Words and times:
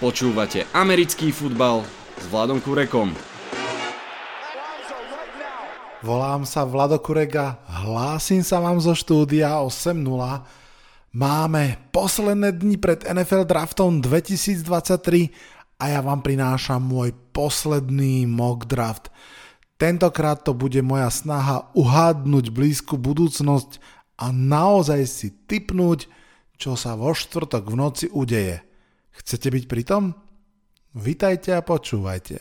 Počúvate 0.00 0.64
americký 0.72 1.28
futbal 1.28 1.84
s 2.16 2.24
Vladom 2.32 2.56
Kurekom. 2.56 3.12
Volám 6.00 6.48
sa 6.48 6.64
Vlado 6.64 6.96
Kurega, 6.96 7.60
hlásim 7.68 8.40
sa 8.40 8.64
vám 8.64 8.80
zo 8.80 8.96
štúdia 8.96 9.60
8.0. 9.60 10.00
Máme 11.12 11.76
posledné 11.92 12.56
dni 12.56 12.80
pred 12.80 13.04
NFL 13.04 13.44
draftom 13.44 14.00
2023 14.00 15.36
a 15.76 15.84
ja 15.92 16.00
vám 16.00 16.24
prinášam 16.24 16.80
môj 16.80 17.12
posledný 17.36 18.24
mock 18.24 18.64
draft. 18.64 19.12
Tentokrát 19.76 20.40
to 20.40 20.56
bude 20.56 20.80
moja 20.80 21.12
snaha 21.12 21.68
uhádnuť 21.76 22.48
blízku 22.48 22.96
budúcnosť 22.96 23.76
a 24.16 24.32
naozaj 24.32 25.04
si 25.04 25.28
typnúť, 25.44 26.08
čo 26.56 26.72
sa 26.72 26.96
vo 26.96 27.12
štvrtok 27.12 27.68
v 27.68 27.76
noci 27.76 28.08
udeje. 28.08 28.69
Chcete 29.20 29.52
byť 29.52 29.64
pri 29.68 29.82
tom? 29.84 30.16
Vítajte 30.96 31.52
a 31.52 31.60
počúvajte. 31.60 32.40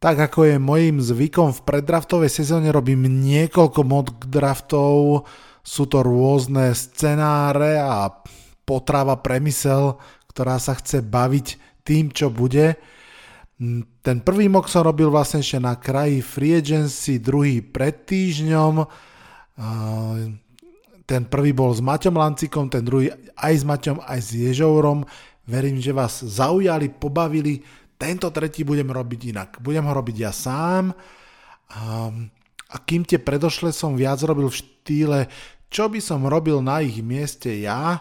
Tak 0.00 0.16
ako 0.16 0.48
je 0.48 0.56
mojím 0.56 0.96
zvykom 1.02 1.52
v 1.52 1.60
preddraftovej 1.60 2.32
sezóne 2.32 2.72
robím 2.72 3.04
niekoľko 3.04 3.80
mock 3.84 4.24
draftov, 4.24 5.28
sú 5.60 5.84
to 5.84 6.00
rôzne 6.00 6.72
scenáre 6.72 7.76
a 7.76 8.08
potrava 8.64 9.20
premysel, 9.20 10.00
ktorá 10.32 10.56
sa 10.56 10.72
chce 10.72 11.04
baviť 11.04 11.60
tým, 11.84 12.08
čo 12.16 12.32
bude. 12.32 12.80
Ten 14.00 14.24
prvý 14.24 14.48
mock 14.48 14.72
som 14.72 14.88
robil 14.88 15.12
vlastne 15.12 15.44
ešte 15.44 15.60
na 15.60 15.76
kraji 15.76 16.24
free 16.24 16.56
agency, 16.56 17.20
druhý 17.20 17.60
pred 17.60 18.08
týždňom. 18.08 18.88
Ten 21.10 21.26
prvý 21.26 21.50
bol 21.50 21.74
s 21.74 21.82
Maťom 21.82 22.14
Lancikom, 22.14 22.70
ten 22.70 22.86
druhý 22.86 23.10
aj 23.34 23.54
s 23.58 23.64
Maťom, 23.66 23.98
aj 24.06 24.20
s 24.22 24.30
Ježourom. 24.30 25.02
Verím, 25.42 25.82
že 25.82 25.90
vás 25.90 26.22
zaujali, 26.22 26.86
pobavili 26.86 27.66
tento 28.00 28.32
tretí 28.32 28.64
budem 28.64 28.88
robiť 28.88 29.20
inak. 29.36 29.50
Budem 29.60 29.84
ho 29.84 29.92
robiť 29.92 30.16
ja 30.16 30.32
sám. 30.32 30.96
A 32.70 32.76
kým 32.86 33.04
tie 33.04 33.20
predošle 33.20 33.76
som 33.76 33.92
viac 33.92 34.24
robil 34.24 34.48
v 34.48 34.56
štýle, 34.56 35.20
čo 35.68 35.92
by 35.92 36.00
som 36.00 36.24
robil 36.24 36.64
na 36.64 36.80
ich 36.80 37.04
mieste 37.04 37.52
ja, 37.60 38.00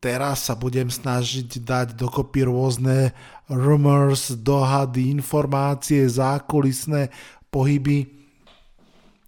teraz 0.00 0.48
sa 0.48 0.56
budem 0.56 0.88
snažiť 0.88 1.60
dať 1.60 1.86
dokopy 1.98 2.48
rôzne 2.48 3.12
rumors, 3.52 4.32
dohady, 4.32 5.12
informácie, 5.12 6.08
zákulisné 6.08 7.12
pohyby. 7.52 8.08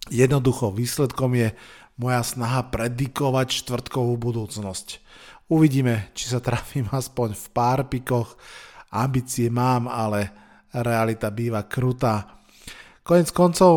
Jednoducho 0.09 0.73
výsledkom 0.73 1.37
je 1.37 1.53
moja 1.99 2.21
snaha 2.23 2.67
predikovať 2.71 3.63
štvrtkovú 3.63 4.15
budúcnosť. 4.19 5.01
Uvidíme, 5.51 6.11
či 6.15 6.31
sa 6.31 6.39
trafím 6.39 6.87
aspoň 6.91 7.35
v 7.35 7.45
pár 7.51 7.79
pikoch, 7.91 8.39
ambície 8.91 9.51
mám, 9.51 9.91
ale 9.91 10.31
realita 10.71 11.27
býva 11.27 11.67
krutá. 11.67 12.39
Konec 13.01 13.33
koncov 13.33 13.75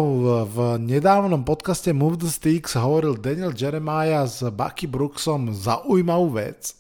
v 0.53 0.79
nedávnom 0.79 1.43
podcaste 1.49 1.91
Move 1.91 2.23
the 2.23 2.31
Sticks 2.31 2.77
hovoril 2.77 3.17
Daniel 3.17 3.57
Jeremiah 3.57 4.29
s 4.29 4.45
Bucky 4.53 4.85
Brooksom 4.85 5.51
zaujímavú 5.51 6.37
vec, 6.37 6.77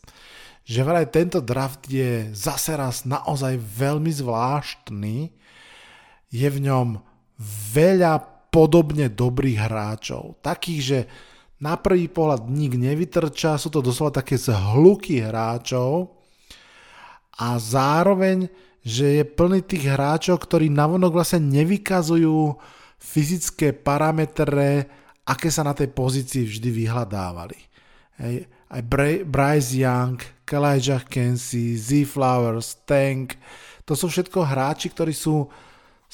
že 0.62 0.84
vraj 0.84 1.08
tento 1.08 1.40
draft 1.40 1.88
je 1.88 2.30
zase 2.36 2.76
raz 2.76 3.08
naozaj 3.08 3.56
veľmi 3.58 4.12
zvláštny, 4.12 5.32
je 6.28 6.48
v 6.50 6.58
ňom 6.68 7.00
veľa 7.74 8.33
podobne 8.54 9.10
dobrých 9.10 9.66
hráčov, 9.66 10.38
takých, 10.38 10.80
že 10.86 10.98
na 11.58 11.74
prvý 11.74 12.06
pohľad 12.06 12.46
nik 12.46 12.78
nevytrča, 12.78 13.58
sú 13.58 13.74
to 13.74 13.82
doslova 13.82 14.22
také 14.22 14.38
zhluky 14.38 15.18
hráčov, 15.18 16.14
a 17.34 17.58
zároveň, 17.58 18.46
že 18.84 19.18
je 19.18 19.24
plný 19.26 19.66
tých 19.66 19.90
hráčov, 19.90 20.38
ktorí 20.38 20.70
navonok 20.70 21.18
vlastne 21.18 21.42
nevykazujú 21.42 22.54
fyzické 22.94 23.74
parametre, 23.74 24.86
aké 25.26 25.48
sa 25.50 25.66
na 25.66 25.74
tej 25.74 25.90
pozícii 25.90 26.46
vždy 26.46 26.68
vyhľadávali. 26.70 27.58
Hej. 28.22 28.46
Aj 28.70 28.82
Bryce 29.26 29.70
Young, 29.82 30.18
Kalijah 30.46 31.06
Kensi, 31.06 31.74
Z 31.78 32.06
Flowers, 32.06 32.82
Tank, 32.86 33.38
to 33.82 33.94
sú 33.94 34.10
všetko 34.10 34.46
hráči, 34.46 34.90
ktorí 34.90 35.14
sú 35.14 35.46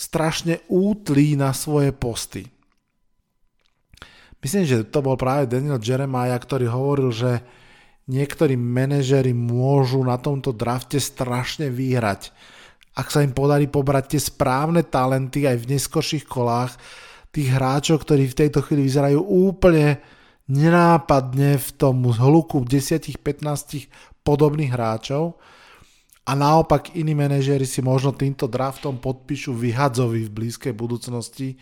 strašne 0.01 0.65
útlí 0.73 1.37
na 1.37 1.53
svoje 1.53 1.93
posty. 1.93 2.49
Myslím, 4.41 4.65
že 4.65 4.89
to 4.89 5.05
bol 5.05 5.21
práve 5.21 5.53
Daniel 5.53 5.77
Jeremiah, 5.77 6.41
ktorý 6.41 6.73
hovoril, 6.73 7.13
že 7.13 7.45
niektorí 8.09 8.57
manažery 8.57 9.37
môžu 9.37 10.01
na 10.01 10.17
tomto 10.17 10.57
drafte 10.57 10.97
strašne 10.97 11.69
vyhrať. 11.69 12.33
Ak 12.97 13.13
sa 13.13 13.21
im 13.21 13.37
podarí 13.37 13.69
pobrať 13.69 14.17
tie 14.17 14.21
správne 14.25 14.89
talenty 14.89 15.45
aj 15.45 15.61
v 15.61 15.77
neskorších 15.77 16.25
kolách, 16.25 16.81
tých 17.31 17.53
hráčov, 17.53 18.03
ktorí 18.03 18.33
v 18.33 18.39
tejto 18.41 18.65
chvíli 18.65 18.89
vyzerajú 18.89 19.21
úplne 19.21 20.01
nenápadne 20.51 21.61
v 21.61 21.69
tom 21.79 22.03
hluku 22.03 22.65
10-15 22.67 23.87
podobných 24.27 24.75
hráčov 24.75 25.39
a 26.31 26.39
naopak 26.39 26.95
iní 26.95 27.19
manažéri 27.19 27.67
si 27.67 27.83
možno 27.83 28.15
týmto 28.15 28.47
draftom 28.47 29.03
podpíšu 29.03 29.51
vyhadzovi 29.51 30.31
v 30.31 30.31
blízkej 30.31 30.71
budúcnosti, 30.71 31.59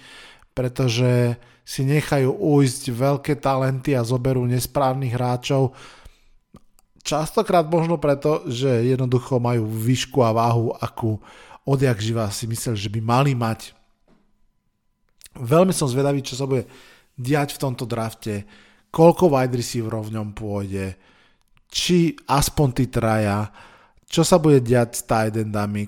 pretože 0.52 1.40
si 1.64 1.88
nechajú 1.88 2.36
ujsť 2.36 2.92
veľké 2.92 3.40
talenty 3.40 3.96
a 3.96 4.04
zoberú 4.04 4.44
nesprávnych 4.44 5.16
hráčov, 5.16 5.72
Častokrát 7.08 7.64
možno 7.64 7.96
preto, 7.96 8.44
že 8.44 8.68
jednoducho 8.84 9.40
majú 9.40 9.64
výšku 9.64 10.20
a 10.20 10.28
váhu, 10.28 10.76
akú 10.76 11.16
odjak 11.64 11.96
živa 12.04 12.28
si 12.28 12.44
myslel, 12.44 12.76
že 12.76 12.92
by 12.92 13.00
mali 13.00 13.32
mať. 13.32 13.72
Veľmi 15.32 15.72
som 15.72 15.88
zvedavý, 15.88 16.20
čo 16.20 16.36
sa 16.36 16.44
bude 16.44 16.68
diať 17.16 17.56
v 17.56 17.62
tomto 17.64 17.88
drafte, 17.88 18.44
koľko 18.92 19.32
wide 19.32 19.56
receiverov 19.56 20.12
v 20.12 20.20
ňom 20.20 20.36
pôjde, 20.36 21.00
či 21.72 22.12
aspoň 22.28 22.68
tí 22.76 22.84
traja, 22.92 23.48
čo 24.08 24.24
sa 24.24 24.40
bude 24.40 24.64
diať 24.64 24.90
s 24.96 25.02
tight 25.04 25.36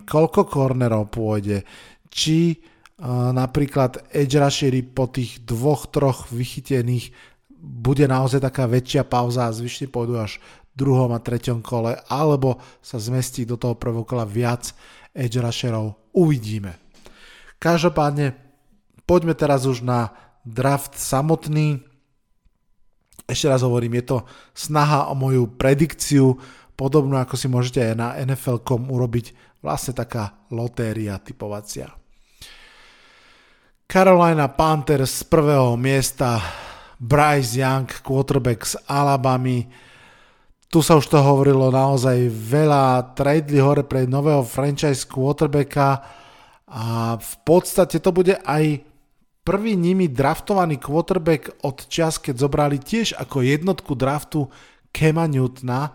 koľko 0.05 0.45
cornerov 0.45 1.09
pôjde, 1.09 1.65
či 2.13 2.61
uh, 2.61 3.33
napríklad 3.33 4.13
edge 4.13 4.37
rushery 4.37 4.85
po 4.85 5.09
tých 5.09 5.41
dvoch, 5.43 5.89
troch 5.89 6.29
vychytených 6.29 7.17
bude 7.61 8.05
naozaj 8.05 8.41
taká 8.45 8.69
väčšia 8.69 9.09
pauza 9.09 9.49
a 9.49 9.57
zvyšne 9.57 9.89
pôjdu 9.89 10.21
až 10.21 10.41
druhom 10.77 11.13
a 11.13 11.21
treťom 11.21 11.61
kole, 11.61 11.97
alebo 12.09 12.61
sa 12.81 12.97
zmestí 12.97 13.45
do 13.45 13.61
toho 13.61 13.77
prvého 13.77 14.05
kola 14.05 14.25
viac 14.25 14.73
edge 15.13 15.37
rusherov. 15.37 15.97
Uvidíme. 16.17 16.79
Každopádne, 17.61 18.33
poďme 19.05 19.37
teraz 19.37 19.69
už 19.69 19.85
na 19.85 20.15
draft 20.49 20.97
samotný. 20.97 21.85
Ešte 23.29 23.47
raz 23.47 23.61
hovorím, 23.61 24.01
je 24.01 24.17
to 24.17 24.19
snaha 24.57 25.13
o 25.13 25.15
moju 25.15 25.45
predikciu, 25.61 26.41
podobnú 26.81 27.21
ako 27.21 27.37
si 27.37 27.45
môžete 27.53 27.93
aj 27.93 27.95
na 28.01 28.09
NFL.com 28.25 28.89
urobiť, 28.89 29.61
vlastne 29.61 29.93
taká 29.93 30.49
lotéria 30.49 31.21
typovacia. 31.21 31.93
Carolina 33.85 34.49
Panthers 34.49 35.21
z 35.21 35.23
prvého 35.29 35.77
miesta, 35.77 36.41
Bryce 36.97 37.61
Young, 37.61 37.85
quarterback 38.01 38.65
z 38.65 38.81
Alabamy, 38.89 39.69
tu 40.71 40.81
sa 40.81 40.97
už 40.97 41.11
to 41.11 41.19
hovorilo 41.19 41.69
naozaj 41.75 42.31
veľa, 42.31 43.13
tradeli 43.19 43.59
hore 43.59 43.83
pre 43.83 44.07
nového 44.07 44.47
franchise 44.47 45.03
quarterbacka 45.03 45.99
a 46.71 47.19
v 47.19 47.35
podstate 47.43 47.99
to 47.99 48.15
bude 48.15 48.39
aj 48.47 48.79
prvý 49.43 49.75
nimi 49.75 50.07
draftovaný 50.07 50.79
quarterback 50.79 51.67
od 51.67 51.91
čas, 51.91 52.23
keď 52.23 52.47
zobrali 52.47 52.79
tiež 52.79 53.19
ako 53.19 53.43
jednotku 53.43 53.99
draftu 53.99 54.47
Kema 54.95 55.27
Newtona 55.27 55.91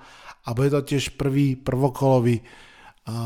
a 0.45 0.53
bude 0.53 0.69
to 0.69 0.85
tiež 0.85 1.17
prvý 1.17 1.57
prvokolový 1.57 2.39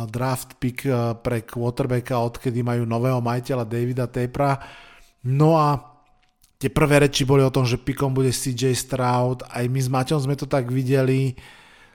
draft 0.07 0.55
pick 0.59 0.87
pre 1.23 1.43
quarterbacka, 1.43 2.19
odkedy 2.19 2.63
majú 2.63 2.87
nového 2.87 3.19
majiteľa 3.19 3.67
Davida 3.67 4.07
Tapera. 4.07 4.59
No 5.27 5.59
a 5.59 5.67
Tie 6.59 6.67
prvé 6.67 7.07
reči 7.07 7.23
boli 7.23 7.39
o 7.39 7.55
tom, 7.55 7.63
že 7.63 7.79
pikom 7.79 8.11
bude 8.11 8.35
CJ 8.35 8.75
Stroud, 8.75 9.47
aj 9.47 9.63
my 9.71 9.79
s 9.79 9.87
Maťom 9.87 10.19
sme 10.27 10.35
to 10.35 10.43
tak 10.43 10.67
videli. 10.67 11.31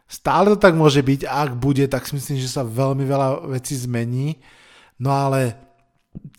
Stále 0.08 0.56
to 0.56 0.56
tak 0.56 0.72
môže 0.72 1.04
byť, 1.04 1.28
ak 1.28 1.60
bude, 1.60 1.84
tak 1.84 2.08
si 2.08 2.16
myslím, 2.16 2.40
že 2.40 2.48
sa 2.48 2.64
veľmi 2.64 3.04
veľa 3.04 3.44
vecí 3.52 3.76
zmení. 3.76 4.40
No 4.96 5.12
ale 5.12 5.52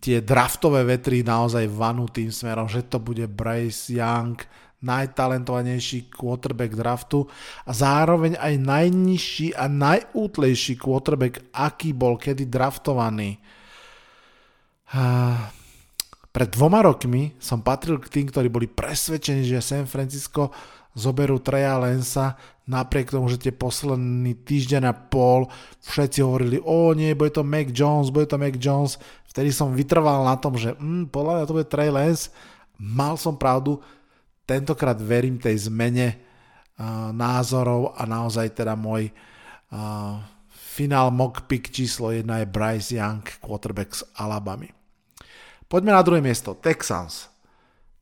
tie 0.02 0.26
draftové 0.26 0.82
vetry 0.90 1.22
naozaj 1.22 1.70
vanú 1.70 2.10
tým 2.10 2.34
smerom, 2.34 2.66
že 2.66 2.90
to 2.90 2.98
bude 2.98 3.30
Bryce 3.30 3.94
Young, 3.94 4.42
najtalentovanejší 4.86 6.14
quarterback 6.14 6.78
draftu 6.78 7.26
a 7.66 7.72
zároveň 7.74 8.38
aj 8.38 8.54
najnižší 8.62 9.58
a 9.58 9.66
najútlejší 9.66 10.78
quarterback, 10.78 11.50
aký 11.50 11.98
bol 11.98 12.22
kedy 12.22 12.46
draftovaný. 12.46 13.42
Pred 16.30 16.50
dvoma 16.54 16.86
rokmi 16.86 17.34
som 17.42 17.66
patril 17.66 17.98
k 17.98 18.12
tým, 18.12 18.26
ktorí 18.30 18.48
boli 18.54 18.68
presvedčení, 18.70 19.42
že 19.42 19.64
San 19.64 19.90
Francisco 19.90 20.54
zoberú 20.96 21.44
Treja 21.44 21.76
Lensa, 21.76 22.40
napriek 22.66 23.12
tomu, 23.12 23.28
že 23.28 23.38
tie 23.38 23.54
posledný 23.54 24.34
týždeň 24.48 24.84
a 24.90 24.94
pol 24.96 25.52
všetci 25.86 26.20
hovorili, 26.24 26.58
o 26.64 26.96
nie, 26.96 27.14
bude 27.14 27.36
to 27.36 27.44
Mac 27.44 27.70
Jones, 27.70 28.10
bude 28.10 28.32
to 28.32 28.40
Mac 28.40 28.56
Jones, 28.58 28.98
vtedy 29.30 29.52
som 29.52 29.76
vytrval 29.76 30.24
na 30.24 30.40
tom, 30.40 30.56
že 30.56 30.74
mm, 30.74 31.12
podľa 31.12 31.34
mňa 31.36 31.46
to 31.46 31.56
bude 31.56 31.68
Trey 31.68 31.92
Lance, 31.92 32.32
mal 32.80 33.20
som 33.20 33.36
pravdu, 33.36 33.84
tentokrát 34.46 34.98
verím 35.02 35.42
tej 35.42 35.68
zmene 35.70 36.22
názorov 37.14 37.98
a 37.98 38.06
naozaj 38.06 38.54
teda 38.54 38.78
môj 38.78 39.10
finál 40.52 41.10
mock 41.10 41.50
pick 41.50 41.72
číslo 41.72 42.12
1 42.14 42.28
je 42.28 42.48
Bryce 42.48 42.90
Young, 42.96 43.24
quarterback 43.42 43.96
z 43.96 44.02
Alabamy. 44.20 44.70
Poďme 45.66 45.98
na 45.98 46.04
druhé 46.06 46.22
miesto, 46.22 46.54
Texans 46.54 47.36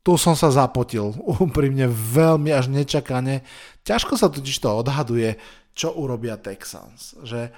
tu 0.04 0.20
som 0.20 0.36
sa 0.36 0.52
zapotil 0.52 1.16
úprimne 1.42 1.88
veľmi 1.88 2.52
až 2.52 2.68
nečakane. 2.68 3.40
Ťažko 3.82 4.20
sa 4.20 4.28
totiž 4.28 4.60
to 4.60 4.84
odhaduje, 4.84 5.40
čo 5.72 5.96
urobia 5.96 6.36
Texans. 6.36 7.16
Že 7.24 7.48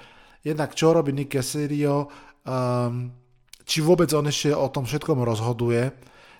jednak 0.41 0.73
čo 0.73 0.95
robí 0.95 1.11
Nick 1.11 1.35
Casario, 1.35 2.07
um, 2.47 3.11
či 3.67 3.83
vôbec 3.83 4.07
on 4.15 4.31
ešte 4.31 4.55
o 4.55 4.71
tom 4.71 4.87
všetkom 4.87 5.19
rozhoduje. 5.27 5.91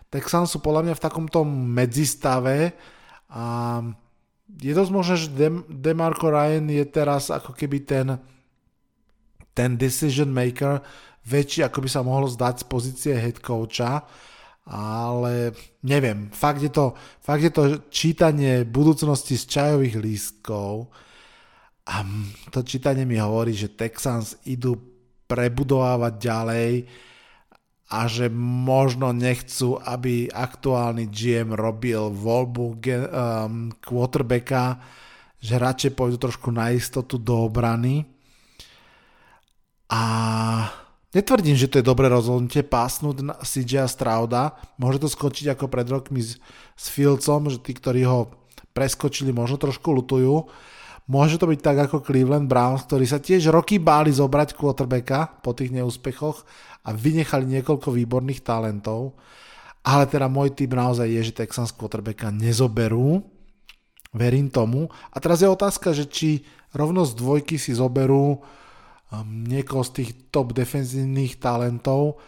Texans 0.08 0.52
sú 0.56 0.64
podľa 0.64 0.88
mňa 0.88 0.96
v 0.96 1.04
takomto 1.04 1.44
medzistave 1.48 2.74
a 3.28 3.80
je 4.48 4.72
dosť 4.72 4.92
možné, 4.96 5.16
že 5.20 5.36
Dem- 5.36 5.68
DeMarco 5.68 6.32
Ryan 6.32 6.72
je 6.72 6.86
teraz 6.88 7.28
ako 7.28 7.52
keby 7.52 7.84
ten, 7.84 8.08
ten 9.52 9.76
decision 9.76 10.32
maker 10.32 10.80
väčší, 11.28 11.68
ako 11.68 11.84
by 11.84 11.90
sa 11.92 12.02
mohlo 12.08 12.32
zdať 12.32 12.64
z 12.64 12.66
pozície 12.72 13.14
head 13.20 13.44
coacha 13.44 14.08
ale 14.68 15.56
neviem, 15.88 16.28
fakt 16.36 16.60
je 16.60 16.68
to, 16.68 16.92
fakt 17.24 17.40
je 17.40 17.52
to 17.56 17.64
čítanie 17.88 18.68
budúcnosti 18.68 19.40
z 19.40 19.48
čajových 19.48 19.96
lístkov 19.96 20.92
a 21.88 22.04
to 22.52 22.68
čítanie 22.68 23.08
mi 23.08 23.16
hovorí, 23.16 23.56
že 23.56 23.72
Texans 23.72 24.36
idú 24.44 24.76
prebudovávať 25.24 26.14
ďalej 26.20 26.72
a 27.88 28.04
že 28.12 28.28
možno 28.34 29.16
nechcú, 29.16 29.80
aby 29.80 30.28
aktuálny 30.28 31.08
GM 31.08 31.56
robil 31.56 32.12
voľbu 32.12 32.66
um, 32.76 32.80
quarterbacka, 33.80 34.84
že 35.40 35.56
radšej 35.56 35.92
pôjdu 35.96 36.20
trošku 36.20 36.52
na 36.52 36.76
istotu 36.76 37.16
do 37.16 37.48
obrany. 37.48 38.04
A 39.88 40.04
Netvrdím, 41.16 41.56
že 41.56 41.72
to 41.72 41.80
je 41.80 41.88
dobré 41.88 42.12
rozhodnutie 42.12 42.68
pásnuť 42.68 43.16
na 43.24 43.36
CJ 43.40 43.90
Strauda. 43.90 44.60
Môže 44.78 45.02
to 45.02 45.10
skončiť 45.10 45.56
ako 45.56 45.66
pred 45.72 45.88
rokmi 45.88 46.20
s, 46.22 46.36
s 46.76 46.86
Fieldsom, 46.94 47.48
že 47.48 47.58
tí, 47.58 47.74
ktorí 47.74 48.06
ho 48.06 48.30
preskočili, 48.76 49.34
možno 49.34 49.58
trošku 49.58 49.88
lutujú. 49.98 50.46
Môže 51.08 51.40
to 51.40 51.50
byť 51.50 51.60
tak 51.64 51.78
ako 51.90 52.04
Cleveland 52.04 52.52
Browns, 52.52 52.86
ktorí 52.86 53.08
sa 53.10 53.24
tiež 53.24 53.50
roky 53.50 53.80
báli 53.80 54.12
zobrať 54.12 54.54
quarterbacka 54.54 55.40
po 55.40 55.56
tých 55.56 55.72
neúspechoch 55.72 56.44
a 56.88 56.96
vynechali 56.96 57.44
niekoľko 57.60 57.92
výborných 57.92 58.48
talentov. 58.48 59.20
Ale 59.84 60.08
teda 60.08 60.32
môj 60.32 60.56
typ 60.56 60.72
naozaj 60.72 61.08
je, 61.08 61.22
že 61.32 61.38
Texans 61.44 61.76
quarterbacka 61.76 62.32
nezoberú. 62.32 63.24
Verím 64.16 64.48
tomu. 64.48 64.88
A 65.12 65.20
teraz 65.20 65.44
je 65.44 65.52
otázka, 65.52 65.92
že 65.92 66.08
či 66.08 66.48
rovno 66.72 67.04
z 67.04 67.12
dvojky 67.16 67.60
si 67.60 67.76
zoberú 67.76 68.40
um, 68.40 68.42
niekoho 69.44 69.84
z 69.84 70.04
tých 70.04 70.10
top 70.32 70.56
defenzívnych 70.56 71.40
talentov, 71.40 72.20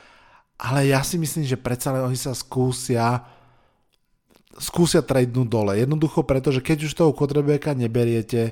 ale 0.60 0.92
ja 0.92 1.00
si 1.08 1.16
myslím, 1.16 1.48
že 1.48 1.56
predsa 1.56 1.96
len 1.96 2.04
oni 2.04 2.20
sa 2.20 2.36
skúsia 2.36 3.24
skúsia 4.60 5.00
tradenúť 5.00 5.48
dole. 5.48 5.72
Jednoducho 5.80 6.28
preto, 6.28 6.52
že 6.52 6.60
keď 6.60 6.84
už 6.84 6.92
toho 6.92 7.16
quarterbacka 7.16 7.72
neberiete, 7.72 8.52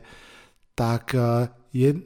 tak 0.72 1.12
uh, 1.12 1.52
je 1.76 2.00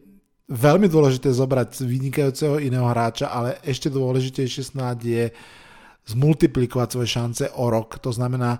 veľmi 0.52 0.92
dôležité 0.92 1.32
zobrať 1.32 1.88
vynikajúceho 1.88 2.60
iného 2.60 2.84
hráča, 2.92 3.32
ale 3.32 3.56
ešte 3.64 3.88
dôležitejšie 3.88 4.76
snáď 4.76 4.98
je 5.08 5.26
zmultiplikovať 6.12 6.88
svoje 6.92 7.10
šance 7.10 7.46
o 7.56 7.72
rok. 7.72 7.96
To 8.04 8.12
znamená, 8.12 8.60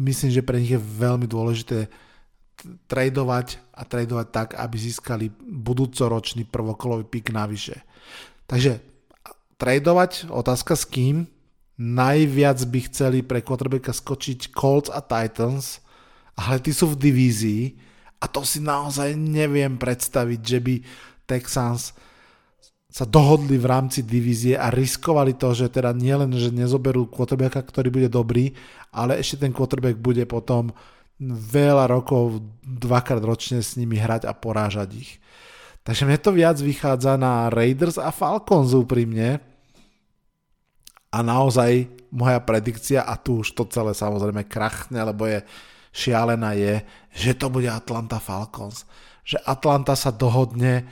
myslím, 0.00 0.32
že 0.32 0.46
pre 0.46 0.56
nich 0.56 0.72
je 0.72 0.80
veľmi 0.80 1.28
dôležité 1.28 1.92
tradovať 2.88 3.60
a 3.70 3.84
tradovať 3.84 4.26
tak, 4.32 4.48
aby 4.56 4.76
získali 4.80 5.30
budúcoročný 5.44 6.48
prvokolový 6.48 7.06
pik 7.06 7.30
navyše. 7.30 7.84
Takže 8.48 8.80
tradovať, 9.60 10.32
otázka 10.32 10.74
s 10.74 10.88
kým, 10.88 11.28
najviac 11.78 12.58
by 12.64 12.80
chceli 12.90 13.18
pre 13.22 13.44
quarterbacka 13.44 13.94
skočiť 13.94 14.50
Colts 14.50 14.90
a 14.90 15.04
Titans, 15.04 15.84
ale 16.34 16.58
tí 16.58 16.72
sú 16.74 16.90
v 16.90 16.98
divízii 16.98 17.87
a 18.18 18.24
to 18.26 18.42
si 18.42 18.58
naozaj 18.58 19.14
neviem 19.14 19.78
predstaviť, 19.78 20.40
že 20.42 20.58
by 20.58 20.74
Texans 21.28 21.94
sa 22.88 23.04
dohodli 23.04 23.60
v 23.60 23.68
rámci 23.68 24.00
divízie 24.02 24.56
a 24.56 24.72
riskovali 24.72 25.36
to, 25.36 25.52
že 25.52 25.68
teda 25.70 25.92
nielen, 25.92 26.32
že 26.34 26.50
nezoberú 26.50 27.06
quarterbacka, 27.06 27.60
ktorý 27.62 27.92
bude 27.92 28.08
dobrý, 28.08 28.56
ale 28.90 29.20
ešte 29.20 29.44
ten 29.44 29.52
quarterback 29.52 30.00
bude 30.00 30.24
potom 30.24 30.72
veľa 31.28 31.90
rokov 31.90 32.40
dvakrát 32.64 33.20
ročne 33.20 33.60
s 33.60 33.76
nimi 33.76 34.00
hrať 34.00 34.24
a 34.24 34.32
porážať 34.32 34.88
ich. 34.98 35.10
Takže 35.84 36.04
mne 36.08 36.18
to 36.20 36.30
viac 36.32 36.56
vychádza 36.58 37.16
na 37.20 37.48
Raiders 37.52 38.00
a 38.00 38.12
Falcons 38.12 38.72
úprimne. 38.76 39.40
A 41.08 41.24
naozaj 41.24 41.88
moja 42.12 42.36
predikcia, 42.44 43.04
a 43.04 43.16
tu 43.16 43.40
už 43.40 43.56
to 43.56 43.64
celé 43.72 43.96
samozrejme 43.96 44.44
krachne, 44.44 45.00
lebo 45.00 45.24
je 45.24 45.40
šialená 45.98 46.54
je, 46.54 46.86
že 47.10 47.34
to 47.34 47.50
bude 47.50 47.66
Atlanta 47.66 48.22
Falcons. 48.22 48.86
Že 49.26 49.42
Atlanta 49.42 49.98
sa 49.98 50.14
dohodne 50.14 50.86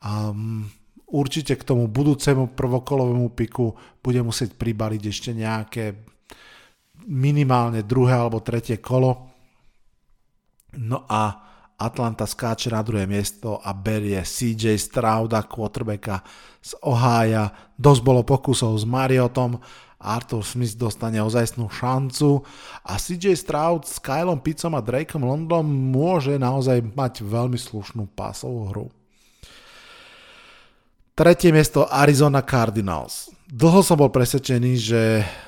um, 0.00 0.64
určite 1.12 1.60
k 1.60 1.66
tomu 1.68 1.92
budúcemu 1.92 2.56
prvokolovému 2.56 3.36
piku 3.36 3.76
bude 4.00 4.24
musieť 4.24 4.56
pribaliť 4.56 5.02
ešte 5.04 5.30
nejaké 5.36 5.84
minimálne 7.06 7.84
druhé 7.84 8.16
alebo 8.16 8.40
tretie 8.40 8.80
kolo 8.80 9.36
No 10.76 11.08
a 11.08 11.22
Atlanta 11.76 12.24
skáče 12.24 12.72
na 12.72 12.80
druhé 12.80 13.04
miesto 13.04 13.60
a 13.60 13.76
berie 13.76 14.20
CJ 14.24 14.80
Strouda, 14.80 15.44
quarterbacka 15.44 16.24
z 16.60 16.72
Ohája. 16.84 17.52
Dosť 17.76 18.00
bolo 18.00 18.24
pokusov 18.24 18.72
s 18.80 18.84
Mariotom, 18.88 19.60
Arthur 20.06 20.46
Smith 20.46 20.78
dostane 20.78 21.18
ozajstnú 21.18 21.66
šancu 21.66 22.46
a 22.86 22.94
CJ 22.94 23.34
Stroud 23.34 23.82
s 23.90 23.98
Kylom 23.98 24.38
Pizzom 24.38 24.78
a 24.78 24.80
Drakeom 24.80 25.26
Londom 25.26 25.66
môže 25.66 26.38
naozaj 26.38 26.78
mať 26.94 27.26
veľmi 27.26 27.58
slušnú 27.58 28.06
pásovú 28.14 28.70
hru. 28.70 28.86
Tretie 31.16 31.50
miesto 31.50 31.88
Arizona 31.90 32.44
Cardinals. 32.44 33.32
Dlho 33.48 33.80
som 33.80 33.96
bol 33.96 34.12
presvedčený, 34.12 34.72
že 34.76 35.02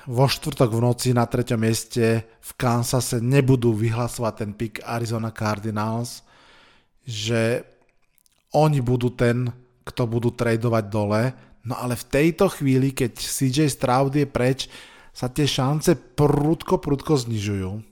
vo 0.09 0.25
štvrtok 0.25 0.71
v 0.73 0.80
noci 0.80 1.09
na 1.12 1.28
treťom 1.28 1.61
mieste 1.61 2.25
v 2.25 2.50
Kansase 2.56 3.21
nebudú 3.21 3.76
vyhlasovať 3.76 4.35
ten 4.38 4.50
pick 4.56 4.80
Arizona 4.80 5.28
Cardinals, 5.28 6.25
že 7.04 7.68
oni 8.56 8.80
budú 8.80 9.12
ten, 9.12 9.52
kto 9.85 10.09
budú 10.09 10.32
tradovať 10.32 10.85
dole, 10.88 11.37
no 11.68 11.76
ale 11.76 11.94
v 12.00 12.08
tejto 12.08 12.48
chvíli, 12.48 12.96
keď 12.96 13.20
CJ 13.20 13.68
Stroud 13.68 14.16
je 14.16 14.25
preč, 14.25 14.72
sa 15.12 15.28
tie 15.28 15.44
šance 15.44 15.92
prudko, 16.16 16.80
prudko 16.80 17.20
znižujú. 17.20 17.84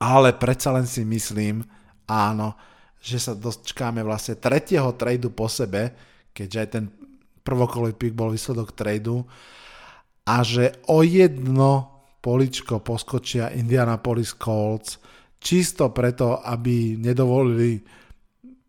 Ale 0.00 0.32
predsa 0.40 0.72
len 0.72 0.88
si 0.88 1.04
myslím, 1.04 1.60
áno, 2.08 2.56
že 3.04 3.20
sa 3.20 3.36
dočkáme 3.36 4.00
vlastne 4.00 4.40
tretieho 4.40 4.88
tradu 4.96 5.28
po 5.28 5.44
sebe, 5.44 5.92
keďže 6.32 6.58
aj 6.58 6.68
ten 6.72 6.84
prvokolový 7.44 7.92
pick 7.96 8.16
bol 8.16 8.32
výsledok 8.32 8.72
tradu 8.72 9.24
a 10.24 10.40
že 10.44 10.84
o 10.88 11.04
jedno 11.04 12.00
poličko 12.20 12.84
poskočia 12.84 13.52
Indianapolis 13.56 14.36
Colts 14.36 15.00
čisto 15.40 15.88
preto, 15.90 16.38
aby 16.40 17.00
nedovolili 17.00 17.80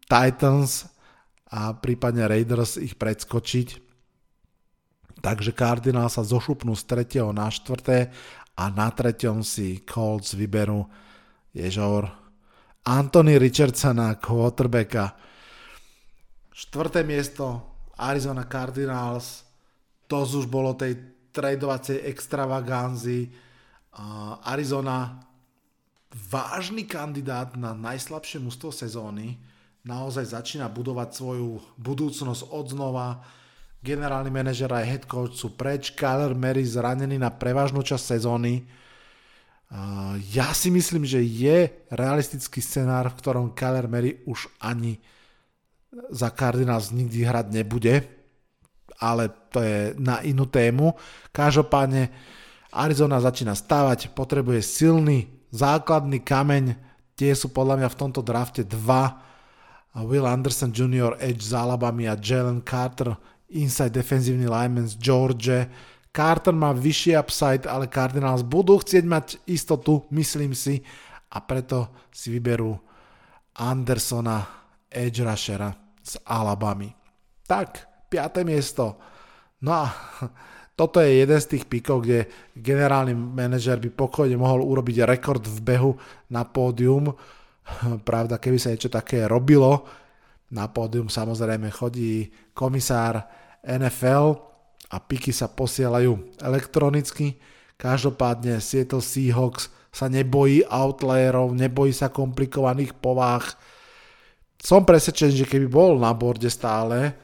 Titans 0.07 0.87
a 1.51 1.75
prípadne 1.75 2.31
Raiders 2.31 2.79
ich 2.79 2.95
predskočiť. 2.95 3.91
Takže 5.21 5.51
Cardinal 5.53 6.07
sa 6.07 6.23
zošupnú 6.23 6.73
z 6.73 6.83
3. 7.11 7.29
na 7.35 7.51
4. 7.51 8.09
a 8.55 8.63
na 8.71 8.87
3. 8.89 9.43
si 9.45 9.83
Colts 9.83 10.33
vyberú 10.33 10.87
Ježor 11.51 12.07
Anthony 12.81 13.37
Richardsona, 13.37 14.17
quarterbacka. 14.17 15.13
Štvrté 16.49 17.05
miesto 17.05 17.61
Arizona 18.01 18.49
Cardinals, 18.49 19.45
to 20.09 20.25
už 20.25 20.49
bolo 20.49 20.73
tej 20.73 20.97
tradovacej 21.29 22.01
extravaganzy. 22.09 23.29
Arizona 24.41 25.21
vážny 26.11 26.89
kandidát 26.89 27.53
na 27.59 27.77
najslabšie 27.77 28.41
mústvo 28.41 28.73
sezóny, 28.73 29.37
naozaj 29.81 30.37
začína 30.37 30.69
budovať 30.69 31.09
svoju 31.17 31.57
budúcnosť 31.81 32.53
od 32.53 32.65
znova. 32.69 33.07
Generálny 33.81 34.29
manažer 34.29 34.69
aj 34.69 34.85
head 34.85 35.03
coach 35.09 35.41
sú 35.41 35.57
preč, 35.57 35.97
Kyler 35.97 36.37
Mary 36.37 36.61
zranený 36.61 37.17
na 37.17 37.33
prevažnú 37.33 37.81
časť 37.81 38.17
sezóny. 38.17 38.61
Ja 40.29 40.53
si 40.53 40.69
myslím, 40.69 41.07
že 41.07 41.23
je 41.23 41.71
realistický 41.89 42.61
scenár, 42.61 43.09
v 43.09 43.17
ktorom 43.17 43.55
Kyler 43.57 43.89
Mary 43.89 44.21
už 44.29 44.53
ani 44.61 45.01
za 46.13 46.29
Cardinals 46.29 46.93
nikdy 46.93 47.25
hrať 47.25 47.47
nebude, 47.49 48.05
ale 49.01 49.33
to 49.49 49.63
je 49.65 49.97
na 49.97 50.21
inú 50.21 50.45
tému. 50.45 50.93
Každopádne 51.33 52.13
Arizona 52.69 53.17
začína 53.17 53.57
stávať, 53.57 54.13
potrebuje 54.13 54.61
silný 54.61 55.25
základný 55.51 56.21
kameň, 56.21 56.77
tie 57.17 57.33
sú 57.33 57.49
podľa 57.49 57.81
mňa 57.81 57.89
v 57.91 57.99
tomto 57.99 58.21
drafte 58.23 58.63
dva, 58.63 59.30
Will 59.95 60.27
Anderson 60.27 60.71
Jr. 60.71 61.19
Edge 61.19 61.43
z 61.43 61.53
Alabama 61.53 62.11
a 62.11 62.15
Jalen 62.15 62.63
Carter 62.63 63.15
inside 63.51 63.91
defenzívny 63.91 64.47
lineman 64.47 64.87
z 64.87 64.95
George 64.95 65.67
Carter 66.11 66.51
má 66.51 66.75
vyšší 66.75 67.15
upside, 67.15 67.63
ale 67.71 67.87
Cardinals 67.87 68.43
budú 68.43 68.75
chcieť 68.83 69.03
mať 69.07 69.27
istotu, 69.47 70.03
myslím 70.11 70.51
si, 70.51 70.83
a 71.31 71.39
preto 71.39 71.87
si 72.11 72.27
vyberú 72.35 72.75
Andersona, 73.55 74.43
edge 74.91 75.23
rushera 75.23 75.71
z 76.03 76.19
Alabamy. 76.27 76.91
Tak, 77.47 77.87
5. 78.11 78.43
miesto. 78.43 78.99
No 79.63 79.71
a 79.71 79.87
toto 80.79 80.99
je 80.99 81.23
jeden 81.23 81.39
z 81.39 81.55
tých 81.55 81.63
pikov, 81.71 82.03
kde 82.03 82.27
generálny 82.59 83.15
manažer 83.15 83.79
by 83.79 83.87
pokojne 83.95 84.35
mohol 84.35 84.67
urobiť 84.67 85.07
rekord 85.07 85.47
v 85.47 85.59
behu 85.63 85.91
na 86.27 86.43
pódium. 86.43 87.15
Pravda, 88.07 88.37
keby 88.37 88.57
sa 88.59 88.71
niečo 88.71 88.91
také 88.91 89.25
robilo, 89.25 89.87
na 90.51 90.67
pódium 90.67 91.07
samozrejme 91.07 91.71
chodí 91.71 92.27
komisár 92.51 93.23
NFL, 93.63 94.51
a 94.91 94.97
piky 94.99 95.31
sa 95.31 95.47
posielajú 95.47 96.35
elektronicky. 96.43 97.39
Každopádne 97.79 98.59
Seattle 98.59 99.01
Seahawks 99.01 99.71
sa 99.89 100.11
nebojí 100.11 100.67
outlierov, 100.67 101.55
nebojí 101.55 101.95
sa 101.95 102.11
komplikovaných 102.11 102.93
povách. 102.99 103.55
Som 104.61 104.85
presvedčený, 104.85 105.41
že 105.41 105.49
keby 105.49 105.67
bol 105.71 105.97
na 105.97 106.13
borde 106.13 106.51
stále 106.51 107.15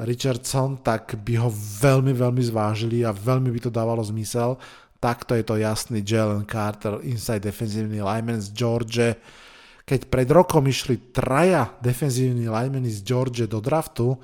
Richardson, 0.00 0.80
tak 0.80 1.14
by 1.22 1.38
ho 1.38 1.52
veľmi, 1.80 2.16
veľmi 2.16 2.42
zvážili 2.42 3.04
a 3.04 3.14
veľmi 3.14 3.52
by 3.52 3.68
to 3.68 3.70
dávalo 3.70 4.02
zmysel. 4.02 4.58
Takto 4.98 5.36
je 5.36 5.44
to 5.44 5.60
jasný 5.60 6.02
Jalen 6.02 6.48
Carter, 6.48 7.00
inside 7.04 7.44
defensívny 7.44 8.00
lineman 8.00 8.40
z 8.40 8.48
George. 8.52 9.00
Keď 9.84 10.10
pred 10.12 10.28
rokom 10.30 10.64
išli 10.68 11.10
traja 11.10 11.76
defenzívni 11.80 12.46
linemeni 12.46 12.92
z 12.92 13.00
George 13.02 13.44
do 13.48 13.58
draftu, 13.58 14.16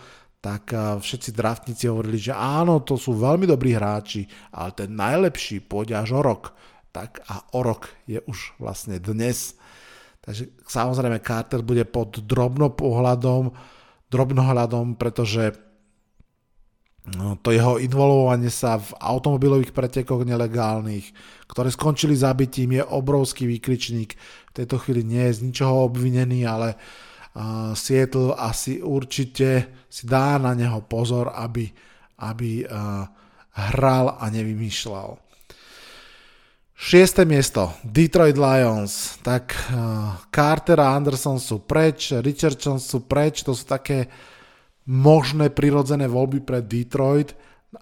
tak 0.47 0.71
eh, 0.71 1.01
všetci 1.03 1.31
draftníci 1.35 1.85
hovorili, 1.91 2.19
že 2.23 2.33
áno, 2.37 2.85
to 2.87 2.95
sú 2.95 3.19
veľmi 3.19 3.51
dobrí 3.51 3.75
hráči, 3.75 4.27
ale 4.55 4.71
ten 4.79 4.95
najlepší 4.95 5.67
pôjde 5.67 5.99
až 5.99 6.17
o 6.17 6.23
rok. 6.23 6.55
Tak 6.95 7.27
a 7.29 7.45
o 7.59 7.61
rok 7.61 7.93
je 8.09 8.23
už 8.25 8.57
vlastne 8.63 8.97
dnes. 8.97 9.59
Takže 10.25 10.49
samozrejme 10.65 11.21
Carter 11.21 11.61
bude 11.61 11.85
pod 11.85 12.25
drobnopohľadom, 12.25 13.53
drobnohľadom, 14.09 14.97
pretože 14.97 15.66
to 17.43 17.55
jeho 17.55 17.79
involvovanie 17.79 18.51
sa 18.51 18.83
v 18.83 18.91
automobilových 18.99 19.71
pretekoch 19.71 20.27
nelegálnych, 20.27 21.15
ktoré 21.47 21.71
skončili 21.71 22.19
zabitím, 22.19 22.79
je 22.79 22.83
obrovský 22.83 23.47
výkričník. 23.47 24.19
V 24.51 24.53
tejto 24.53 24.83
chvíli 24.83 25.07
nie 25.07 25.31
je 25.31 25.39
z 25.39 25.45
ničoho 25.47 25.87
obvinený, 25.87 26.43
ale 26.43 26.75
uh, 26.75 27.71
Seattle 27.79 28.35
asi 28.35 28.83
určite 28.83 29.71
si 29.87 30.09
dá 30.09 30.35
na 30.43 30.53
neho 30.57 30.83
pozor, 30.83 31.31
aby, 31.31 31.71
aby 32.27 32.67
hral 33.57 34.07
a 34.21 34.25
nevymýšľal. 34.29 35.17
Šieste 36.77 37.25
miesto, 37.25 37.73
Detroit 37.81 38.37
Lions. 38.37 39.17
Tak 39.25 39.73
Carter 40.29 40.77
a 40.77 40.93
Anderson 40.93 41.41
sú 41.41 41.65
preč, 41.65 42.13
Richardson 42.13 42.77
sú 42.77 43.09
preč, 43.09 43.41
to 43.41 43.57
sú 43.57 43.65
také 43.65 44.05
možné 44.87 45.50
prirodzené 45.50 46.07
voľby 46.07 46.43
pre 46.47 46.62
Detroit 46.62 47.35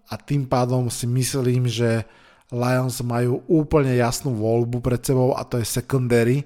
a 0.08 0.16
tým 0.16 0.49
pádom 0.49 0.88
si 0.88 1.04
myslím, 1.04 1.68
že 1.68 2.04
Lions 2.52 3.00
majú 3.04 3.44
úplne 3.49 3.96
jasnú 3.96 4.37
voľbu 4.37 4.80
pred 4.80 5.00
sebou 5.00 5.37
a 5.37 5.44
to 5.44 5.61
je 5.61 5.66
secondary. 5.68 6.44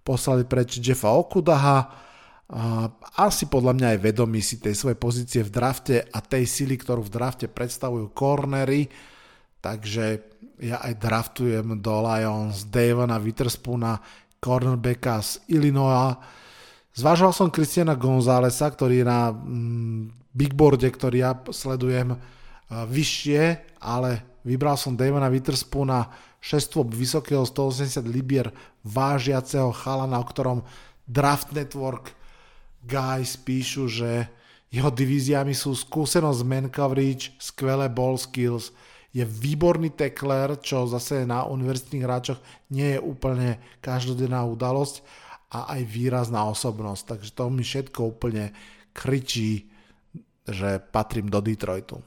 Poslali 0.00 0.48
preč 0.48 0.80
Jeffa 0.80 1.12
Okudaha, 1.12 2.08
a 2.48 2.88
asi 3.28 3.44
podľa 3.44 3.76
mňa 3.76 3.86
aj 3.92 3.98
vedomí 4.00 4.40
si 4.40 4.56
tej 4.56 4.72
svojej 4.72 4.96
pozície 4.96 5.44
v 5.44 5.52
drafte 5.52 6.00
a 6.00 6.18
tej 6.24 6.48
sily, 6.48 6.80
ktorú 6.80 7.04
v 7.04 7.12
drafte 7.12 7.44
predstavujú 7.44 8.16
cornery, 8.16 8.88
takže 9.60 10.24
ja 10.64 10.80
aj 10.80 10.96
draftujem 10.96 11.76
do 11.84 11.94
Lions 12.00 12.64
Davona 12.72 13.20
Witherspoona, 13.20 14.00
cornerbacka 14.40 15.20
z 15.20 15.44
Illinois. 15.52 16.16
Zvážoval 16.94 17.34
som 17.36 17.52
Christiana 17.52 17.94
Gonzálesa, 17.94 18.68
ktorý 18.70 19.02
je 19.02 19.06
na 19.06 19.30
mm, 19.30 20.32
big 20.34 20.52
boarde, 20.54 20.88
ktorý 20.88 21.16
ja 21.24 21.32
sledujem 21.50 22.18
vyššie, 22.68 23.42
ale 23.80 24.40
vybral 24.44 24.76
som 24.76 24.96
Davona 24.96 25.32
Witherspoona, 25.32 26.08
šestvo 26.38 26.86
vysokého 26.86 27.42
180 27.42 28.06
libier 28.06 28.54
vážiaceho 28.86 29.74
chalana, 29.74 30.22
o 30.22 30.26
ktorom 30.26 30.62
Draft 31.02 31.50
Network 31.50 32.14
guys 32.86 33.34
píšu, 33.34 33.90
že 33.90 34.30
jeho 34.68 34.92
divíziami 34.92 35.56
sú 35.56 35.72
skúsenosť 35.74 36.40
man 36.44 36.68
coverage, 36.68 37.34
skvelé 37.40 37.88
ball 37.88 38.20
skills, 38.20 38.70
je 39.10 39.24
výborný 39.24 39.96
tackler, 39.96 40.60
čo 40.60 40.84
zase 40.84 41.24
na 41.24 41.48
univerzitných 41.48 42.04
hráčoch 42.04 42.38
nie 42.68 42.94
je 42.94 43.00
úplne 43.00 43.56
každodenná 43.80 44.44
udalosť 44.44 45.00
a 45.48 45.76
aj 45.76 45.80
výrazná 45.88 46.44
osobnosť. 46.48 47.02
Takže 47.16 47.30
to 47.32 47.44
mi 47.48 47.64
všetko 47.64 48.00
úplne 48.04 48.52
kričí, 48.92 49.68
že 50.44 50.80
patrím 50.80 51.28
do 51.28 51.40
Detroitu. 51.40 52.00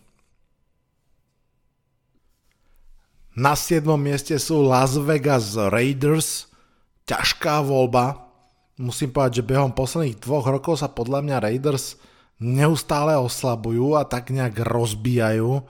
Na 3.32 3.56
7. 3.56 3.88
mieste 3.96 4.36
sú 4.36 4.60
Las 4.60 5.00
Vegas 5.00 5.56
Raiders. 5.56 6.52
Ťažká 7.08 7.64
voľba, 7.64 8.28
musím 8.76 9.16
povedať, 9.16 9.40
že 9.40 9.50
behom 9.50 9.72
posledných 9.72 10.20
dvoch 10.20 10.46
rokov 10.52 10.84
sa 10.84 10.92
podľa 10.92 11.24
mňa 11.24 11.44
Raiders 11.44 11.96
neustále 12.42 13.16
oslabujú 13.16 13.96
a 13.96 14.04
tak 14.04 14.34
nejak 14.36 14.60
rozbijajú. 14.66 15.64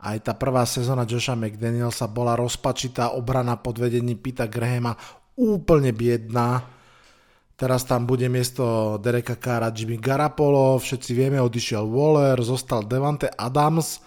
Aj 0.00 0.16
tá 0.20 0.32
prvá 0.36 0.64
sezóna 0.64 1.04
Josha 1.08 1.36
McDanielsa 1.36 2.08
bola 2.08 2.36
rozpačitá, 2.36 3.16
obrana 3.16 3.56
pod 3.56 3.80
vedením 3.80 4.16
Pita 4.16 4.44
Grahama 4.48 4.96
úplne 5.36 5.92
biedná. 5.96 6.79
Teraz 7.60 7.84
tam 7.84 8.08
bude 8.08 8.24
miesto 8.32 8.96
Dereka 8.96 9.36
Kára 9.36 9.68
Jimmy 9.68 10.00
Garapolo, 10.00 10.80
všetci 10.80 11.12
vieme, 11.12 11.36
odišiel 11.44 11.84
Waller, 11.84 12.40
zostal 12.40 12.88
Devante 12.88 13.28
Adams. 13.28 14.00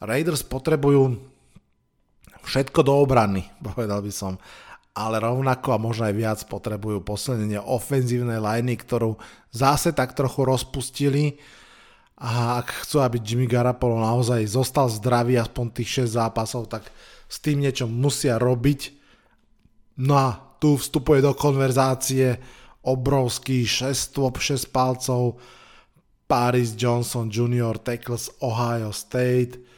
Raiders 0.00 0.40
potrebujú 0.40 1.20
všetko 2.48 2.80
do 2.80 2.96
obrany, 2.96 3.44
povedal 3.68 4.00
by 4.00 4.08
som 4.08 4.40
ale 4.98 5.22
rovnako 5.22 5.68
a 5.70 5.78
možno 5.78 6.10
aj 6.10 6.14
viac 6.16 6.40
potrebujú 6.50 7.06
posilnenie 7.06 7.62
ofenzívnej 7.62 8.42
liney, 8.42 8.74
ktorú 8.74 9.14
zase 9.54 9.94
tak 9.94 10.18
trochu 10.18 10.42
rozpustili 10.42 11.38
a 12.18 12.58
ak 12.58 12.82
chcú, 12.82 12.98
aby 12.98 13.22
Jimmy 13.22 13.46
Garapolo 13.46 14.02
naozaj 14.02 14.42
zostal 14.50 14.90
zdravý 14.90 15.38
aspoň 15.38 15.66
tých 15.70 16.02
6 16.10 16.18
zápasov, 16.18 16.66
tak 16.66 16.90
s 17.30 17.38
tým 17.38 17.62
niečo 17.62 17.86
musia 17.86 18.42
robiť. 18.42 18.90
No 20.02 20.18
a 20.18 20.28
tu 20.58 20.74
vstupuje 20.74 21.22
do 21.22 21.30
konverzácie 21.38 22.42
obrovský 22.88 23.68
6 23.68 23.92
stôp, 23.92 24.40
6 24.40 24.72
palcov 24.72 25.36
Paris 26.24 26.72
Johnson 26.72 27.28
Jr. 27.28 27.76
Tackles 27.76 28.32
Ohio 28.40 28.92
State 28.92 29.68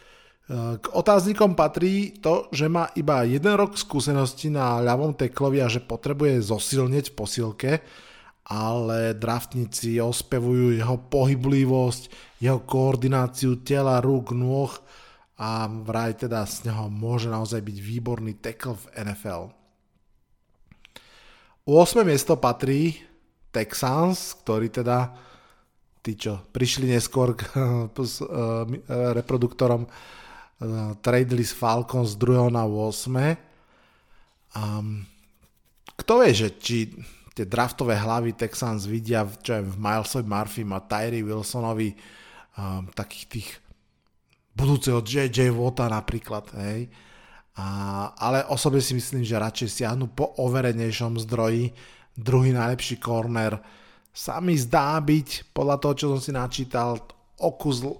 k 0.51 0.87
otáznikom 0.91 1.55
patrí 1.55 2.11
to, 2.19 2.51
že 2.51 2.67
má 2.67 2.91
iba 2.99 3.23
jeden 3.23 3.55
rok 3.55 3.79
skúsenosti 3.79 4.51
na 4.51 4.83
ľavom 4.83 5.15
teklovi 5.15 5.63
a 5.63 5.71
že 5.71 5.79
potrebuje 5.79 6.43
zosilneť 6.43 7.15
v 7.15 7.15
posilke, 7.15 7.73
ale 8.51 9.15
draftníci 9.15 10.03
ospevujú 10.03 10.75
jeho 10.75 10.99
pohyblivosť, 11.07 12.03
jeho 12.43 12.67
koordináciu 12.67 13.63
tela, 13.63 14.03
rúk, 14.03 14.35
nôh 14.35 14.75
a 15.39 15.71
vraj 15.71 16.19
teda 16.19 16.43
z 16.51 16.67
neho 16.67 16.91
môže 16.91 17.31
naozaj 17.31 17.63
byť 17.63 17.77
výborný 17.79 18.43
tackle 18.43 18.75
v 18.75 19.07
NFL. 19.07 19.60
U 21.69 21.77
8. 21.77 22.01
miesto 22.07 22.41
patrí 22.41 22.97
Texans, 23.51 24.33
ktorí 24.41 24.73
teda 24.73 25.13
tí, 26.01 26.17
čo 26.17 26.41
prišli 26.55 26.89
neskôr 26.89 27.37
k 27.37 27.45
s 28.07 28.25
uh, 28.25 28.65
reproduktorom 29.17 29.85
uh, 29.85 29.91
tradeli 31.05 31.45
s 31.45 31.53
Falcon 31.53 32.09
z 32.09 32.17
2. 32.17 32.49
na 32.49 32.65
8. 32.65 33.37
Um, 34.57 35.05
kto 36.01 36.13
vie, 36.25 36.33
že 36.33 36.49
či 36.57 36.77
tie 37.37 37.47
draftové 37.47 37.95
hlavy 37.95 38.35
Texans 38.35 38.89
vidia 38.89 39.23
čo 39.45 39.61
je 39.61 39.63
v 39.63 39.75
Milesovi 39.79 40.27
Murphy 40.27 40.63
a 40.67 40.81
Tyree 40.83 41.23
Wilsonovi 41.23 41.95
um, 42.59 42.89
takých 42.91 43.27
tých 43.31 43.49
budúceho 44.57 45.01
JJ 45.01 45.55
Vota 45.55 45.87
napríklad, 45.87 46.51
hej. 46.59 46.91
A, 47.61 48.17
ale 48.17 48.49
osobne 48.49 48.81
si 48.81 48.97
myslím, 48.97 49.21
že 49.21 49.37
radšej 49.37 49.85
siahnu 49.85 50.09
po 50.17 50.33
overenejšom 50.41 51.21
zdroji. 51.29 51.77
Druhý 52.17 52.57
najlepší 52.57 52.97
corner 52.97 53.61
sa 54.17 54.41
mi 54.41 54.57
zdá 54.57 54.97
byť, 54.97 55.53
podľa 55.53 55.77
toho, 55.77 55.95
čo 55.95 56.07
som 56.17 56.21
si 56.25 56.33
načítal, 56.33 56.97
o 57.41 57.53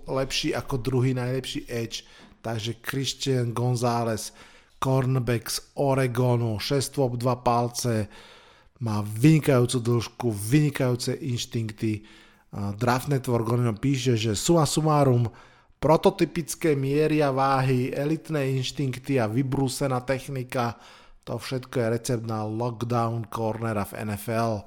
lepší 0.09 0.57
ako 0.57 0.81
druhý 0.81 1.13
najlepší 1.13 1.69
edge. 1.69 2.09
Takže 2.41 2.81
Christian 2.81 3.53
González, 3.53 4.33
cornerback 4.81 5.53
z 5.53 5.61
Oregonu, 5.77 6.57
6 6.57 6.97
2 7.21 7.21
palce, 7.45 8.09
má 8.81 9.05
vynikajúcu 9.05 9.77
dĺžku, 9.77 10.27
vynikajúce 10.33 11.21
inštinkty. 11.21 12.01
Draft 12.81 13.13
Network 13.13 13.45
o 13.45 13.77
píše, 13.77 14.17
že 14.17 14.33
suma 14.33 14.65
sumárum 14.65 15.29
prototypické 15.81 16.77
miery 16.77 17.25
a 17.25 17.33
váhy, 17.33 17.89
elitné 17.89 18.53
inštinkty 18.61 19.17
a 19.17 19.25
vybrúsená 19.27 20.05
technika, 20.05 20.77
to 21.25 21.41
všetko 21.41 21.75
je 21.81 21.87
recept 21.89 22.25
na 22.29 22.45
lockdown 22.45 23.25
cornera 23.33 23.89
v 23.89 24.05
NFL. 24.05 24.61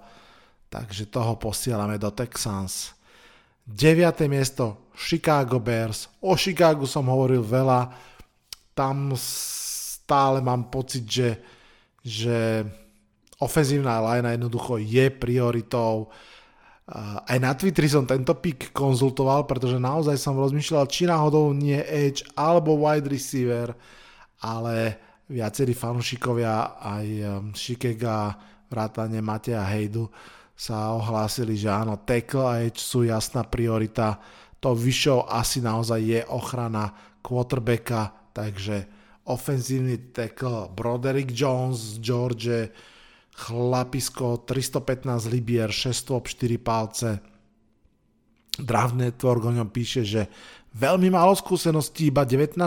Takže 0.74 1.14
toho 1.14 1.38
posielame 1.38 2.02
do 2.02 2.10
Texans. 2.10 2.98
9. 3.70 4.26
miesto 4.26 4.90
Chicago 4.98 5.62
Bears. 5.62 6.10
O 6.26 6.34
Chicagu 6.34 6.90
som 6.90 7.06
hovoril 7.08 7.46
veľa. 7.46 7.94
Tam 8.74 9.14
stále 9.14 10.42
mám 10.42 10.74
pocit, 10.74 11.06
že, 11.06 11.30
že 12.02 12.66
ofenzívna 13.38 14.02
line 14.02 14.34
jednoducho 14.34 14.82
je 14.82 15.06
prioritou. 15.14 16.10
Aj 16.92 17.40
na 17.40 17.56
Twitteri 17.56 17.88
som 17.88 18.04
tento 18.04 18.36
pick 18.36 18.76
konzultoval, 18.76 19.48
pretože 19.48 19.80
naozaj 19.80 20.20
som 20.20 20.36
rozmýšľal, 20.36 20.84
či 20.92 21.08
náhodou 21.08 21.56
nie 21.56 21.80
edge 21.80 22.28
alebo 22.36 22.76
wide 22.76 23.08
receiver, 23.08 23.72
ale 24.44 25.00
viacerí 25.32 25.72
fanúšikovia 25.72 26.76
aj 26.84 27.06
Shikega, 27.56 28.36
vrátane 28.68 29.24
Mateja 29.24 29.64
Hejdu 29.64 30.12
sa 30.52 30.92
ohlásili, 30.92 31.56
že 31.56 31.72
áno, 31.72 32.04
tackle 32.04 32.44
a 32.44 32.60
edge 32.68 32.84
sú 32.84 33.08
jasná 33.08 33.48
priorita. 33.48 34.20
To 34.60 34.76
vyššou 34.76 35.32
asi 35.32 35.64
naozaj 35.64 36.02
je 36.04 36.22
ochrana 36.28 36.92
quarterbacka, 37.24 38.12
takže 38.36 38.92
ofenzívny 39.24 40.12
tackle 40.12 40.68
Broderick 40.76 41.32
Jones 41.32 41.96
z 41.96 42.04
George 42.04 42.52
chlapisko 43.34 44.46
315 44.46 45.30
libier, 45.30 45.74
604 45.74 46.58
palce. 46.62 47.10
Draft 48.54 48.94
Network 48.94 49.42
o 49.50 49.52
ňom 49.52 49.70
píše, 49.74 50.06
že 50.06 50.30
veľmi 50.78 51.10
málo 51.10 51.34
skúseností, 51.34 52.14
iba 52.14 52.22
19 52.22 52.62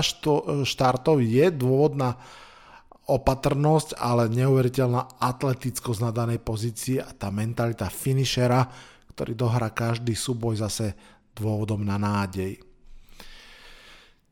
štartov 0.66 1.22
je 1.22 1.46
dôvod 1.54 1.94
na 1.94 2.18
opatrnosť, 3.06 3.94
ale 3.94 4.26
neuveriteľná 4.26 5.22
atletickosť 5.22 6.00
na 6.02 6.10
danej 6.10 6.42
pozícii 6.42 6.98
a 6.98 7.14
tá 7.14 7.30
mentalita 7.30 7.86
finishera, 7.86 8.66
ktorý 9.14 9.38
dohrá 9.38 9.70
každý 9.70 10.18
súboj 10.18 10.58
zase 10.58 10.90
dôvodom 11.30 11.86
na 11.86 11.94
nádej. 11.94 12.58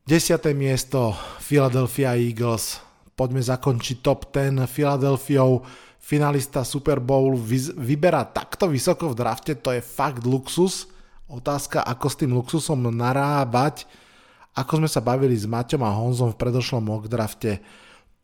10. 0.05 0.11
miesto 0.53 1.15
Philadelphia 1.39 2.13
Eagles. 2.19 2.83
Poďme 3.15 3.39
zakončiť 3.39 4.03
top 4.03 4.27
10 4.29 4.67
Philadelphiou 4.67 5.63
finalista 6.05 6.61
Super 6.61 7.01
Bowl 7.01 7.33
vyberá 7.81 8.29
takto 8.29 8.69
vysoko 8.69 9.09
v 9.09 9.17
drafte, 9.17 9.57
to 9.57 9.73
je 9.73 9.81
fakt 9.81 10.21
luxus. 10.21 10.85
Otázka, 11.25 11.81
ako 11.81 12.05
s 12.05 12.19
tým 12.21 12.31
luxusom 12.37 12.77
narábať. 12.93 13.89
Ako 14.53 14.77
sme 14.77 14.85
sa 14.85 15.01
bavili 15.01 15.33
s 15.33 15.49
Maťom 15.49 15.81
a 15.81 15.91
Honzom 15.91 16.29
v 16.31 16.39
predošlom 16.39 16.85
mock 16.85 17.09
drafte, 17.09 17.59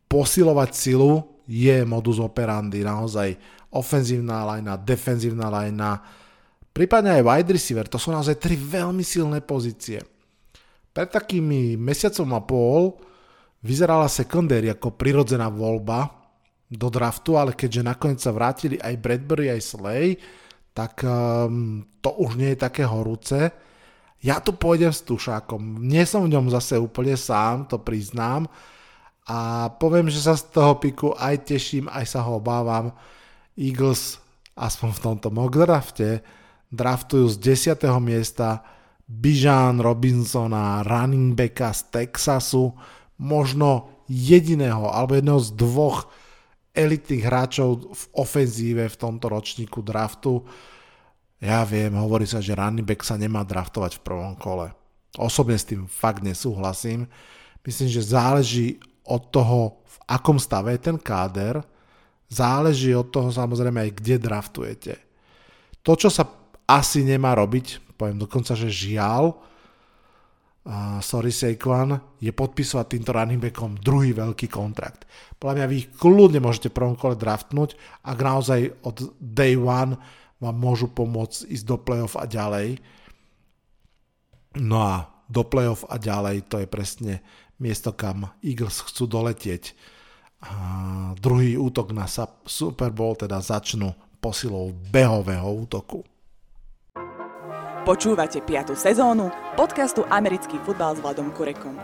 posilovať 0.06 0.70
silu 0.72 1.42
je 1.44 1.82
modus 1.82 2.22
operandi, 2.22 2.80
naozaj 2.80 3.34
ofenzívna 3.74 4.46
lajna, 4.46 4.80
defenzívna 4.80 5.52
lajna, 5.52 6.00
prípadne 6.72 7.20
aj 7.20 7.26
wide 7.26 7.52
receiver, 7.52 7.84
to 7.84 8.00
sú 8.00 8.14
naozaj 8.14 8.40
tri 8.40 8.56
veľmi 8.56 9.04
silné 9.04 9.44
pozície. 9.44 10.00
Pred 10.92 11.08
takými 11.12 11.76
mesiacom 11.76 12.28
a 12.32 12.40
pol 12.40 12.96
vyzerala 13.60 14.08
secondary 14.08 14.72
ako 14.72 14.96
prirodzená 14.96 15.52
voľba, 15.52 16.21
do 16.72 16.88
draftu, 16.88 17.36
ale 17.36 17.52
keďže 17.52 17.84
nakoniec 17.84 18.20
sa 18.24 18.32
vrátili 18.32 18.80
aj 18.80 18.96
Bradbury, 18.96 19.52
aj 19.52 19.60
Slay, 19.60 20.16
tak 20.72 21.04
um, 21.04 21.84
to 22.00 22.16
už 22.16 22.40
nie 22.40 22.56
je 22.56 22.64
také 22.64 22.88
horúce. 22.88 23.52
Ja 24.24 24.40
tu 24.40 24.56
pôjdem 24.56 24.88
s 24.88 25.04
tušákom. 25.04 25.84
Nie 25.84 26.08
som 26.08 26.24
v 26.24 26.32
ňom 26.32 26.48
zase 26.48 26.80
úplne 26.80 27.18
sám, 27.18 27.68
to 27.68 27.76
priznám. 27.76 28.48
A 29.28 29.68
poviem, 29.76 30.08
že 30.08 30.24
sa 30.24 30.34
z 30.34 30.48
toho 30.48 30.80
piku 30.80 31.12
aj 31.14 31.44
teším, 31.44 31.92
aj 31.92 32.06
sa 32.08 32.24
ho 32.24 32.40
obávam. 32.40 32.96
Eagles, 33.52 34.16
aspoň 34.56 34.90
v 34.96 35.02
tomto 35.04 35.28
mock 35.28 35.52
drafte, 35.52 36.24
draftujú 36.72 37.36
z 37.36 37.36
10. 37.76 37.84
miesta 38.00 38.64
Bijan 39.04 39.84
Robinsona, 39.84 40.80
running 40.88 41.36
backa 41.36 41.76
z 41.76 41.80
Texasu, 41.92 42.72
možno 43.20 43.92
jediného 44.08 44.88
alebo 44.88 45.20
jedného 45.20 45.40
z 45.42 45.50
dvoch 45.52 46.08
elitných 46.72 47.24
hráčov 47.24 47.92
v 47.92 48.04
ofenzíve 48.16 48.84
v 48.88 48.96
tomto 49.00 49.28
ročníku 49.28 49.84
draftu. 49.84 50.40
Ja 51.38 51.62
viem, 51.68 51.92
hovorí 51.92 52.24
sa, 52.24 52.40
že 52.40 52.56
running 52.56 52.86
back 52.86 53.04
sa 53.04 53.20
nemá 53.20 53.44
draftovať 53.44 54.00
v 54.00 54.04
prvom 54.04 54.34
kole. 54.40 54.72
Osobne 55.20 55.60
s 55.60 55.68
tým 55.68 55.84
fakt 55.84 56.24
nesúhlasím. 56.24 57.04
Myslím, 57.62 57.88
že 57.92 58.10
záleží 58.16 58.80
od 59.04 59.28
toho, 59.28 59.84
v 59.84 59.96
akom 60.08 60.40
stave 60.40 60.72
je 60.74 60.88
ten 60.88 60.96
káder, 60.96 61.60
záleží 62.32 62.96
od 62.96 63.12
toho 63.12 63.28
samozrejme 63.28 63.76
aj 63.84 63.90
kde 63.92 64.16
draftujete. 64.16 64.94
To, 65.84 65.92
čo 65.98 66.08
sa 66.08 66.24
asi 66.64 67.04
nemá 67.04 67.36
robiť, 67.36 67.94
poviem 68.00 68.16
dokonca, 68.16 68.56
že 68.56 68.72
žiaľ, 68.72 69.36
uh, 70.66 70.98
sorry 71.02 71.34
Saquon, 71.34 72.18
je 72.22 72.30
podpisovať 72.30 72.86
týmto 72.86 73.10
running 73.14 73.42
backom 73.42 73.78
druhý 73.78 74.14
veľký 74.14 74.46
kontrakt. 74.46 75.06
Podľa 75.38 75.54
mňa 75.62 75.66
vy 75.66 75.76
ich 75.78 75.88
kľudne 75.94 76.40
môžete 76.42 76.70
v 76.70 76.76
prvom 76.78 76.96
kole 76.98 77.18
draftnúť, 77.18 77.74
ak 78.06 78.18
naozaj 78.18 78.60
od 78.86 78.96
day 79.18 79.58
one 79.58 79.98
vám 80.42 80.56
môžu 80.58 80.90
pomôcť 80.90 81.46
ísť 81.50 81.64
do 81.66 81.76
playoff 81.78 82.18
a 82.18 82.26
ďalej. 82.26 82.82
No 84.58 84.78
a 84.82 84.94
do 85.30 85.46
playoff 85.46 85.86
a 85.88 85.96
ďalej 85.96 86.50
to 86.50 86.60
je 86.60 86.68
presne 86.68 87.12
miesto, 87.62 87.94
kam 87.94 88.34
Eagles 88.42 88.82
chcú 88.82 89.06
doletieť. 89.06 89.72
A 90.42 90.54
druhý 91.14 91.54
útok 91.54 91.94
na 91.94 92.10
Super 92.44 92.90
Bowl 92.90 93.14
teda 93.14 93.38
začnú 93.38 93.94
posilou 94.18 94.74
behového 94.90 95.46
útoku. 95.46 96.02
Počúvate 97.82 98.38
5. 98.38 98.78
sezónu 98.78 99.34
podcastu 99.58 100.06
Americký 100.06 100.54
futbal 100.62 100.94
s 100.94 101.02
Vladom 101.02 101.34
Kurekom. 101.34 101.74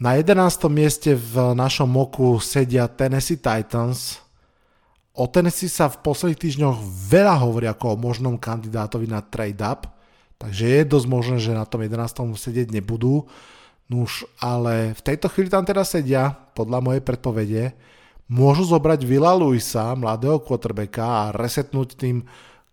Na 0.00 0.16
11. 0.16 0.32
mieste 0.72 1.12
v 1.12 1.52
našom 1.52 1.84
moku 1.84 2.40
sedia 2.40 2.88
Tennessee 2.88 3.36
Titans. 3.36 4.24
O 5.12 5.28
Tennessee 5.28 5.68
sa 5.68 5.92
v 5.92 6.00
posledných 6.00 6.40
týždňoch 6.40 6.80
veľa 7.12 7.44
hovorí 7.44 7.68
ako 7.68 7.84
o 7.84 8.00
možnom 8.00 8.40
kandidátovi 8.40 9.12
na 9.12 9.20
trade-up, 9.20 9.84
takže 10.40 10.80
je 10.80 10.80
dosť 10.88 11.06
možné, 11.12 11.36
že 11.36 11.52
na 11.52 11.68
tom 11.68 11.84
11. 11.84 12.00
sedieť 12.32 12.72
nebudú. 12.72 13.28
Nuž, 13.92 14.24
ale 14.40 14.96
v 14.96 15.04
tejto 15.04 15.28
chvíli 15.28 15.52
tam 15.52 15.68
teda 15.68 15.84
sedia, 15.84 16.32
podľa 16.56 16.80
mojej 16.80 17.04
predpovede, 17.04 17.76
môžu 18.32 18.64
zobrať 18.64 19.04
Vila 19.04 19.36
Luisa, 19.36 19.92
mladého 19.92 20.40
quarterbacka 20.40 21.04
a 21.04 21.22
resetnúť 21.36 22.00
tým 22.00 22.24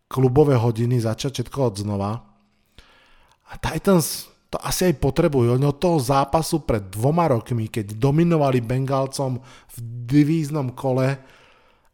klubové 0.08 0.56
hodiny, 0.56 1.04
začať 1.04 1.44
všetko 1.44 1.60
od 1.68 1.76
znova. 1.84 2.12
A 3.48 3.54
Titans 3.60 4.28
to 4.48 4.58
asi 4.64 4.92
aj 4.92 5.04
potrebujú. 5.04 5.60
Oni 5.60 5.68
od 5.68 5.80
toho 5.80 6.00
zápasu 6.00 6.64
pred 6.64 6.88
dvoma 6.88 7.28
rokmi, 7.28 7.68
keď 7.68 8.00
dominovali 8.00 8.64
Bengalcom 8.64 9.44
v 9.44 9.78
divíznom 10.08 10.72
kole, 10.72 11.20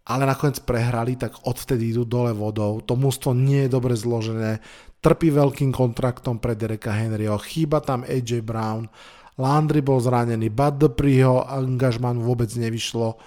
ale 0.06 0.23
nakoniec 0.28 0.62
prehrali, 0.62 1.17
tak 1.17 1.34
odvtedy 1.49 1.95
idú 1.95 2.06
dole 2.06 2.30
vodou. 2.36 2.84
To 2.86 2.93
mústvo 2.93 3.34
nie 3.34 3.65
je 3.65 3.73
dobre 3.73 3.97
zložené, 3.97 4.62
trpí 5.02 5.34
veľkým 5.34 5.73
kontraktom 5.73 6.38
pre 6.38 6.54
Dereka 6.54 6.93
Henryho, 6.93 7.36
chýba 7.41 7.84
tam 7.84 8.06
AJ 8.08 8.45
Brown, 8.45 8.88
Landry 9.34 9.82
bol 9.82 9.97
zranený, 9.97 10.54
Bud 10.54 10.78
Dupreeho 10.78 11.41
angažman 11.41 12.21
vôbec 12.21 12.54
nevyšlo. 12.54 13.17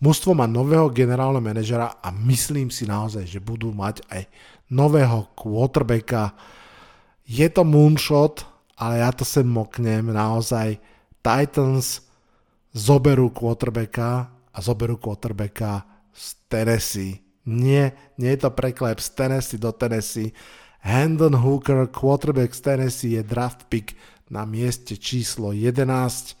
Mústvo 0.00 0.32
má 0.32 0.48
nového 0.48 0.88
generálneho 0.88 1.44
manažera 1.44 2.00
a 2.00 2.08
myslím 2.08 2.72
si 2.72 2.88
naozaj, 2.88 3.28
že 3.28 3.36
budú 3.36 3.68
mať 3.76 4.00
aj 4.08 4.24
nového 4.72 5.28
quarterbacka. 5.36 6.32
Je 7.28 7.44
to 7.52 7.68
moonshot, 7.68 8.48
ale 8.80 9.04
ja 9.04 9.12
to 9.12 9.28
sem 9.28 9.44
moknem. 9.44 10.08
Naozaj 10.08 10.80
Titans 11.20 12.00
zoberú 12.72 13.28
quarterbacka 13.28 14.32
a 14.32 14.58
zoberú 14.64 14.96
quarterbacka 14.96 15.84
z 16.16 16.26
Tennessee. 16.48 17.20
Nie, 17.44 18.14
nie 18.16 18.32
je 18.32 18.48
to 18.48 18.56
preklep 18.56 19.04
z 19.04 19.08
Tennessee 19.12 19.60
do 19.60 19.68
Tennessee. 19.76 20.32
Hendon 20.80 21.36
Hooker, 21.36 21.92
quarterback 21.92 22.56
z 22.56 22.60
Tennessee, 22.60 23.20
je 23.20 23.22
draft 23.22 23.68
pick 23.68 23.92
na 24.32 24.48
mieste 24.48 24.96
číslo 24.96 25.52
11. 25.52 26.40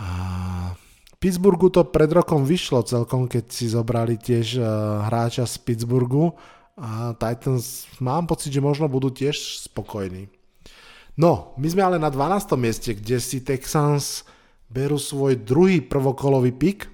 A 0.00 0.08
Pittsburghu 1.20 1.68
to 1.68 1.84
pred 1.84 2.08
rokom 2.16 2.48
vyšlo 2.48 2.80
celkom, 2.80 3.28
keď 3.28 3.44
si 3.52 3.68
zobrali 3.68 4.16
tiež 4.16 4.56
uh, 4.56 4.64
hráča 5.04 5.44
z 5.44 5.60
Pittsburghu 5.60 6.32
a 6.80 7.12
Titans 7.12 7.84
mám 8.00 8.24
pocit, 8.24 8.48
že 8.48 8.64
možno 8.64 8.88
budú 8.88 9.12
tiež 9.12 9.68
spokojní. 9.68 10.32
No, 11.20 11.52
my 11.60 11.68
sme 11.68 11.84
ale 11.84 12.00
na 12.00 12.08
12. 12.08 12.56
mieste, 12.56 12.96
kde 12.96 13.20
si 13.20 13.44
Texans 13.44 14.24
berú 14.72 14.96
svoj 14.96 15.36
druhý 15.36 15.84
prvokolový 15.84 16.56
pik. 16.56 16.88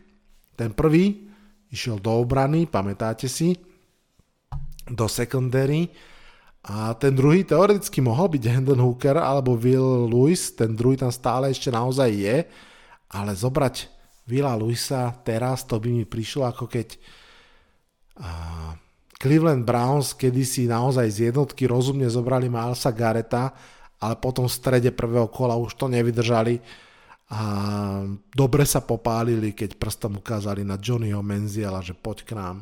Ten 0.59 0.75
prvý 0.75 1.31
išiel 1.71 2.03
do 2.03 2.19
obrany, 2.19 2.67
pamätáte 2.67 3.31
si, 3.31 3.55
do 4.91 5.07
secondary. 5.07 5.87
A 6.67 6.99
ten 6.99 7.15
druhý 7.15 7.47
teoreticky 7.47 8.03
mohol 8.03 8.27
byť 8.35 8.43
Hendon 8.43 8.83
Hooker 8.83 9.23
alebo 9.23 9.55
Will 9.55 10.11
Lewis, 10.11 10.51
ten 10.51 10.75
druhý 10.75 10.99
tam 10.99 11.15
stále 11.15 11.55
ešte 11.55 11.71
naozaj 11.71 12.11
je, 12.11 12.37
ale 13.07 13.33
zobrať 13.39 13.96
Vila 14.27 14.59
Luisa 14.59 15.15
teraz, 15.23 15.63
to 15.63 15.79
by 15.79 15.89
mi 15.91 16.05
prišlo 16.05 16.51
ako 16.51 16.67
keď 16.67 16.99
uh, 18.19 18.75
Cleveland 19.17 19.65
Browns 19.65 20.13
kedysi 20.13 20.69
naozaj 20.69 21.09
z 21.09 21.19
jednotky 21.33 21.65
rozumne 21.65 22.11
zobrali 22.11 22.51
Milesa 22.51 22.91
Gareta, 22.93 23.55
ale 24.03 24.15
potom 24.21 24.45
v 24.45 24.57
strede 24.59 24.91
prvého 24.93 25.31
kola 25.33 25.57
už 25.57 25.79
to 25.79 25.89
nevydržali 25.89 26.61
a 27.27 27.41
dobre 28.31 28.63
sa 28.63 28.79
popálili, 28.87 29.51
keď 29.51 29.75
prstom 29.75 30.23
ukázali 30.23 30.63
na 30.63 30.79
Johnnyho 30.79 31.27
Menziela, 31.27 31.83
že 31.83 31.91
poď 31.91 32.19
k 32.23 32.31
nám. 32.39 32.57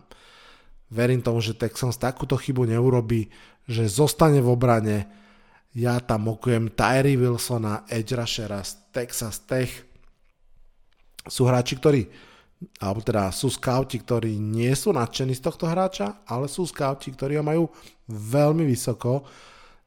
Verím 0.88 1.20
tomu, 1.20 1.44
že 1.44 1.58
Texans 1.58 2.00
takúto 2.00 2.40
chybu 2.40 2.64
neurobi, 2.64 3.28
že 3.68 3.84
zostane 3.84 4.40
v 4.40 4.48
obrane. 4.48 4.98
Ja 5.76 6.00
tam 6.00 6.32
okujem 6.32 6.72
Tyree 6.72 7.18
Wilsona, 7.18 7.84
edge 7.92 8.16
rushera 8.16 8.64
z 8.64 8.78
Texas 8.94 9.42
Tech, 9.44 9.68
sú 11.28 11.48
hráči, 11.48 11.76
ktorí 11.80 12.02
alebo 12.80 13.00
teda 13.04 13.28
sú 13.34 13.52
scouti, 13.52 14.00
ktorí 14.00 14.40
nie 14.40 14.72
sú 14.72 14.94
nadšení 14.94 15.36
z 15.36 15.44
tohto 15.44 15.68
hráča, 15.68 16.24
ale 16.24 16.48
sú 16.48 16.64
scouti, 16.64 17.12
ktorí 17.12 17.36
ho 17.40 17.44
majú 17.44 17.68
veľmi 18.08 18.64
vysoko. 18.64 19.26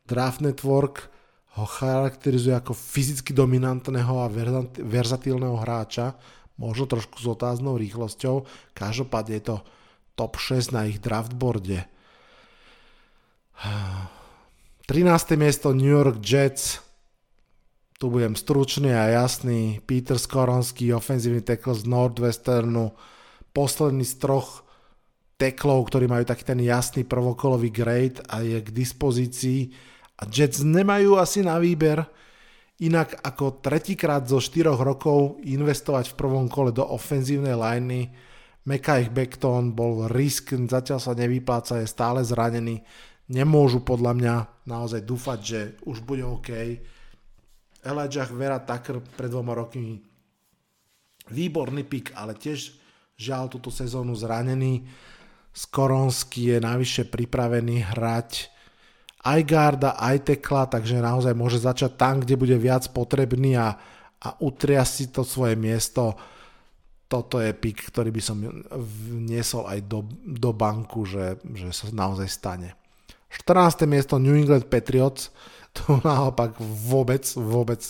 Draft 0.06 0.46
Network 0.46 1.10
ho 1.58 1.66
charakterizuje 1.66 2.54
ako 2.54 2.78
fyzicky 2.78 3.34
dominantného 3.34 4.22
a 4.22 4.30
verzatilného 4.78 5.58
hráča, 5.58 6.14
možno 6.58 6.86
trošku 6.86 7.18
s 7.18 7.26
otáznou 7.26 7.78
rýchlosťou, 7.82 8.46
každopádne 8.78 9.34
je 9.42 9.44
to 9.54 9.58
top 10.18 10.38
6 10.38 10.74
na 10.74 10.86
ich 10.86 11.02
draftboarde. 11.02 11.86
13. 14.86 15.34
miesto 15.42 15.74
New 15.74 15.90
York 15.90 16.22
Jets, 16.22 16.87
tu 17.98 18.14
budem 18.14 18.38
stručný 18.38 18.94
a 18.94 19.10
jasný. 19.10 19.82
Peter 19.82 20.22
Skoronský, 20.22 20.94
ofenzívny 20.94 21.42
tackle 21.42 21.74
z 21.74 21.90
Northwesternu, 21.90 22.94
posledný 23.50 24.06
z 24.06 24.16
troch 24.22 24.62
teklov, 25.42 25.90
ktorí 25.90 26.06
majú 26.06 26.26
taký 26.26 26.46
ten 26.46 26.62
jasný 26.62 27.06
prvokolový 27.06 27.74
grade 27.74 28.22
a 28.30 28.46
je 28.46 28.62
k 28.62 28.70
dispozícii. 28.70 29.74
A 30.22 30.30
Jets 30.30 30.62
nemajú 30.62 31.18
asi 31.18 31.42
na 31.42 31.58
výber 31.58 32.06
inak 32.78 33.18
ako 33.26 33.66
tretíkrát 33.66 34.30
zo 34.30 34.38
4 34.38 34.78
rokov 34.78 35.42
investovať 35.42 36.14
v 36.14 36.18
prvom 36.18 36.46
kole 36.46 36.70
do 36.70 36.86
ofenzívnej 36.86 37.58
liney. 37.58 38.14
Mekaj 38.70 39.10
Beckton 39.10 39.74
bol 39.74 40.06
risk, 40.06 40.54
zatiaľ 40.54 41.02
sa 41.02 41.18
nevypláca, 41.18 41.82
je 41.82 41.90
stále 41.90 42.22
zranený. 42.22 42.86
Nemôžu 43.34 43.82
podľa 43.82 44.14
mňa 44.14 44.36
naozaj 44.70 45.02
dúfať, 45.02 45.40
že 45.42 45.60
už 45.90 46.06
bude 46.06 46.22
OK 46.22 46.50
Elijah 47.86 48.30
Vera 48.34 48.60
Tucker 48.62 49.02
pred 49.02 49.30
dvoma 49.30 49.54
rokmi 49.54 50.02
výborný 51.30 51.84
pik, 51.84 52.16
ale 52.16 52.34
tiež 52.34 52.74
žiaľ 53.20 53.52
túto 53.52 53.74
sezónu 53.74 54.16
zranený. 54.16 54.86
Skoronsky 55.52 56.54
je 56.54 56.58
navyše 56.62 57.10
pripravený 57.10 57.98
hrať 57.98 58.54
aj 59.26 59.40
garda, 59.44 59.98
aj 59.98 60.24
tekla, 60.24 60.70
takže 60.70 61.02
naozaj 61.02 61.34
môže 61.34 61.60
začať 61.60 61.98
tam, 61.98 62.22
kde 62.22 62.38
bude 62.38 62.56
viac 62.56 62.88
potrebný 62.94 63.58
a, 63.58 63.76
a 64.22 64.28
utria 64.40 64.86
si 64.86 65.10
to 65.10 65.26
svoje 65.26 65.58
miesto. 65.58 66.16
Toto 67.10 67.40
je 67.42 67.52
pik, 67.56 67.92
ktorý 67.92 68.12
by 68.14 68.22
som 68.22 68.38
vniesol 69.10 69.68
aj 69.68 69.80
do, 69.88 70.06
do 70.24 70.52
banku, 70.54 71.08
že, 71.08 71.40
že 71.56 71.72
sa 71.74 71.90
naozaj 71.92 72.28
stane. 72.30 72.70
14. 73.28 73.84
miesto 73.90 74.16
New 74.22 74.36
England 74.38 74.72
Patriots 74.72 75.34
to 75.78 75.98
naopak 76.08 76.58
vôbec, 76.60 77.24
vôbec 77.38 77.82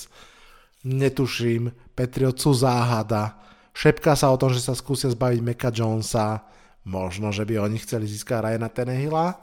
netuším. 0.83 1.71
Patriot 1.95 2.37
sú 2.37 2.53
záhada. 2.53 3.39
Šepká 3.73 4.17
sa 4.17 4.33
o 4.33 4.39
tom, 4.39 4.53
že 4.53 4.61
sa 4.61 4.73
skúsia 4.73 5.09
zbaviť 5.11 5.39
Meka 5.41 5.69
Jonesa. 5.69 6.45
Možno, 6.87 7.35
že 7.35 7.43
by 7.43 7.67
oni 7.67 7.77
chceli 7.83 8.07
získať 8.07 8.41
Ryana 8.47 8.71
Tenehilla. 8.71 9.37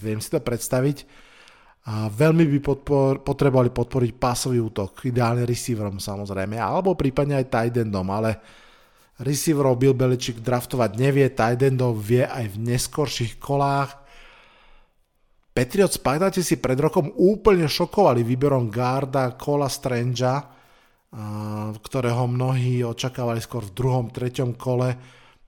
Viem 0.00 0.18
si 0.18 0.32
to 0.32 0.40
predstaviť. 0.40 1.06
A 1.86 2.10
veľmi 2.10 2.50
by 2.56 2.58
podpor, 2.66 3.22
potrebovali 3.22 3.70
podporiť 3.70 4.12
pásový 4.18 4.58
útok. 4.58 5.06
Ideálne 5.06 5.46
receiverom 5.46 6.02
samozrejme. 6.02 6.58
Alebo 6.58 6.98
prípadne 6.98 7.38
aj 7.38 7.46
tight 7.46 7.76
endom. 7.78 8.10
Ale 8.10 8.42
receiverov 9.22 9.78
Bill 9.78 9.94
Belichick 9.94 10.42
draftovať 10.42 10.98
nevie. 10.98 11.30
Tight 11.30 11.62
endov 11.62 12.02
vie 12.02 12.26
aj 12.26 12.58
v 12.58 12.74
neskorších 12.74 13.38
kolách 13.38 14.05
Patriots, 15.56 15.96
pamätáte 15.96 16.44
si, 16.44 16.60
pred 16.60 16.76
rokom 16.76 17.16
úplne 17.16 17.64
šokovali 17.64 18.20
výberom 18.20 18.68
Garda, 18.68 19.40
Cola 19.40 19.72
Strangea, 19.72 20.52
ktorého 21.80 22.28
mnohí 22.28 22.84
očakávali 22.84 23.40
skôr 23.40 23.64
v 23.64 23.72
druhom, 23.72 24.12
treťom 24.12 24.52
kole. 24.60 24.92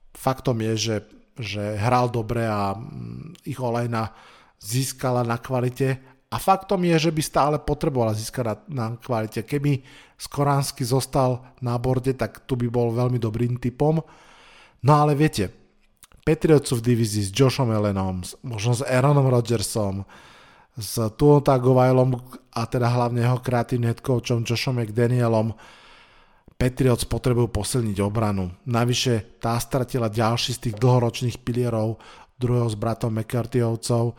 Faktom 0.09 0.65
je, 0.65 0.73
že, 0.73 0.97
že 1.37 1.77
hral 1.77 2.09
dobre 2.09 2.41
a 2.41 2.73
mm, 2.73 3.45
ich 3.45 3.61
olejna 3.61 4.09
získala 4.57 5.21
na 5.21 5.37
kvalite. 5.37 6.01
A 6.33 6.41
faktom 6.41 6.89
je, 6.89 7.09
že 7.09 7.11
by 7.13 7.21
stále 7.21 7.55
potrebovala 7.61 8.17
získať 8.17 8.45
na, 8.49 8.55
na 8.65 8.85
kvalite. 8.97 9.45
Keby 9.45 9.85
Skoránsky 10.17 10.81
zostal 10.89 11.53
na 11.61 11.77
borde, 11.77 12.17
tak 12.17 12.49
tu 12.49 12.57
by 12.57 12.65
bol 12.65 12.97
veľmi 12.97 13.21
dobrým 13.21 13.61
typom. 13.61 14.01
No 14.81 14.91
ale 14.97 15.13
viete, 15.13 15.58
Patriots 16.23 16.71
v 16.75 16.81
divízii 16.81 17.27
s 17.27 17.33
Joshom 17.33 17.71
Allenom, 17.71 18.21
možno 18.43 18.77
s 18.77 18.81
Aaronom 18.85 19.27
Rodgersom, 19.27 20.03
s 20.79 20.95
Tuo 21.19 21.43
Tagovajlom 21.43 22.15
a 22.55 22.61
teda 22.69 22.87
hlavne 22.87 23.23
jeho 23.25 23.39
kreatívnym 23.43 23.91
headcoachom 23.91 24.47
Joshom 24.47 24.79
McDanielom. 24.79 25.55
Patriots 26.59 27.07
potrebujú 27.07 27.47
posilniť 27.55 27.97
obranu. 28.03 28.51
Navyše 28.67 29.39
tá 29.39 29.55
stratila 29.59 30.11
ďalší 30.11 30.59
z 30.59 30.59
tých 30.67 30.75
dlhoročných 30.75 31.39
pilierov 31.39 31.99
druhého 32.39 32.67
s 32.67 32.75
bratom 32.75 33.15
McCarthyovcov, 33.15 34.15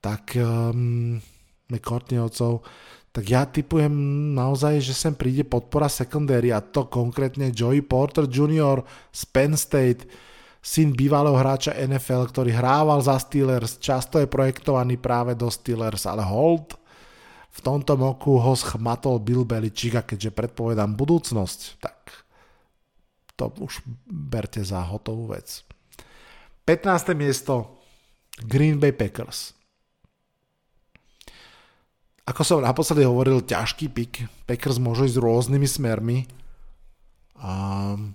tak 0.00 0.36
um, 0.36 1.20
McCarthyovcov, 1.68 2.64
tak 3.12 3.24
ja 3.28 3.44
typujem 3.44 3.92
naozaj, 4.32 4.80
že 4.80 4.96
sem 4.96 5.12
príde 5.12 5.44
podpora 5.44 5.88
secondary 5.92 6.48
a 6.48 6.64
to 6.64 6.88
konkrétne 6.88 7.52
Joey 7.52 7.84
Porter 7.84 8.24
Jr. 8.24 8.80
z 9.12 9.22
Penn 9.28 9.52
State, 9.52 10.08
syn 10.62 10.94
bývalého 10.94 11.34
hráča 11.34 11.74
NFL, 11.74 12.30
ktorý 12.30 12.54
hrával 12.54 13.02
za 13.02 13.18
Steelers, 13.18 13.82
často 13.82 14.22
je 14.22 14.30
projektovaný 14.30 14.94
práve 14.94 15.34
do 15.34 15.50
Steelers, 15.50 16.06
ale 16.06 16.22
hold 16.22 16.78
v 17.52 17.60
tomto 17.60 18.00
moku 18.00 18.40
ho 18.40 18.54
schmatol 18.56 19.20
Bill 19.20 19.44
Belichick 19.44 19.98
a 19.98 20.06
keďže 20.06 20.32
predpovedám 20.32 20.96
budúcnosť, 20.96 21.60
tak 21.84 22.24
to 23.36 23.52
už 23.60 23.84
berte 24.08 24.64
za 24.64 24.80
hotovú 24.88 25.36
vec. 25.36 25.60
15. 26.64 27.12
miesto 27.12 27.82
Green 28.40 28.80
Bay 28.80 28.96
Packers. 28.96 29.52
Ako 32.22 32.46
som 32.46 32.62
naposledy 32.62 33.02
hovoril, 33.02 33.42
ťažký 33.42 33.90
pik. 33.90 34.12
Packers 34.46 34.78
môžu 34.78 35.10
ísť 35.10 35.18
rôznymi 35.18 35.68
smermi. 35.68 36.18
Um, 37.34 38.14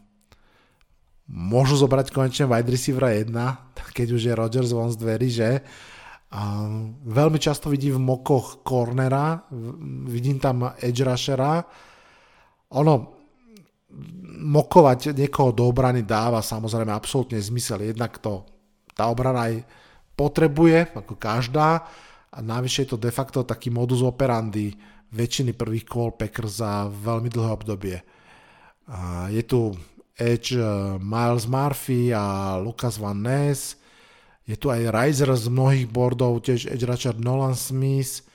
môžu 1.27 1.75
zobrať 1.75 2.15
konečne 2.15 2.47
wide 2.47 2.71
receivera 2.71 3.11
1, 3.11 3.31
keď 3.91 4.07
už 4.15 4.21
je 4.27 4.33
Rodgers 4.33 4.71
von 4.71 4.91
z 4.91 4.97
dverí, 4.99 5.27
že? 5.27 5.59
A 6.27 6.67
veľmi 7.07 7.39
často 7.39 7.71
vidím 7.71 7.99
v 7.99 8.07
mokoch 8.15 8.63
cornera, 8.63 9.47
vidím 10.07 10.39
tam 10.43 10.75
edge 10.83 11.03
rushera. 11.03 11.63
Ono, 12.75 12.95
mokovať 14.43 15.15
niekoho 15.15 15.55
do 15.55 15.71
obrany 15.71 16.03
dáva 16.03 16.43
samozrejme 16.43 16.91
absolútne 16.91 17.39
zmysel. 17.39 17.87
Jednak 17.87 18.19
to 18.19 18.43
tá 18.91 19.07
obrana 19.07 19.47
aj 19.47 19.63
potrebuje, 20.19 20.91
ako 20.97 21.15
každá, 21.15 21.87
a 22.27 22.37
navyše 22.43 22.83
je 22.83 22.89
to 22.91 22.97
de 22.99 23.11
facto 23.13 23.47
taký 23.47 23.71
modus 23.71 24.03
operandi 24.03 24.75
väčšiny 25.15 25.55
prvých 25.55 25.87
call 25.87 26.11
za 26.51 26.91
veľmi 26.91 27.31
dlhé 27.31 27.51
obdobie. 27.55 27.97
A 28.91 29.31
je 29.31 29.43
tu 29.47 29.71
Edge 30.17 30.57
eh, 30.57 30.97
Miles 30.97 31.45
Murphy 31.45 32.09
a 32.09 32.57
Lucas 32.57 32.97
Van 32.97 33.21
Ness. 33.21 33.77
Je 34.49 34.57
tu 34.57 34.73
aj 34.73 34.89
Riser 34.89 35.29
z 35.37 35.47
mnohých 35.51 35.87
boardov, 35.91 36.41
tiež 36.41 36.73
Edge 36.73 36.87
Richard 36.89 37.21
Nolan 37.21 37.53
Smith. 37.53 38.25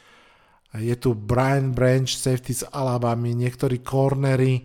Je 0.72 0.96
tu 0.96 1.12
Brian 1.12 1.74
Branch, 1.74 2.08
safety 2.08 2.56
z 2.56 2.64
Alabamy, 2.72 3.36
niektorí 3.36 3.84
cornery, 3.84 4.64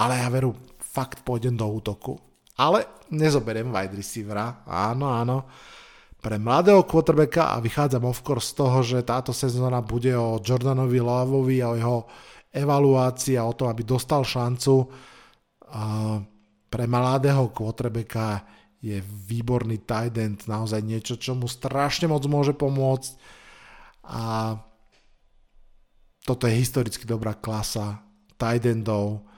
ale 0.00 0.16
ja 0.16 0.28
veru, 0.32 0.56
fakt 0.80 1.20
pôjdem 1.28 1.56
do 1.60 1.68
útoku. 1.68 2.16
Ale 2.56 2.88
nezoberiem 3.12 3.68
wide 3.68 3.96
receivera, 3.96 4.64
áno, 4.64 5.12
áno. 5.12 5.48
Pre 6.20 6.36
mladého 6.36 6.84
quarterbacka 6.84 7.56
a 7.56 7.60
vychádzam 7.64 8.04
of 8.04 8.20
course 8.20 8.52
z 8.52 8.54
toho, 8.60 8.78
že 8.84 9.00
táto 9.00 9.32
sezóna 9.32 9.80
bude 9.80 10.12
o 10.12 10.36
Jordanovi 10.44 11.00
Loveovi 11.00 11.64
a 11.64 11.72
o 11.72 11.78
jeho 11.80 11.98
evaluácii 12.52 13.40
a 13.40 13.48
o 13.48 13.56
tom, 13.56 13.72
aby 13.72 13.80
dostal 13.88 14.20
šancu. 14.20 14.84
Pre 16.70 16.84
mladého 16.86 17.50
quarterbacka 17.50 18.46
je 18.80 18.96
výborný 19.02 19.84
tight 19.84 20.16
end, 20.16 20.48
naozaj 20.48 20.80
niečo, 20.80 21.20
čo 21.20 21.36
mu 21.36 21.44
strašne 21.44 22.08
moc 22.08 22.24
môže 22.24 22.56
pomôcť. 22.56 23.12
A 24.08 24.56
toto 26.24 26.48
je 26.48 26.60
historicky 26.60 27.04
dobrá 27.04 27.36
klasa 27.36 28.00
tight 28.40 28.64
endov, 28.64 29.28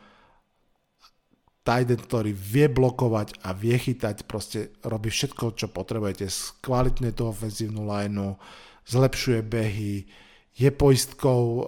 tight 1.67 1.91
end, 1.91 2.07
ktorý 2.07 2.31
vie 2.31 2.71
blokovať 2.71 3.43
a 3.43 3.51
vie 3.51 3.75
chytať, 3.75 4.27
proste 4.31 4.75
robí 4.87 5.11
všetko, 5.11 5.59
čo 5.59 5.67
potrebujete, 5.71 6.31
skvalitne 6.31 7.11
tú 7.11 7.27
ofenzívnu 7.27 7.83
lineu, 7.83 8.39
zlepšuje 8.87 9.43
behy, 9.43 10.07
je 10.53 10.69
poistkou 10.69 11.43
uh, 11.43 11.65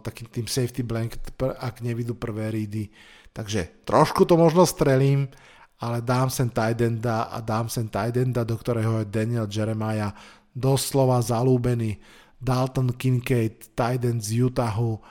takým 0.00 0.30
tým 0.30 0.46
safety 0.46 0.86
blanket, 0.86 1.20
ak 1.42 1.82
nevidú 1.82 2.14
prvé 2.14 2.54
rídy. 2.54 2.88
Takže 3.32 3.84
trošku 3.86 4.24
to 4.26 4.34
možno 4.34 4.66
strelím, 4.66 5.30
ale 5.78 6.02
dám 6.02 6.30
sem 6.30 6.50
tight 6.50 6.80
enda 6.82 7.30
a 7.30 7.38
dám 7.38 7.70
sem 7.70 7.86
tight 7.86 8.16
enda, 8.18 8.42
do 8.42 8.58
ktorého 8.58 9.02
je 9.02 9.12
Daniel 9.12 9.46
Jeremiah 9.46 10.14
doslova 10.54 11.22
zalúbený. 11.22 11.98
Dalton 12.38 12.94
Kincaid, 12.94 13.74
tight 13.74 14.02
end 14.06 14.22
z 14.22 14.46
Utahu, 14.46 15.02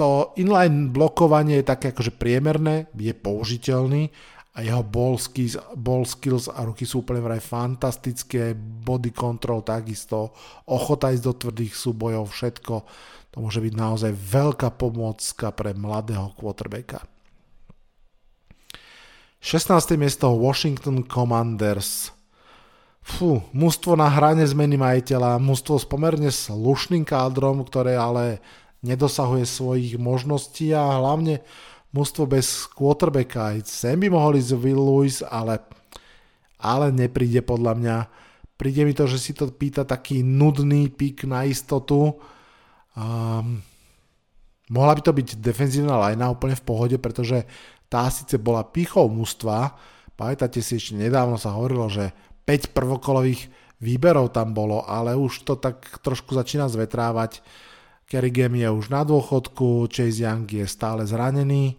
to 0.00 0.32
inline 0.40 0.88
blokovanie 0.96 1.60
je 1.60 1.68
také 1.76 1.92
akože 1.92 2.16
priemerné, 2.16 2.88
je 2.96 3.12
použiteľný 3.12 4.08
a 4.56 4.64
jeho 4.64 4.80
ball 4.80 5.20
skills, 5.20 5.60
ball 5.76 6.08
skills 6.08 6.48
a 6.48 6.64
ruky 6.64 6.88
sú 6.88 7.04
úplne 7.04 7.20
vraj 7.20 7.44
fantastické, 7.44 8.56
body 8.56 9.12
control 9.12 9.60
takisto, 9.60 10.32
ochota 10.72 11.12
ísť 11.12 11.24
do 11.26 11.32
tvrdých 11.36 11.74
súbojov, 11.76 12.32
všetko. 12.32 12.74
To 13.30 13.46
môže 13.46 13.62
byť 13.62 13.74
naozaj 13.78 14.10
veľká 14.10 14.74
pomôcka 14.74 15.54
pre 15.54 15.70
mladého 15.70 16.34
quarterbacka. 16.34 17.06
16. 19.40 19.96
miesto 19.96 20.28
Washington 20.36 21.06
Commanders. 21.06 22.12
Fú, 23.00 23.40
mužstvo 23.56 23.96
na 23.96 24.12
hrane 24.12 24.44
zmeny 24.44 24.76
majiteľa, 24.76 25.40
mužstvo 25.40 25.80
s 25.80 25.88
pomerne 25.88 26.28
slušným 26.28 27.08
kádrom, 27.08 27.64
ktoré 27.64 27.96
ale 27.96 28.44
nedosahuje 28.84 29.48
svojich 29.48 29.96
možností 29.96 30.76
a 30.76 31.00
hlavne 31.00 31.40
mužstvo 31.96 32.28
bez 32.28 32.68
quarterbacka. 32.68 33.56
Sem 33.64 33.96
by 33.96 34.12
mohol 34.12 34.36
ísť 34.36 34.60
Will 34.60 34.80
Lewis, 34.80 35.24
ale, 35.24 35.64
ale 36.60 36.92
nepríde 36.92 37.40
podľa 37.40 37.72
mňa. 37.80 37.96
Príde 38.60 38.84
mi 38.84 38.92
to, 38.92 39.08
že 39.08 39.16
si 39.16 39.32
to 39.32 39.48
pýta 39.48 39.88
taký 39.88 40.20
nudný 40.20 40.92
pik 40.92 41.24
na 41.24 41.48
istotu. 41.48 42.20
Um, 42.94 43.62
mohla 44.70 44.92
by 44.98 45.02
to 45.02 45.12
byť 45.14 45.28
defenzívna 45.38 45.98
lajna 45.98 46.30
úplne 46.30 46.56
v 46.58 46.66
pohode, 46.66 46.96
pretože 46.98 47.46
tá 47.90 48.06
síce 48.10 48.38
bola 48.38 48.66
pichou 48.66 49.10
mužstva. 49.10 49.74
Pamätáte 50.14 50.62
si, 50.62 50.78
ešte 50.78 50.98
nedávno 50.98 51.38
sa 51.38 51.54
hovorilo, 51.54 51.90
že 51.90 52.14
5 52.44 52.74
prvokolových 52.74 53.50
výberov 53.80 54.34
tam 54.34 54.52
bolo, 54.52 54.84
ale 54.84 55.16
už 55.16 55.46
to 55.46 55.56
tak 55.56 55.86
trošku 56.02 56.36
začína 56.36 56.68
zvetrávať 56.68 57.40
Kerrigan 58.10 58.58
je 58.58 58.66
už 58.66 58.90
na 58.90 59.06
dôchodku, 59.06 59.86
Chase 59.86 60.26
Young 60.26 60.42
je 60.42 60.66
stále 60.66 61.06
zranený, 61.06 61.78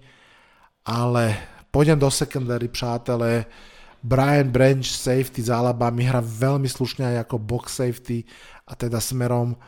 ale 0.88 1.36
pôjdem 1.76 2.00
do 2.00 2.08
secondary, 2.08 2.71
přátelé. 2.71 3.52
Brian 4.00 4.47
Branch, 4.47 4.88
safety 4.88 5.43
z 5.43 5.52
Alabama, 5.52 6.00
hra 6.00 6.24
veľmi 6.24 6.71
slušne 6.71 7.04
aj 7.04 7.28
ako 7.28 7.36
box 7.36 7.84
safety 7.84 8.24
a 8.63 8.80
teda 8.80 9.04
smerom 9.04 9.60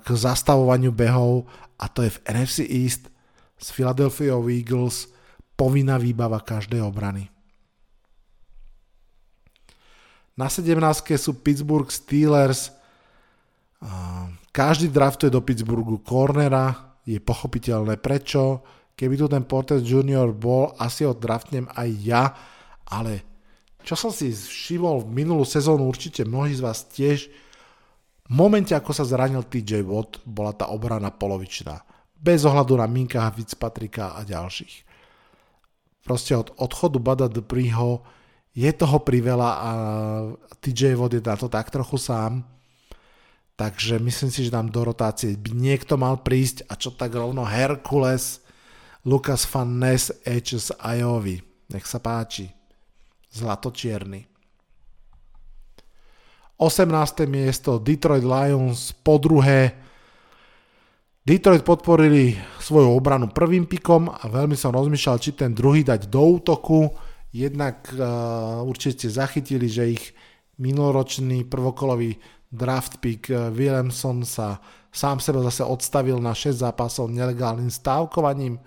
k 0.00 0.06
zastavovaniu 0.08 0.88
behov 0.88 1.44
a 1.76 1.84
to 1.92 2.00
je 2.00 2.10
v 2.16 2.22
NFC 2.32 2.58
East 2.64 3.12
s 3.60 3.68
Philadelphia 3.70 4.32
Eagles 4.40 5.12
povinná 5.52 6.00
výbava 6.00 6.40
každej 6.40 6.80
obrany. 6.80 7.28
Na 10.34 10.50
17. 10.50 10.74
sú 11.14 11.38
Pittsburgh 11.44 11.86
Steelers, 11.92 12.74
každý 14.50 14.90
draftuje 14.90 15.30
do 15.30 15.44
Pittsburghu 15.44 16.02
cornera, 16.02 16.96
je 17.04 17.20
pochopiteľné 17.20 18.00
prečo. 18.00 18.64
Keby 18.96 19.14
tu 19.18 19.26
ten 19.28 19.44
Porter 19.44 19.78
Junior 19.82 20.32
bol, 20.32 20.72
asi 20.80 21.04
ho 21.04 21.12
draftnem 21.12 21.68
aj 21.74 21.88
ja, 22.00 22.24
ale 22.88 23.22
čo 23.84 23.94
som 23.94 24.08
si 24.08 24.32
všimol 24.32 25.04
v 25.04 25.22
minulú 25.22 25.44
sezónu, 25.44 25.84
určite 25.84 26.24
mnohí 26.24 26.56
z 26.56 26.64
vás 26.64 26.88
tiež, 26.88 27.28
v 28.24 28.32
momente, 28.32 28.72
ako 28.72 28.90
sa 28.96 29.04
zranil 29.04 29.44
TJ 29.44 29.84
Watt, 29.84 30.24
bola 30.24 30.56
tá 30.56 30.72
obrana 30.72 31.12
polovičná. 31.12 31.84
Bez 32.16 32.48
ohľadu 32.48 32.80
na 32.80 32.88
Minka, 32.88 33.28
Fitzpatricka 33.28 34.16
a 34.16 34.24
ďalších. 34.24 34.84
Proste 36.04 36.32
od 36.36 36.52
odchodu 36.56 36.98
Bada 37.00 37.26
Dupreeho 37.28 38.00
je 38.56 38.70
toho 38.72 39.00
priveľa 39.04 39.50
a 39.60 39.70
TJ 40.64 40.96
Watt 40.96 41.12
je 41.16 41.22
na 41.24 41.36
to 41.36 41.52
tak 41.52 41.68
trochu 41.68 42.00
sám 42.00 42.54
Takže 43.54 44.02
myslím 44.02 44.30
si, 44.34 44.44
že 44.44 44.54
tam 44.54 44.66
do 44.66 44.82
rotácie 44.82 45.38
by 45.38 45.54
niekto 45.54 45.94
mal 45.94 46.26
prísť 46.26 46.66
a 46.66 46.74
čo 46.74 46.90
tak 46.90 47.14
rovno 47.14 47.46
Herkules, 47.46 48.42
Lucas 49.06 49.46
Van 49.46 49.78
Ness, 49.78 50.10
HS 50.26 50.74
Ajovi. 50.82 51.38
Nech 51.70 51.86
sa 51.86 52.02
páči. 52.02 52.50
Zlatočierny. 53.30 54.33
18. 56.58 57.26
miesto 57.26 57.82
Detroit 57.82 58.22
Lions 58.22 58.94
po 59.02 59.18
druhé. 59.18 59.74
Detroit 61.24 61.64
podporili 61.64 62.36
svoju 62.60 62.94
obranu 62.94 63.32
prvým 63.32 63.64
pikom 63.66 64.12
a 64.12 64.28
veľmi 64.28 64.54
som 64.54 64.70
rozmýšľal, 64.70 65.16
či 65.18 65.34
ten 65.34 65.56
druhý 65.56 65.82
dať 65.82 66.06
do 66.06 66.38
útoku. 66.38 66.92
Jednak 67.34 67.90
uh, 67.96 68.62
určite 68.62 69.10
zachytili, 69.10 69.66
že 69.66 69.98
ich 69.98 70.04
minuloročný 70.62 71.42
prvokolový 71.50 72.14
draft 72.46 73.02
pick 73.02 73.26
eh, 73.26 73.50
Williamson 73.50 74.22
sa 74.22 74.62
sám 74.94 75.18
sebe 75.18 75.42
zase 75.42 75.66
odstavil 75.66 76.22
na 76.22 76.30
6 76.30 76.62
zápasov 76.62 77.10
nelegálnym 77.10 77.66
stávkovaním. 77.66 78.62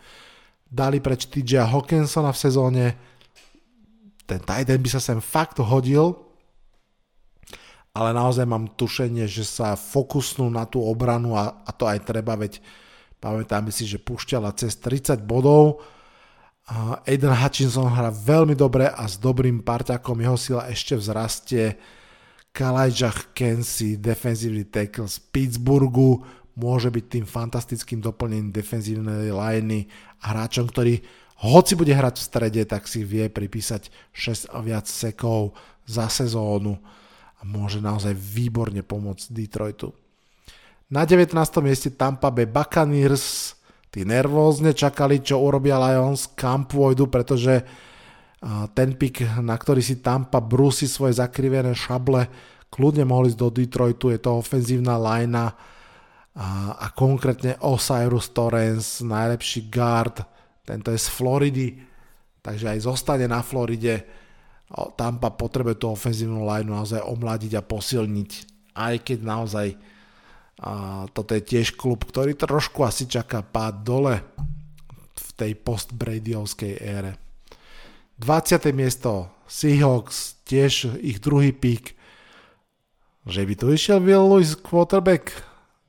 Dali 0.68 1.00
preč 1.00 1.32
TJ 1.32 1.72
Hawkinsona 1.72 2.36
v 2.36 2.42
sezóne. 2.44 2.84
Ten 4.28 4.44
tight 4.44 4.68
by 4.68 4.90
sa 4.92 5.00
sem 5.00 5.24
fakt 5.24 5.64
hodil, 5.64 6.27
ale 7.98 8.14
naozaj 8.14 8.46
mám 8.46 8.78
tušenie, 8.78 9.26
že 9.26 9.42
sa 9.42 9.74
fokusnú 9.74 10.54
na 10.54 10.70
tú 10.70 10.86
obranu 10.86 11.34
a, 11.34 11.66
a 11.66 11.74
to 11.74 11.90
aj 11.90 12.06
treba, 12.06 12.38
veď 12.38 12.62
pamätáme 13.18 13.74
si, 13.74 13.90
že 13.90 13.98
pušťala 13.98 14.54
cez 14.54 14.78
30 14.78 15.26
bodov. 15.26 15.82
Aiden 17.10 17.34
Hutchinson 17.34 17.90
hrá 17.90 18.14
veľmi 18.14 18.54
dobre 18.54 18.86
a 18.86 19.10
s 19.10 19.18
dobrým 19.18 19.66
parťakom 19.66 20.14
jeho 20.22 20.38
sila 20.38 20.70
ešte 20.70 20.94
vzrastie 20.94 21.74
Kalajah 22.54 23.34
Kensi, 23.34 23.98
defensívny 23.98 24.70
tackle 24.70 25.10
z 25.10 25.18
Pittsburghu, 25.34 26.22
môže 26.54 26.94
byť 26.94 27.06
tým 27.10 27.26
fantastickým 27.26 27.98
doplnením 27.98 28.54
defenzívnej 28.54 29.34
liney 29.34 29.90
a 30.22 30.38
hráčom, 30.38 30.70
ktorý 30.70 31.02
hoci 31.50 31.74
bude 31.74 31.94
hrať 31.94 32.18
v 32.18 32.28
strede, 32.30 32.62
tak 32.66 32.86
si 32.86 33.02
vie 33.02 33.30
pripísať 33.30 33.90
6 34.14 34.54
a 34.54 34.62
viac 34.62 34.86
sekov 34.86 35.58
za 35.86 36.10
sezónu 36.10 36.78
a 37.38 37.42
môže 37.46 37.78
naozaj 37.84 38.18
výborne 38.18 38.82
pomôcť 38.82 39.26
Detroitu. 39.30 39.94
Na 40.88 41.04
19. 41.04 41.36
mieste 41.62 41.92
Tampa 41.94 42.32
Bay 42.32 42.48
Buccaneers, 42.48 43.58
tí 43.92 44.08
nervózne 44.08 44.72
čakali, 44.72 45.20
čo 45.20 45.44
urobia 45.44 45.76
Lions, 45.78 46.32
kam 46.32 46.64
pôjdu, 46.64 47.12
pretože 47.12 47.68
ten 48.72 48.94
pick, 48.96 49.26
na 49.42 49.58
ktorý 49.58 49.82
si 49.82 50.00
Tampa 50.00 50.40
brúsi 50.40 50.86
svoje 50.86 51.18
zakrivené 51.18 51.74
šable, 51.74 52.30
kľudne 52.70 53.04
mohli 53.04 53.34
ísť 53.34 53.40
do 53.40 53.50
Detroitu, 53.50 54.14
je 54.14 54.20
to 54.22 54.38
ofenzívna 54.38 54.96
linea 54.96 55.52
a, 56.38 56.48
a 56.78 56.88
konkrétne 56.94 57.58
Osiris 57.66 58.30
Torrens, 58.30 59.02
najlepší 59.02 59.74
guard, 59.74 60.22
tento 60.62 60.94
je 60.94 61.00
z 61.02 61.10
Floridy, 61.10 61.68
takže 62.46 62.78
aj 62.78 62.80
zostane 62.86 63.26
na 63.26 63.42
Floride. 63.42 64.06
Tampa 64.70 65.32
potrebuje 65.32 65.80
tú 65.80 65.96
ofenzívnu 65.96 66.44
lineu 66.44 66.76
naozaj 66.76 67.00
omladiť 67.00 67.56
a 67.56 67.64
posilniť, 67.64 68.32
aj 68.76 68.96
keď 69.00 69.20
naozaj 69.24 69.68
a 70.58 71.06
toto 71.14 71.38
je 71.38 71.46
tiež 71.46 71.78
klub, 71.78 72.02
ktorý 72.02 72.34
trošku 72.34 72.82
asi 72.82 73.06
čaká 73.06 73.46
pád 73.46 73.86
dole 73.86 74.26
v 75.14 75.28
tej 75.38 75.54
post-Bradyovskej 75.54 76.82
ére. 76.82 77.14
20. 78.18 78.74
miesto 78.74 79.30
Seahawks, 79.46 80.42
tiež 80.50 80.98
ich 80.98 81.22
druhý 81.22 81.54
pík. 81.54 81.94
Že 83.30 83.42
by 83.46 83.54
tu 83.54 83.66
išiel 83.70 84.02
Will 84.02 84.26
Lewis 84.26 84.58
quarterback? 84.58 85.30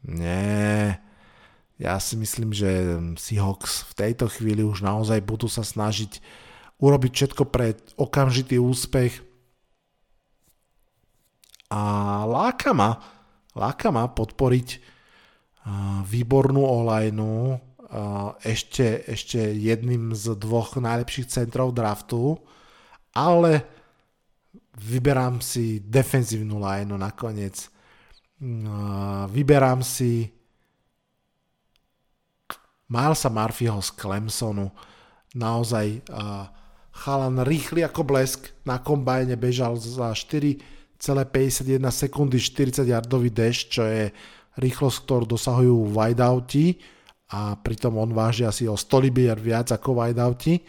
Nie. 0.04 1.00
Ja 1.80 1.96
si 1.96 2.20
myslím, 2.20 2.52
že 2.52 3.00
Seahawks 3.16 3.88
v 3.88 3.92
tejto 3.96 4.28
chvíli 4.28 4.60
už 4.60 4.84
naozaj 4.84 5.24
budú 5.24 5.48
sa 5.48 5.64
snažiť 5.64 6.20
urobiť 6.78 7.12
všetko 7.14 7.42
pre 7.50 7.74
okamžitý 7.98 8.58
úspech. 8.62 9.18
A 11.68 11.82
láka 12.24 12.72
ma, 12.72 12.96
láka 13.52 13.92
ma 13.92 14.08
podporiť 14.08 14.96
výbornú 16.08 16.64
olajnu 16.64 17.60
ešte, 18.40 19.04
ešte 19.04 19.52
jedným 19.52 20.16
z 20.16 20.32
dvoch 20.38 20.80
najlepších 20.80 21.28
centrov 21.28 21.76
draftu, 21.76 22.40
ale 23.12 23.64
vyberám 24.78 25.44
si 25.44 25.82
defenzívnu 25.84 26.56
lineu 26.56 26.96
nakoniec. 26.96 27.68
Vyberám 29.28 29.82
si 29.82 30.30
Milesa 32.88 33.28
Murphyho 33.28 33.82
z 33.84 33.90
Clemsonu. 33.92 34.72
Naozaj 35.36 36.08
chalan 36.98 37.46
rýchly 37.46 37.86
ako 37.86 38.02
blesk, 38.02 38.50
na 38.66 38.82
kombajne 38.82 39.38
bežal 39.38 39.78
za 39.78 40.10
4,51 40.10 41.78
sekundy 41.94 42.42
40 42.42 42.82
yardový 42.82 43.30
dash, 43.30 43.70
čo 43.70 43.86
je 43.86 44.10
rýchlosť, 44.58 44.98
ktorú 45.06 45.24
dosahujú 45.30 45.94
wideouti 45.94 46.82
a 47.30 47.54
pritom 47.54 47.94
on 48.02 48.10
váži 48.10 48.42
asi 48.42 48.66
o 48.66 48.74
100 48.74 49.04
libier 49.06 49.38
viac 49.38 49.70
ako 49.70 49.94
wideouti. 49.94 50.66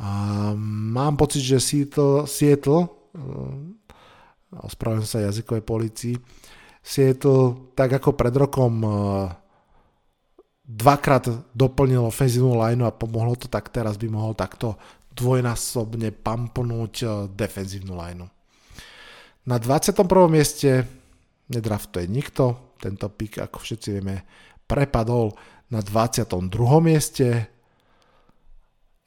A 0.00 0.52
mám 0.92 1.16
pocit, 1.16 1.44
že 1.44 1.60
Seattle, 1.60 2.28
Seattle 2.28 2.84
eh, 2.84 4.60
ospravedlňujem 4.60 5.08
sa 5.08 5.24
jazykovej 5.24 5.64
policii, 5.64 6.16
Seattle 6.80 7.72
tak 7.76 7.96
ako 8.00 8.16
pred 8.16 8.32
rokom 8.36 8.74
eh, 8.80 8.92
dvakrát 10.70 11.50
doplnil 11.50 12.06
ofenzívnu 12.06 12.54
lineu 12.54 12.86
a 12.86 12.94
pomohlo 12.94 13.34
to 13.34 13.50
tak, 13.50 13.68
teraz 13.74 13.98
by 13.98 14.06
mohol 14.06 14.38
takto 14.38 14.78
dvojnásobne 15.14 16.14
pamponúť 16.14 16.94
eh, 17.02 17.08
defenzívnu 17.34 17.94
lineu. 17.94 18.28
Na 19.48 19.56
21. 19.56 20.04
mieste 20.30 20.84
nedraftuje 21.50 22.06
nikto, 22.06 22.76
tento 22.78 23.08
pik, 23.10 23.42
ako 23.42 23.58
všetci 23.58 23.88
vieme, 23.98 24.22
prepadol 24.64 25.34
na 25.72 25.82
22. 25.82 26.46
mieste 26.78 27.50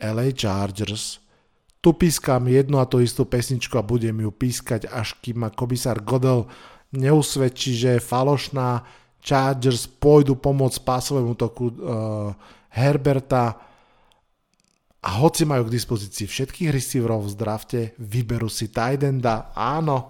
LA 0.01 0.35
Chargers. 0.35 1.23
Tu 1.83 1.89
pískam 1.95 2.47
jednu 2.47 2.79
a 2.79 2.87
tú 2.87 3.03
istú 3.03 3.27
pesničku 3.27 3.75
a 3.75 3.83
budem 3.83 4.15
ju 4.23 4.31
pískať, 4.31 4.87
až 4.87 5.19
kým 5.19 5.43
ma 5.43 5.49
komisár 5.51 5.99
Godel 5.99 6.47
neusvedčí, 6.95 7.75
že 7.75 7.89
je 7.97 8.07
falošná. 8.07 8.83
Chargers 9.23 9.87
pôjdu 9.87 10.35
pomôcť 10.35 10.83
pásovému 10.83 11.35
toku 11.39 11.71
uh, 11.71 12.35
Herberta 12.71 13.55
a 15.03 15.09
hoci 15.19 15.43
majú 15.43 15.67
k 15.67 15.75
dispozícii 15.75 16.31
všetkých 16.31 16.71
receiverov 16.71 17.27
v 17.27 17.35
drafte, 17.35 17.81
vyberú 17.99 18.47
si 18.47 18.71
Tidenda. 18.71 19.51
Áno, 19.51 20.07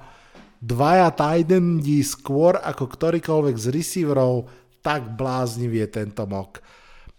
dvaja 0.61 1.09
Tidendi 1.17 2.05
skôr 2.05 2.61
ako 2.61 2.93
ktorýkoľvek 2.93 3.55
z 3.57 3.67
receiverov, 3.73 4.45
tak 4.85 5.17
bláznivý 5.17 5.81
je 5.87 5.89
tento 5.89 6.29
mok. 6.29 6.61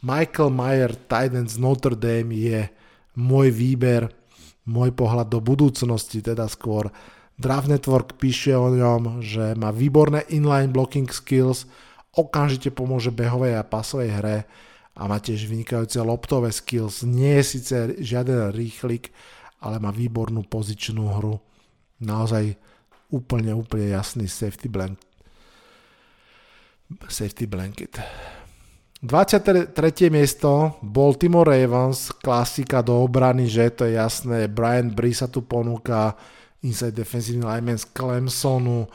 Michael 0.06 0.54
Mayer, 0.54 0.92
Titan 0.94 1.50
z 1.50 1.58
Notre 1.58 1.98
Dame 1.98 2.36
je 2.36 2.60
môj 3.18 3.50
výber, 3.50 4.06
môj 4.68 4.94
pohľad 4.94 5.32
do 5.32 5.42
budúcnosti, 5.42 6.22
teda 6.22 6.46
skôr. 6.46 6.94
Draft 7.34 7.66
Network 7.66 8.14
píše 8.22 8.54
o 8.54 8.70
ňom, 8.70 9.18
že 9.18 9.58
má 9.58 9.74
výborné 9.74 10.22
inline 10.30 10.70
blocking 10.70 11.10
skills, 11.10 11.66
okamžite 12.14 12.70
pomôže 12.70 13.10
behovej 13.10 13.58
a 13.58 13.66
pasovej 13.66 14.10
hre 14.14 14.38
a 14.94 15.10
má 15.10 15.18
tiež 15.18 15.50
vynikajúce 15.50 15.98
loptové 15.98 16.54
skills. 16.54 17.02
Nie 17.02 17.42
je 17.42 17.58
síce 17.58 17.76
žiaden 17.98 18.54
rýchlik, 18.54 19.10
ale 19.58 19.82
má 19.82 19.90
výbornú 19.90 20.46
pozičnú 20.46 21.18
hru. 21.18 21.42
Naozaj 21.98 22.54
úplne, 23.10 23.54
úplne 23.54 23.90
jasný 23.90 24.30
safety 24.30 24.70
blanket. 24.70 25.06
Safety 27.10 27.46
blanket. 27.50 27.98
23. 29.04 29.76
miesto 30.08 30.80
Baltimore 30.80 31.52
Ravens, 31.52 32.08
klasika 32.08 32.80
do 32.80 33.04
obrany, 33.04 33.44
že 33.44 33.68
to 33.76 33.84
je 33.84 34.00
jasné, 34.00 34.48
Brian 34.48 34.88
Bree 34.88 35.12
sa 35.12 35.28
tu 35.28 35.44
ponúka, 35.44 36.16
inside 36.64 36.96
defensive 36.96 37.44
lineman 37.44 37.76
z 37.76 37.84
Clemsonu, 37.92 38.88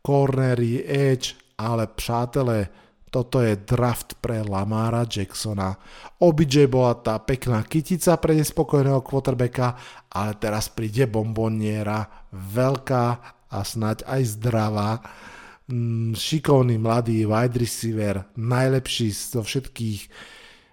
cornery, 0.00 0.80
edge, 0.88 1.36
ale 1.60 1.86
přátelé, 1.86 2.72
toto 3.10 3.42
je 3.42 3.58
draft 3.58 4.16
pre 4.22 4.46
Lamara 4.46 5.02
Jacksona. 5.02 5.74
OBJ 6.22 6.70
bola 6.70 6.94
tá 6.94 7.18
pekná 7.18 7.66
kytica 7.66 8.14
pre 8.16 8.38
nespokojného 8.38 9.02
quarterbacka, 9.02 9.74
ale 10.14 10.38
teraz 10.38 10.70
príde 10.70 11.10
bomboniera, 11.10 12.06
veľká 12.30 13.06
a 13.50 13.58
snať 13.66 14.06
aj 14.06 14.22
zdravá. 14.38 15.02
Mm, 15.66 16.14
šikovný 16.14 16.78
mladý 16.78 17.26
wide 17.26 17.58
receiver, 17.58 18.30
najlepší 18.38 19.10
zo 19.10 19.42
všetkých 19.42 20.00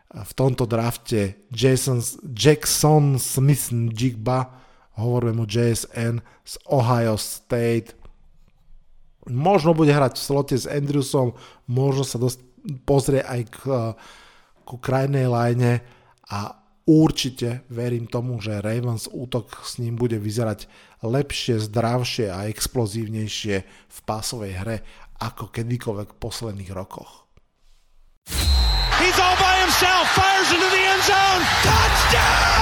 v 0.08 0.32
tomto 0.34 0.64
drafte 0.64 1.36
Jason, 1.52 2.00
Jackson 2.32 3.20
Smith 3.20 3.70
Jigba, 3.92 4.48
hovoríme 4.96 5.44
mu 5.44 5.46
JSN 5.46 6.24
z 6.48 6.54
Ohio 6.72 7.20
State. 7.20 7.97
Možno 9.28 9.76
bude 9.76 9.92
hrať 9.92 10.16
v 10.16 10.24
slote 10.24 10.56
s 10.56 10.66
Andrewsom, 10.68 11.36
možno 11.68 12.04
sa 12.08 12.18
dost, 12.18 12.40
pozrie 12.88 13.20
aj 13.20 13.42
k, 13.52 13.60
k 14.64 14.70
krajnej 14.80 15.28
line 15.28 15.84
a 16.32 16.56
určite 16.88 17.68
verím 17.68 18.08
tomu, 18.08 18.40
že 18.40 18.64
Ravens 18.64 19.12
útok 19.12 19.68
s 19.68 19.84
ním 19.84 20.00
bude 20.00 20.16
vyzerať 20.16 20.72
lepšie, 21.04 21.60
zdravšie 21.60 22.32
a 22.32 22.48
explozívnejšie 22.48 23.56
v 23.68 24.00
pásovej 24.08 24.54
hre 24.64 24.78
ako 25.20 25.52
kedykoľvek 25.52 26.08
v 26.16 26.20
posledných 26.24 26.72
rokoch. 26.72 27.28
He's 28.98 29.18
all 29.20 29.38
by 29.38 29.54
himself, 29.62 30.10
fires 30.16 30.50
into 30.50 30.70
the 30.72 30.84
end 30.88 31.04
zone, 31.06 31.44
touchdown! 31.62 32.57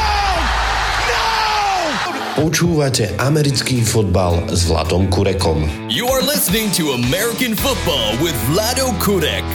Počúvate 2.35 3.15
americký 3.15 3.79
fotbal 3.79 4.51
s 4.51 4.67
Vladom 4.67 5.07
Kurekom. 5.07 5.87
You 5.87 6.03
are 6.11 6.19
listening 6.19 6.67
to 6.75 6.91
American 6.91 7.55
football 7.55 8.11
with 8.19 8.35
Vlado 8.51 8.91
Kurek. 8.99 9.47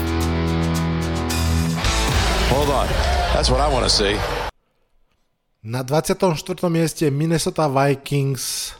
Hold 2.49 2.73
on. 2.73 2.88
That's 3.37 3.53
what 3.53 3.61
I 3.61 3.69
want 3.69 3.85
to 3.85 3.93
see. 3.93 4.16
Na 5.61 5.85
24. 5.85 6.40
mieste 6.73 7.12
Minnesota 7.12 7.69
Vikings, 7.69 8.73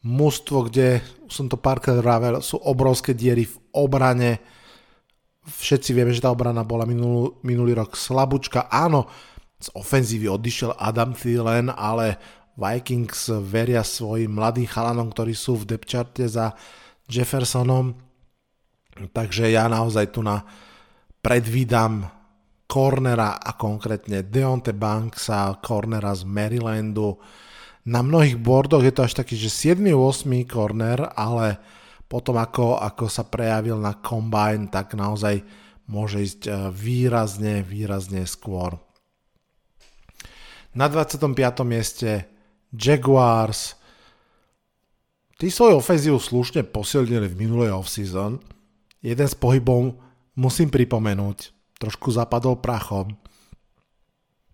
mužstvo, 0.00 0.72
kde 0.72 1.04
som 1.28 1.44
to 1.52 1.60
párkrát 1.60 2.00
vravel, 2.00 2.40
sú 2.40 2.56
obrovské 2.56 3.12
diery 3.12 3.44
v 3.44 3.60
obrane. 3.76 4.40
Všetci 5.44 5.92
vieme, 5.92 6.16
že 6.16 6.24
tá 6.24 6.32
obrana 6.32 6.64
bola 6.64 6.88
minulý, 6.88 7.36
minulý 7.44 7.76
rok 7.76 8.00
slabúčka. 8.00 8.72
Áno, 8.72 9.12
z 9.60 9.68
ofenzívy 9.76 10.32
odišiel 10.32 10.72
Adam 10.80 11.12
Thielen, 11.12 11.68
ale 11.68 12.40
Vikings 12.56 13.32
veria 13.40 13.80
svojim 13.80 14.36
mladým 14.36 14.68
chalanom, 14.68 15.08
ktorí 15.08 15.32
sú 15.32 15.62
v 15.62 15.76
depcharte 15.76 16.28
za 16.28 16.52
Jeffersonom. 17.08 17.96
Takže 18.92 19.48
ja 19.48 19.72
naozaj 19.72 20.12
tu 20.12 20.20
na 20.20 20.44
predvídam 21.24 22.04
cornera 22.68 23.36
a 23.36 23.56
konkrétne 23.56 24.24
Deonte 24.24 24.76
Banksa, 24.76 25.60
cornera 25.64 26.12
z 26.12 26.24
Marylandu. 26.24 27.20
Na 27.88 28.00
mnohých 28.00 28.40
bordoch 28.40 28.84
je 28.84 28.92
to 28.92 29.04
až 29.04 29.12
taký, 29.16 29.36
že 29.36 29.52
7. 29.76 29.92
8. 29.92 30.28
corner, 30.48 31.08
ale 31.12 31.60
potom 32.08 32.36
ako, 32.36 32.80
ako 32.80 33.08
sa 33.08 33.24
prejavil 33.24 33.80
na 33.80 33.96
combine, 34.00 34.68
tak 34.68 34.92
naozaj 34.92 35.40
môže 35.88 36.20
ísť 36.20 36.40
e, 36.46 36.52
výrazne, 36.72 37.64
výrazne 37.64 38.28
skôr. 38.28 38.76
Na 40.72 40.88
25. 40.88 41.28
mieste 41.68 42.31
Jaguars. 42.72 43.76
Tí 45.36 45.52
svoju 45.52 45.78
ofenzívu 45.78 46.16
slušne 46.16 46.64
posilnili 46.64 47.28
v 47.28 47.38
minulej 47.44 47.70
off-season. 47.76 48.40
Jeden 49.04 49.28
z 49.28 49.36
pohybov 49.36 49.98
musím 50.38 50.72
pripomenúť 50.72 51.52
trošku 51.76 52.14
zapadol 52.14 52.62
prachom. 52.62 53.18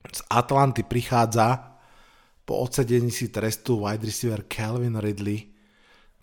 Z 0.08 0.24
Atlanty 0.32 0.82
prichádza 0.82 1.76
po 2.48 2.64
odsedení 2.64 3.12
si 3.12 3.28
trestu 3.28 3.84
wide 3.84 4.08
receiver 4.08 4.48
Calvin 4.48 4.96
Ridley, 4.96 5.52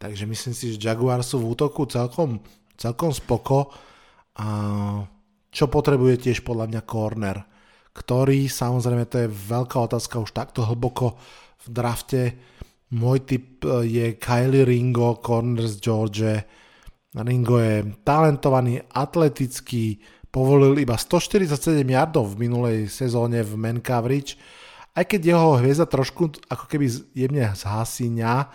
takže 0.01 0.25
myslím 0.25 0.57
si, 0.57 0.73
že 0.73 0.81
Jaguar 0.81 1.21
sú 1.21 1.37
v 1.37 1.53
útoku 1.53 1.85
celkom, 1.85 2.41
celkom 2.73 3.13
spoko. 3.13 3.69
A 4.41 4.47
čo 5.53 5.69
potrebuje 5.69 6.25
tiež 6.25 6.41
podľa 6.41 6.65
mňa 6.73 6.81
corner, 6.89 7.37
ktorý 7.93 8.49
samozrejme 8.49 9.05
to 9.05 9.23
je 9.23 9.29
veľká 9.29 9.77
otázka 9.85 10.19
už 10.19 10.33
takto 10.33 10.65
hlboko 10.65 11.15
v 11.65 11.69
drafte. 11.73 12.21
Môj 12.93 13.25
typ 13.25 13.65
e, 13.65 13.83
je 13.89 14.05
Kylie 14.21 14.63
Ringo, 14.63 15.17
corner 15.19 15.65
z 15.65 15.75
George. 15.81 16.31
Ringo 17.15 17.57
je 17.59 17.83
talentovaný, 18.05 18.85
atletický, 18.93 19.99
povolil 20.29 20.75
iba 20.83 20.99
147 20.99 21.81
yardov 21.87 22.35
v 22.35 22.47
minulej 22.47 22.77
sezóne 22.91 23.39
v 23.39 23.55
man 23.55 23.79
coverage, 23.79 24.35
aj 24.95 25.07
keď 25.07 25.21
jeho 25.35 25.59
hviezda 25.59 25.87
trošku 25.87 26.43
ako 26.51 26.65
keby 26.71 26.87
jemne 27.15 27.51
zhasíňa, 27.55 28.51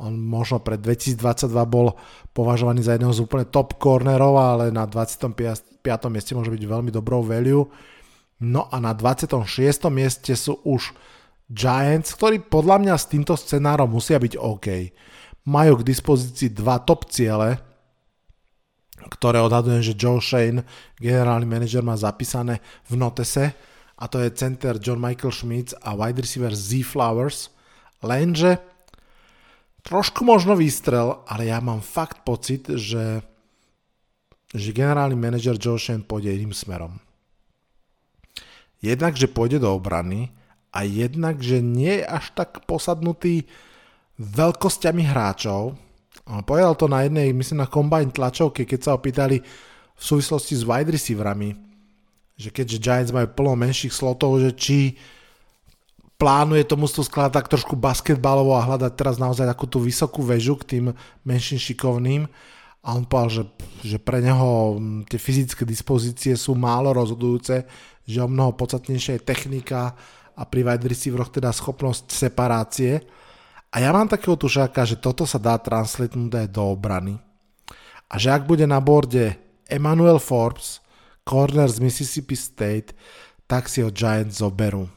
on 0.00 0.16
možno 0.16 0.64
pred 0.64 0.80
2022 0.80 1.20
bol 1.68 1.92
považovaný 2.32 2.80
za 2.80 2.96
jedného 2.96 3.12
z 3.12 3.20
úplne 3.20 3.44
top 3.46 3.76
cornerov, 3.76 4.32
ale 4.40 4.72
na 4.72 4.88
25. 4.88 5.36
mieste 6.08 6.32
môže 6.32 6.48
byť 6.48 6.62
veľmi 6.64 6.88
dobrou 6.88 7.20
value. 7.20 7.68
No 8.40 8.64
a 8.72 8.80
na 8.80 8.96
26. 8.96 9.44
mieste 9.92 10.32
sú 10.32 10.56
už 10.64 10.96
Giants, 11.50 12.14
ktorí 12.14 12.46
podľa 12.46 12.78
mňa 12.78 12.94
s 12.94 13.10
týmto 13.10 13.34
scenárom 13.34 13.90
musia 13.90 14.22
byť 14.22 14.38
OK. 14.38 14.66
Majú 15.50 15.82
k 15.82 15.88
dispozícii 15.90 16.54
dva 16.54 16.78
top 16.78 17.10
ciele, 17.10 17.58
ktoré 19.10 19.42
odhadujem, 19.42 19.82
že 19.82 19.98
Joe 19.98 20.22
Shane, 20.22 20.62
generálny 21.02 21.50
manažer, 21.50 21.82
má 21.82 21.98
zapísané 21.98 22.62
v 22.86 22.94
notese 22.94 23.50
a 23.98 24.06
to 24.06 24.22
je 24.22 24.30
center 24.30 24.78
John 24.78 25.02
Michael 25.02 25.34
Schmitz 25.34 25.74
a 25.82 25.98
wide 25.98 26.22
receiver 26.22 26.54
Z 26.54 26.86
Flowers. 26.86 27.50
Lenže 28.00 28.62
trošku 29.82 30.22
možno 30.22 30.54
výstrel, 30.54 31.26
ale 31.26 31.50
ja 31.50 31.58
mám 31.58 31.82
fakt 31.82 32.22
pocit, 32.22 32.70
že, 32.70 33.26
že 34.54 34.70
generálny 34.70 35.18
manažer 35.18 35.58
Joe 35.58 35.82
Shane 35.82 36.06
pôjde 36.06 36.30
iným 36.30 36.54
smerom. 36.54 37.02
Jednak, 38.80 39.18
že 39.18 39.28
pôjde 39.28 39.60
do 39.60 39.68
obrany 39.74 40.32
a 40.70 40.86
jednak, 40.86 41.42
že 41.42 41.58
nie 41.58 42.02
je 42.02 42.06
až 42.06 42.30
tak 42.34 42.62
posadnutý 42.66 43.46
veľkosťami 44.18 45.02
hráčov, 45.02 45.74
Povedal 46.46 46.78
to 46.78 46.86
na 46.86 47.02
jednej, 47.02 47.34
myslím 47.34 47.66
na 47.66 47.70
combine 47.70 48.14
tlačovke, 48.14 48.62
keď 48.62 48.80
sa 48.86 48.94
opýtali 48.94 49.42
v 49.98 50.02
súvislosti 50.02 50.54
s 50.54 50.62
wide 50.62 50.94
receiverami, 50.94 51.58
že 52.38 52.54
keďže 52.54 52.78
Giants 52.78 53.12
majú 53.12 53.34
plno 53.34 53.58
menších 53.58 53.90
slotov, 53.90 54.38
že 54.38 54.54
či 54.54 54.78
plánuje 56.20 56.68
to 56.68 56.76
skladať 56.78 57.32
tak 57.34 57.50
trošku 57.50 57.74
basketbalovo 57.74 58.54
a 58.54 58.62
hľadať 58.62 58.92
teraz 58.94 59.16
naozaj 59.18 59.48
takú 59.48 59.66
tú 59.66 59.82
vysokú 59.82 60.22
väžu 60.22 60.54
k 60.60 60.76
tým 60.76 60.84
menším 61.26 61.58
šikovným. 61.58 62.22
A 62.80 62.96
on 62.96 63.04
povedal, 63.04 63.28
že, 63.28 63.44
že 63.84 63.98
pre 64.00 64.24
neho 64.24 64.80
tie 65.04 65.20
fyzické 65.20 65.68
dispozície 65.68 66.32
sú 66.32 66.56
málo 66.56 66.96
rozhodujúce, 66.96 67.68
že 68.08 68.18
o 68.24 68.28
mnoho 68.28 68.56
podstatnejšia 68.56 69.20
je 69.20 69.26
technika 69.26 69.92
a 70.40 70.42
pri 70.48 70.64
wide 70.64 70.88
receiveroch 70.88 71.28
teda 71.28 71.52
schopnosť 71.52 72.08
separácie 72.08 73.04
a 73.70 73.76
ja 73.78 73.94
mám 73.94 74.10
takého 74.10 74.34
tušáka, 74.34 74.82
že 74.82 74.98
toto 74.98 75.22
sa 75.28 75.38
dá 75.38 75.54
transletnúť 75.54 76.32
aj 76.42 76.48
do 76.50 76.62
obrany. 76.74 77.14
A 78.10 78.18
že 78.18 78.34
ak 78.34 78.48
bude 78.48 78.66
na 78.66 78.82
borde 78.82 79.38
Emmanuel 79.70 80.18
Forbes, 80.18 80.82
corner 81.22 81.70
z 81.70 81.78
Mississippi 81.78 82.34
State, 82.34 82.90
tak 83.46 83.70
si 83.70 83.78
ho 83.86 83.94
Giants 83.94 84.42
zoberú. 84.42 84.90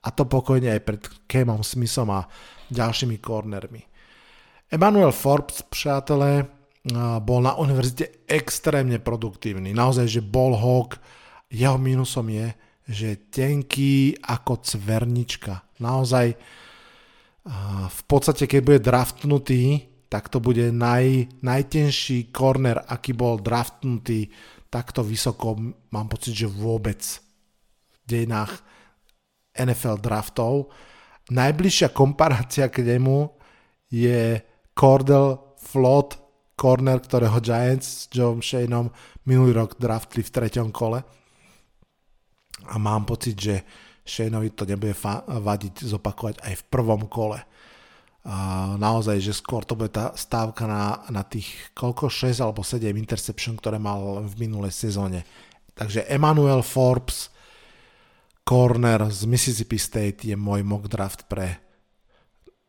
A 0.00 0.08
to 0.08 0.24
pokojne 0.24 0.72
aj 0.72 0.80
pred 0.80 1.02
Camom 1.28 1.60
Smithom 1.60 2.08
a 2.16 2.24
ďalšími 2.72 3.20
cornermi. 3.20 3.84
Emmanuel 4.72 5.12
Forbes, 5.12 5.60
přátelé, 5.68 6.48
bol 7.20 7.44
na 7.44 7.58
univerzite 7.58 8.24
extrémne 8.24 8.96
produktívny. 8.96 9.76
Naozaj, 9.76 10.06
že 10.08 10.22
bol 10.24 10.56
hawk. 10.56 10.96
Jeho 11.52 11.76
mínusom 11.76 12.32
je, 12.32 12.56
že 12.86 13.28
tenký 13.28 14.14
ako 14.22 14.62
cvernička. 14.62 15.76
Naozaj 15.82 16.26
v 17.86 18.02
podstate, 18.06 18.46
keď 18.46 18.60
bude 18.62 18.80
draftnutý, 18.82 19.62
tak 20.06 20.30
to 20.30 20.38
bude 20.38 20.70
naj, 20.70 21.26
najtenší 21.42 22.30
corner, 22.30 22.78
aký 22.86 23.10
bol 23.10 23.42
draftnutý 23.42 24.30
takto 24.70 25.02
vysoko, 25.02 25.58
mám 25.90 26.06
pocit, 26.06 26.34
že 26.34 26.50
vôbec 26.50 27.02
v 27.02 27.98
dejinách 28.06 28.62
NFL 29.58 29.98
draftov. 29.98 30.70
Najbližšia 31.30 31.90
komparácia 31.90 32.70
k 32.70 32.86
nemu 32.86 33.34
je 33.90 34.42
Cordell 34.74 35.58
Flot, 35.58 36.18
corner, 36.54 37.02
ktorého 37.02 37.38
Giants 37.42 37.86
s 37.86 38.02
Joe 38.10 38.38
Shaneom 38.38 38.90
minulý 39.26 39.58
rok 39.58 39.74
draftli 39.78 40.22
v 40.22 40.30
treťom 40.30 40.70
kole. 40.70 41.02
A 42.64 42.80
mám 42.80 43.04
pocit, 43.04 43.36
že 43.36 43.60
Shaneovi 44.06 44.54
to 44.56 44.64
nebude 44.64 44.96
fa- 44.96 45.26
vadiť 45.26 45.84
zopakovať 45.84 46.40
aj 46.40 46.54
v 46.56 46.66
prvom 46.72 47.04
kole. 47.10 47.42
A 48.26 48.74
naozaj, 48.74 49.22
že 49.22 49.38
skôr 49.38 49.62
to 49.62 49.78
bude 49.78 49.94
tá 49.94 50.10
stávka 50.18 50.66
na, 50.66 51.04
na 51.14 51.22
tých 51.22 51.46
koľko 51.78 52.10
6 52.10 52.42
alebo 52.42 52.66
7 52.66 52.90
interception, 52.90 53.54
ktoré 53.54 53.78
mal 53.78 54.26
v 54.26 54.34
minulej 54.46 54.74
sezóne. 54.74 55.22
Takže 55.76 56.08
Emmanuel 56.10 56.64
Forbes, 56.66 57.30
corner 58.46 59.10
z 59.10 59.26
Mississippi 59.26 59.78
State 59.78 60.26
je 60.26 60.34
môj 60.38 60.62
mock 60.62 60.86
draft 60.86 61.26
pre 61.26 61.58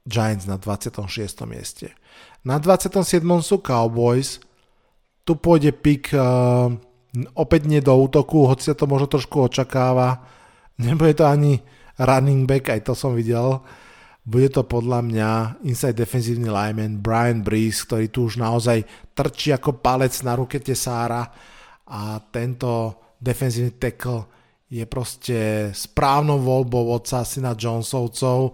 Giants 0.06 0.46
na 0.50 0.58
26. 0.58 1.06
mieste. 1.46 1.94
Na 2.42 2.58
27. 2.58 3.22
sú 3.44 3.62
Cowboys, 3.62 4.40
tu 5.28 5.36
pôjde 5.36 5.76
pick 5.76 6.16
uh, 6.16 6.72
opäť 7.34 7.66
nie 7.66 7.82
do 7.82 7.96
útoku, 7.96 8.46
hoci 8.46 8.70
sa 8.70 8.76
to 8.78 8.86
možno 8.86 9.10
trošku 9.10 9.48
očakáva, 9.48 10.38
Nebude 10.78 11.18
to 11.18 11.26
ani 11.26 11.58
running 11.98 12.46
back, 12.46 12.70
aj 12.70 12.86
to 12.86 12.94
som 12.94 13.18
videl. 13.18 13.66
Bude 14.28 14.52
to 14.54 14.68
podľa 14.68 15.02
mňa 15.02 15.30
inside 15.66 15.98
defenzívny 15.98 16.52
lineman 16.52 17.02
Brian 17.02 17.42
Breeze, 17.42 17.88
ktorý 17.88 18.06
tu 18.14 18.30
už 18.30 18.38
naozaj 18.38 18.86
trčí 19.18 19.56
ako 19.56 19.82
palec 19.82 20.14
na 20.22 20.38
ruke 20.38 20.62
Tesára 20.62 21.26
a 21.88 22.22
tento 22.30 23.02
defenzívny 23.18 23.74
tackle 23.80 24.30
je 24.68 24.84
proste 24.84 25.72
správnou 25.72 26.44
voľbou 26.44 26.92
otca 26.92 27.24
syna 27.24 27.56
Jonesovcov. 27.56 28.52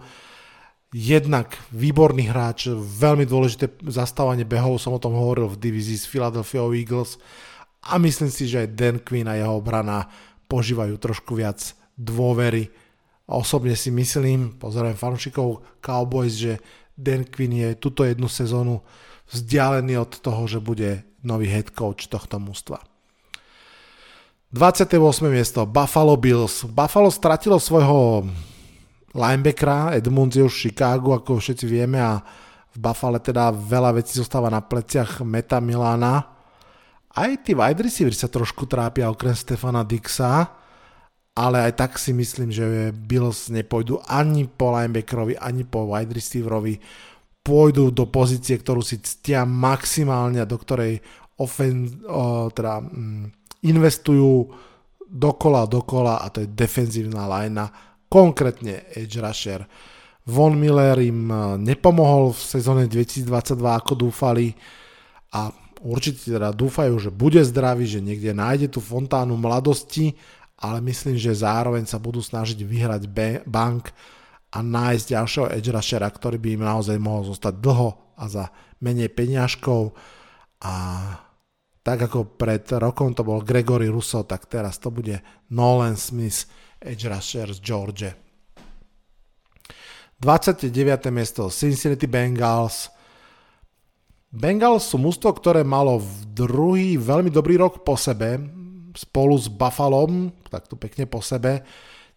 Jednak 0.94 1.58
výborný 1.74 2.30
hráč, 2.30 2.70
veľmi 2.78 3.26
dôležité 3.26 3.82
zastávanie 3.90 4.46
behov, 4.46 4.78
som 4.78 4.94
o 4.94 5.02
tom 5.02 5.18
hovoril 5.18 5.50
v 5.50 5.58
divízii 5.58 5.98
s 5.98 6.06
Philadelphia 6.06 6.62
Eagles 6.70 7.18
a 7.84 8.00
myslím 8.00 8.32
si, 8.32 8.48
že 8.48 8.72
Dan 8.72 9.04
Quinn 9.04 9.28
a 9.28 9.36
jeho 9.36 9.60
obrana 9.60 10.08
požívajú 10.48 10.96
trošku 10.96 11.36
viac 11.36 11.76
dôvery. 12.00 12.72
Osobne 13.28 13.76
si 13.76 13.92
myslím, 13.92 14.56
pozerám 14.56 14.96
fanúšikov 14.96 15.64
Cowboys, 15.84 16.40
že 16.40 16.64
Dan 16.96 17.28
Quinn 17.28 17.52
je 17.52 17.76
túto 17.76 18.08
jednu 18.08 18.32
sezónu 18.32 18.80
vzdialený 19.32 19.98
od 20.00 20.12
toho, 20.20 20.48
že 20.48 20.60
bude 20.64 21.04
nový 21.24 21.48
head 21.50 21.72
coach 21.72 22.08
tohto 22.08 22.38
mústva. 22.38 22.80
28. 24.54 25.02
miesto 25.34 25.66
Buffalo 25.66 26.14
Bills. 26.14 26.62
Buffalo 26.70 27.10
stratilo 27.10 27.58
svojho 27.58 28.30
linebackera, 29.18 29.98
Edmunds 29.98 30.38
je 30.38 30.46
už 30.46 30.54
v 30.54 30.62
Chicago, 30.70 31.18
ako 31.18 31.42
všetci 31.42 31.66
vieme 31.66 31.98
a 31.98 32.22
v 32.74 32.78
Buffalo 32.78 33.18
teda 33.18 33.50
veľa 33.50 33.98
vecí 33.98 34.18
zostáva 34.18 34.54
na 34.54 34.62
pleciach 34.62 35.26
Meta 35.26 35.58
Milana. 35.58 36.33
Aj 37.14 37.30
tí 37.46 37.54
wide 37.54 37.86
receivers 37.86 38.22
sa 38.22 38.30
trošku 38.30 38.66
trápia 38.66 39.10
okrem 39.10 39.38
Stefana 39.38 39.86
Dixa 39.86 40.64
ale 41.34 41.66
aj 41.70 41.74
tak 41.74 41.92
si 41.98 42.14
myslím, 42.14 42.54
že 42.54 42.94
Bills 42.94 43.50
nepôjdu 43.50 43.98
ani 44.06 44.46
po 44.46 44.70
linebackerovi, 44.70 45.34
ani 45.42 45.66
po 45.66 45.90
wide 45.90 46.14
receiverovi. 46.14 46.78
Pôjdu 47.42 47.90
do 47.90 48.06
pozície, 48.08 48.56
ktorú 48.56 48.86
si 48.86 49.02
ctia 49.02 49.44
maximálne 49.44 50.40
a 50.40 50.48
do 50.48 50.56
ktorej 50.56 51.02
ofen, 51.42 52.06
o, 52.06 52.54
teda, 52.54 52.86
mm, 52.86 53.26
investujú 53.66 54.54
dokola 55.14 55.66
dokola 55.66 56.22
a 56.22 56.30
to 56.30 56.46
je 56.46 56.54
defenzívna 56.54 57.26
linea, 57.26 57.70
konkrétne 58.10 58.94
edge 58.94 59.18
rusher. 59.18 59.66
Von 60.30 60.56
Miller 60.56 61.02
im 61.02 61.28
e, 61.28 61.36
nepomohol 61.60 62.32
v 62.32 62.42
sezóne 62.42 62.86
2022, 62.86 63.58
ako 63.58 63.94
dúfali 63.98 64.54
a 65.34 65.50
určite 65.84 66.32
teda 66.32 66.56
dúfajú, 66.56 66.96
že 66.98 67.12
bude 67.12 67.44
zdravý, 67.44 67.84
že 67.86 68.00
niekde 68.00 68.32
nájde 68.32 68.72
tú 68.72 68.80
fontánu 68.80 69.36
mladosti 69.36 70.16
ale 70.64 70.80
myslím, 70.80 71.20
že 71.20 71.36
zároveň 71.36 71.84
sa 71.84 72.00
budú 72.00 72.24
snažiť 72.24 72.64
vyhrať 72.64 73.04
bank 73.44 73.92
a 74.56 74.64
nájsť 74.64 75.06
ďalšieho 75.12 75.48
edge 75.52 75.76
rushera, 75.76 76.08
ktorý 76.08 76.40
by 76.40 76.50
im 76.56 76.64
naozaj 76.64 76.98
mohol 77.04 77.28
zostať 77.28 77.54
dlho 77.60 78.16
a 78.16 78.24
za 78.32 78.46
menej 78.80 79.12
peňažkov 79.12 79.92
a 80.64 80.76
tak 81.84 82.08
ako 82.08 82.40
pred 82.40 82.64
rokom 82.80 83.12
to 83.12 83.28
bol 83.28 83.44
Gregory 83.44 83.92
Russo, 83.92 84.24
tak 84.24 84.48
teraz 84.48 84.80
to 84.80 84.88
bude 84.88 85.20
Nolan 85.52 86.00
Smith, 86.00 86.48
edge 86.80 87.12
rusher 87.12 87.52
z 87.52 87.60
George. 87.60 88.08
29. 90.24 90.72
miesto 91.12 91.52
Cincinnati 91.52 92.08
Bengals. 92.08 92.88
Bengals 94.34 94.90
sú 94.90 94.98
mústvo, 94.98 95.30
ktoré 95.30 95.62
malo 95.62 96.02
v 96.02 96.26
druhý 96.34 96.98
veľmi 96.98 97.30
dobrý 97.30 97.62
rok 97.62 97.86
po 97.86 97.94
sebe 97.94 98.42
spolu 98.94 99.38
s 99.38 99.50
Buffalom, 99.50 100.34
takto 100.50 100.78
pekne 100.78 101.10
po 101.10 101.22
sebe, 101.22 101.66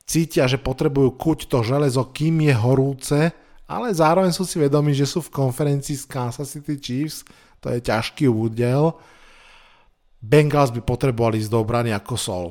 cítia, 0.05 0.45
že 0.45 0.61
potrebujú 0.61 1.17
kuť 1.17 1.39
to 1.49 1.65
železo, 1.65 2.13
kým 2.13 2.45
je 2.45 2.55
horúce, 2.57 3.21
ale 3.67 3.91
zároveň 3.91 4.31
sú 4.31 4.47
si 4.47 4.61
vedomi, 4.61 4.95
že 4.95 5.09
sú 5.09 5.25
v 5.25 5.35
konferencii 5.35 5.97
s 5.97 6.07
Kansas 6.07 6.53
City 6.53 6.79
Chiefs, 6.79 7.27
to 7.59 7.73
je 7.73 7.83
ťažký 7.83 8.31
údel. 8.31 8.95
Bengals 10.23 10.71
by 10.71 10.85
potrebovali 10.85 11.43
ísť 11.43 11.51
do 11.51 11.59
obrany 11.59 11.91
ako 11.91 12.15
sol. 12.15 12.47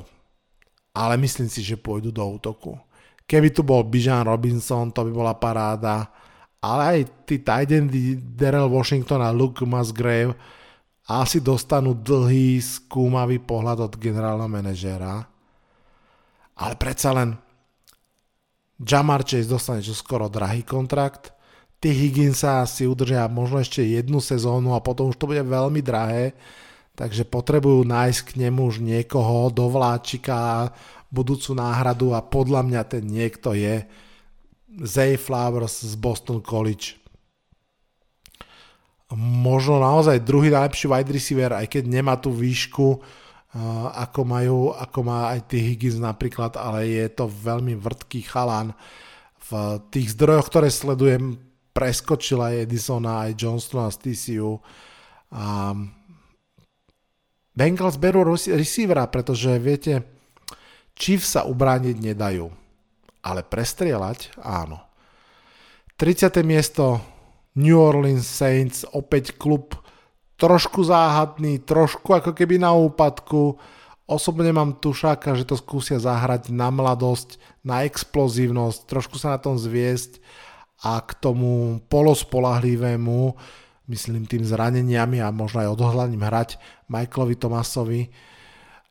Ale 0.92 1.16
myslím 1.20 1.48
si, 1.48 1.60
že 1.64 1.80
pôjdu 1.80 2.12
do 2.12 2.24
útoku. 2.24 2.76
Keby 3.24 3.52
tu 3.52 3.64
bol 3.64 3.84
Bijan 3.84 4.28
Robinson, 4.28 4.92
to 4.92 5.04
by 5.08 5.12
bola 5.12 5.34
paráda. 5.36 6.08
Ale 6.60 6.82
aj 6.82 6.98
tí 7.28 7.42
tight 7.44 7.70
Daryl 8.36 8.68
Washington 8.72 9.20
a 9.22 9.30
Luke 9.30 9.62
Musgrave 9.62 10.34
asi 11.06 11.38
dostanú 11.38 11.94
dlhý, 11.94 12.58
skúmavý 12.58 13.38
pohľad 13.38 13.78
od 13.86 13.94
generálneho 13.94 14.50
manažéra. 14.50 15.22
Ale 16.56 16.74
predsa 16.74 17.14
len 17.14 17.38
Jamar 18.82 19.22
Chase 19.22 19.48
dostane 19.48 19.80
čo 19.80 19.94
skoro 19.94 20.26
drahý 20.26 20.66
kontrakt. 20.66 21.32
Tí 21.78 21.92
Higginsa 21.92 22.64
si 22.66 22.88
udržia 22.88 23.28
možno 23.28 23.60
ešte 23.62 23.84
jednu 23.84 24.18
sezónu 24.18 24.74
a 24.74 24.82
potom 24.82 25.12
už 25.12 25.16
to 25.20 25.28
bude 25.30 25.44
veľmi 25.44 25.80
drahé. 25.84 26.34
Takže 26.96 27.28
potrebujú 27.28 27.84
nájsť 27.84 28.20
k 28.24 28.30
nemu 28.48 28.60
už 28.72 28.80
niekoho 28.80 29.52
do 29.52 29.68
vláčika, 29.68 30.72
budúcu 31.12 31.52
náhradu 31.54 32.16
a 32.16 32.24
podľa 32.24 32.64
mňa 32.64 32.82
ten 32.88 33.04
niekto 33.04 33.52
je 33.52 33.84
Zay 34.76 35.16
Flowers 35.16 35.84
z 35.84 35.94
Boston 35.96 36.44
College. 36.44 37.00
Možno 39.16 39.78
naozaj 39.78 40.26
druhý 40.26 40.50
najlepší 40.50 40.90
wide 40.90 41.12
receiver, 41.14 41.52
aj 41.54 41.66
keď 41.70 41.84
nemá 41.86 42.18
tú 42.18 42.34
výšku, 42.34 42.98
ako, 43.96 44.20
majú, 44.26 44.74
ako 44.74 44.98
má 45.06 45.32
aj 45.32 45.48
tí 45.48 45.62
Higgins 45.62 45.96
napríklad, 45.96 46.58
ale 46.58 46.90
je 46.90 47.06
to 47.08 47.30
veľmi 47.30 47.78
vrtký 47.78 48.26
chalan. 48.26 48.74
V 49.46 49.80
tých 49.94 50.12
zdrojoch, 50.12 50.50
ktoré 50.50 50.68
sledujem, 50.68 51.38
preskočil 51.70 52.42
aj 52.42 52.66
Edisona, 52.66 53.30
aj 53.30 53.38
Johnsona 53.38 53.88
z 53.94 53.96
TCU. 54.02 54.58
A 55.32 55.72
Bengals 57.56 57.96
berú 57.96 58.26
receivera, 58.26 59.08
pretože 59.08 59.54
viete, 59.56 60.04
Chiefs 60.98 61.38
sa 61.38 61.48
ubrániť 61.48 61.96
nedajú, 61.96 62.50
ale 63.26 63.42
prestrieľať 63.42 64.38
áno. 64.38 64.78
30. 65.98 66.46
miesto 66.46 67.02
New 67.58 67.74
Orleans 67.74 68.22
Saints, 68.22 68.86
opäť 68.86 69.34
klub 69.34 69.74
trošku 70.38 70.86
záhadný, 70.86 71.58
trošku 71.64 72.14
ako 72.14 72.30
keby 72.36 72.62
na 72.62 72.70
úpadku. 72.70 73.58
Osobne 74.06 74.54
mám 74.54 74.78
tušáka, 74.78 75.34
že 75.34 75.48
to 75.48 75.58
skúsia 75.58 75.98
zahrať 75.98 76.54
na 76.54 76.70
mladosť, 76.70 77.42
na 77.66 77.82
explozívnosť, 77.82 78.86
trošku 78.86 79.18
sa 79.18 79.34
na 79.34 79.38
tom 79.42 79.58
zviesť 79.58 80.22
a 80.84 81.00
k 81.02 81.10
tomu 81.18 81.82
polospolahlivému 81.90 83.34
myslím 83.86 84.26
tým 84.26 84.42
zraneniami 84.42 85.22
a 85.22 85.30
možno 85.30 85.62
aj 85.62 85.72
odhodlaním 85.78 86.22
hrať 86.22 86.58
Michaelovi 86.90 87.36
Tomasovi 87.38 88.02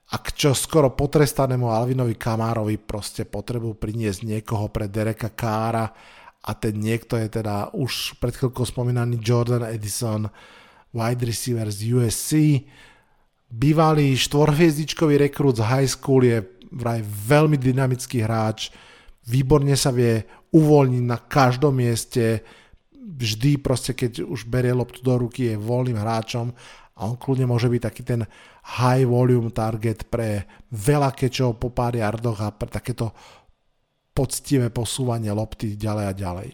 a 0.05 0.15
k 0.21 0.27
čo 0.37 0.51
skoro 0.53 0.93
potrestanému 0.93 1.65
Alvinovi 1.73 2.13
Kamárovi 2.13 2.77
proste 2.77 3.25
potrebujú 3.25 3.73
priniesť 3.73 4.21
niekoho 4.21 4.69
pre 4.69 4.85
Dereka 4.85 5.33
Kára 5.33 5.89
a 6.45 6.51
ten 6.53 6.77
niekto 6.77 7.17
je 7.17 7.41
teda 7.41 7.73
už 7.73 8.21
pred 8.21 8.37
chvíľkou 8.37 8.61
spomínaný 8.69 9.17
Jordan 9.17 9.65
Edison, 9.65 10.29
wide 10.93 11.25
receiver 11.25 11.65
z 11.73 11.79
USC, 11.89 12.29
bývalý 13.49 14.13
štvorhviezdičkový 14.13 15.17
rekrút 15.25 15.57
z 15.57 15.65
high 15.65 15.89
school 15.89 16.21
je 16.21 16.45
vraj 16.69 17.01
veľmi 17.01 17.57
dynamický 17.57 18.21
hráč, 18.21 18.69
výborne 19.25 19.73
sa 19.73 19.89
vie 19.89 20.21
uvoľniť 20.53 21.03
na 21.03 21.17
každom 21.17 21.81
mieste, 21.81 22.45
vždy 22.93 23.57
proste, 23.57 23.97
keď 23.97 24.21
už 24.21 24.45
berie 24.45 24.75
loptu 24.75 25.01
do 25.01 25.17
ruky, 25.17 25.49
je 25.49 25.57
voľným 25.57 25.97
hráčom 25.97 26.53
a 26.95 27.11
on 27.11 27.19
kľudne 27.19 27.47
môže 27.47 27.67
byť 27.67 27.81
taký 27.83 28.01
ten 28.07 28.21
high 28.79 29.03
volume 29.03 29.51
target 29.51 30.07
pre 30.07 30.47
veľa 30.71 31.11
kečov 31.11 31.59
po 31.59 31.71
pár 31.71 31.99
jardoch 31.99 32.39
a 32.39 32.55
pre 32.55 32.71
takéto 32.71 33.11
poctivé 34.15 34.71
posúvanie 34.71 35.31
lopty 35.35 35.75
ďalej 35.75 36.05
a 36.07 36.13
ďalej. 36.15 36.49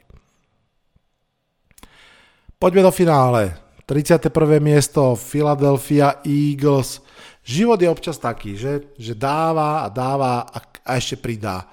Poďme 2.58 2.82
do 2.86 2.94
finále. 2.94 3.42
31. 3.86 4.34
miesto 4.58 5.14
Philadelphia 5.18 6.22
Eagles. 6.26 7.02
Život 7.42 7.82
je 7.82 7.90
občas 7.90 8.18
taký, 8.18 8.58
že, 8.58 8.94
že 8.98 9.14
dáva 9.18 9.86
a 9.86 9.88
dáva 9.90 10.46
a, 10.46 10.58
a 10.62 10.92
ešte 10.98 11.18
pridá 11.18 11.66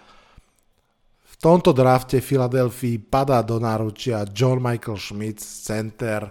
tomto 1.38 1.70
drafte 1.70 2.18
Filadelfii 2.18 2.98
padá 2.98 3.42
do 3.46 3.62
náručia 3.62 4.26
John 4.34 4.58
Michael 4.58 4.98
Schmidt, 4.98 5.38
center. 5.38 6.26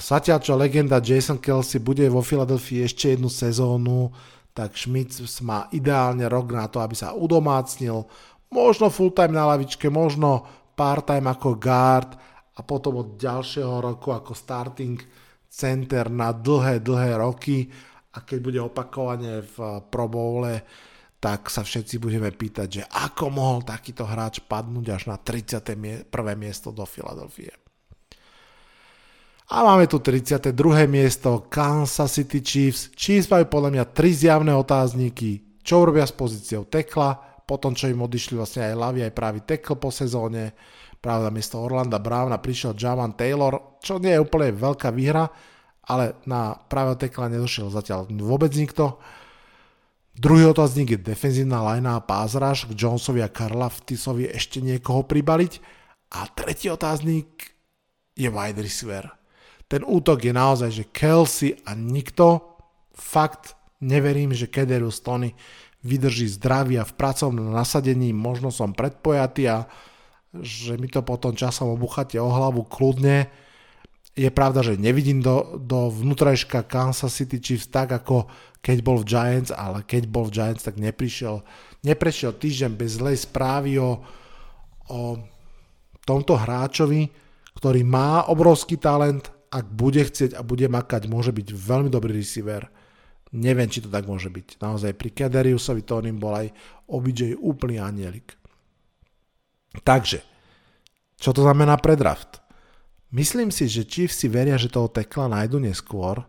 Zatiaľ 0.00 0.38
čo 0.42 0.58
legenda 0.58 0.98
Jason 0.98 1.38
Kelsey 1.38 1.78
bude 1.78 2.02
vo 2.10 2.24
Filadelfii 2.24 2.82
ešte 2.82 3.14
jednu 3.14 3.30
sezónu, 3.30 4.10
tak 4.54 4.74
Schmidt 4.78 5.14
má 5.42 5.66
ideálne 5.74 6.26
rok 6.30 6.54
na 6.54 6.66
to, 6.70 6.78
aby 6.78 6.94
sa 6.94 7.14
udomácnil, 7.14 8.06
možno 8.50 8.86
full-time 8.90 9.34
na 9.34 9.50
lavičke, 9.50 9.90
možno 9.90 10.46
part-time 10.78 11.26
ako 11.30 11.58
guard 11.58 12.14
a 12.54 12.60
potom 12.62 13.02
od 13.02 13.08
ďalšieho 13.18 13.82
roku 13.82 14.14
ako 14.14 14.34
starting 14.34 14.98
center 15.50 16.10
na 16.10 16.34
dlhé, 16.34 16.82
dlhé 16.82 17.18
roky 17.18 17.66
a 18.14 18.22
keď 18.22 18.38
bude 18.42 18.60
opakovane 18.62 19.42
v 19.42 19.56
Pro 19.90 20.06
Bowle, 20.06 20.62
tak 21.18 21.50
sa 21.50 21.64
všetci 21.64 21.98
budeme 21.98 22.30
pýtať, 22.30 22.68
že 22.68 22.82
ako 22.84 23.32
mohol 23.32 23.58
takýto 23.64 24.06
hráč 24.06 24.44
padnúť 24.44 24.86
až 24.92 25.02
na 25.10 25.16
31. 25.16 26.06
miesto 26.36 26.68
do 26.68 26.84
Filadelfie. 26.86 27.63
A 29.44 29.60
máme 29.60 29.84
tu 29.84 30.00
32. 30.00 30.56
miesto 30.88 31.44
Kansas 31.52 32.16
City 32.16 32.40
Chiefs. 32.40 32.88
Chiefs 32.96 33.28
majú 33.28 33.44
podľa 33.44 33.70
mňa 33.76 33.84
tri 33.92 34.16
zjavné 34.16 34.56
otázniky. 34.56 35.60
Čo 35.60 35.84
urobia 35.84 36.08
s 36.08 36.16
pozíciou 36.16 36.64
tekla, 36.64 37.40
potom 37.44 37.76
čo 37.76 37.92
im 37.92 38.00
odišli 38.00 38.40
vlastne 38.40 38.72
aj 38.72 38.74
ľavý 38.80 39.00
aj 39.04 39.12
pravý 39.12 39.40
tekl 39.44 39.76
po 39.76 39.92
sezóne. 39.92 40.56
Pravda, 40.96 41.28
miesto 41.28 41.60
Orlanda 41.60 42.00
Browna 42.00 42.40
prišiel 42.40 42.72
Javan 42.72 43.12
Taylor, 43.12 43.76
čo 43.84 44.00
nie 44.00 44.16
je 44.16 44.24
úplne 44.24 44.56
veľká 44.56 44.88
výhra, 44.88 45.28
ale 45.84 46.24
na 46.24 46.56
pravého 46.56 46.96
tekla 46.96 47.28
nedošiel 47.28 47.68
zatiaľ 47.68 48.08
vôbec 48.08 48.48
nikto. 48.56 48.96
Druhý 50.16 50.48
otáznik 50.48 50.96
je 50.96 51.04
defenzívna 51.04 51.60
lajna 51.60 52.00
a 52.00 52.04
pázraž 52.06 52.64
k 52.64 52.72
Jonesovi 52.72 53.20
a 53.20 53.28
Karlaftisovi 53.28 54.32
ešte 54.32 54.64
niekoho 54.64 55.04
pribaliť. 55.04 55.52
A 56.16 56.24
tretí 56.32 56.72
otáznik 56.72 57.52
je 58.16 58.30
wide 58.32 58.62
receiver. 58.62 59.23
Ten 59.74 59.82
útok 59.82 60.22
je 60.22 60.30
naozaj, 60.30 60.70
že 60.70 60.84
Kelsey 60.94 61.58
a 61.66 61.74
nikto. 61.74 62.54
Fakt 62.94 63.58
neverím, 63.82 64.30
že 64.30 64.46
Kederus 64.46 65.02
Tony 65.02 65.34
vydrží 65.82 66.30
zdravý 66.30 66.78
a 66.78 66.86
v 66.86 66.94
pracovnom 66.94 67.50
nasadení 67.50 68.14
možno 68.14 68.54
som 68.54 68.70
predpojatý 68.70 69.50
a 69.50 69.66
že 70.38 70.78
mi 70.78 70.86
to 70.86 71.02
potom 71.02 71.34
časom 71.34 71.74
obuchate 71.74 72.22
o 72.22 72.30
hlavu 72.30 72.62
kľudne 72.70 73.26
je 74.14 74.30
pravda, 74.30 74.62
že 74.62 74.78
nevidím 74.78 75.18
do, 75.18 75.58
do 75.58 75.90
vnútrajška 75.90 76.70
Kansas 76.70 77.18
City 77.18 77.42
Chiefs 77.42 77.66
tak, 77.66 77.90
ako 77.90 78.30
keď 78.62 78.78
bol 78.80 79.02
v 79.02 79.10
Giants, 79.10 79.50
ale 79.50 79.82
keď 79.82 80.06
bol 80.06 80.30
v 80.30 80.38
Giants, 80.38 80.62
tak 80.62 80.78
neprišiel, 80.78 81.42
neprešiel 81.82 82.30
týždeň 82.38 82.72
bez 82.78 83.02
zlej 83.02 83.18
správy 83.26 83.82
o, 83.82 83.98
o 84.86 85.00
tomto 86.06 86.38
hráčovi, 86.38 87.10
ktorý 87.58 87.82
má 87.82 88.30
obrovský 88.30 88.78
talent, 88.78 89.34
ak 89.54 89.70
bude 89.70 90.02
chcieť 90.02 90.34
a 90.34 90.42
bude 90.42 90.66
makať, 90.66 91.06
môže 91.06 91.30
byť 91.30 91.54
veľmi 91.54 91.86
dobrý 91.86 92.18
receiver. 92.18 92.66
Neviem, 93.30 93.70
či 93.70 93.86
to 93.86 93.90
tak 93.90 94.10
môže 94.10 94.26
byť. 94.26 94.58
Naozaj 94.58 94.98
pri 94.98 95.10
Kederiusovi 95.14 95.86
Tonym 95.86 96.18
bol 96.18 96.34
aj 96.34 96.50
OBJ 96.90 97.38
úplný 97.38 97.78
anielik. 97.78 98.34
Takže, 99.86 100.22
čo 101.18 101.30
to 101.30 101.46
znamená 101.46 101.78
pre 101.78 101.94
draft? 101.94 102.42
Myslím 103.14 103.54
si, 103.54 103.70
že 103.70 103.86
Chiefs 103.86 104.22
si 104.22 104.26
veria, 104.26 104.58
že 104.58 104.70
toho 104.70 104.90
tekla 104.90 105.30
nájdu 105.30 105.62
neskôr 105.62 106.22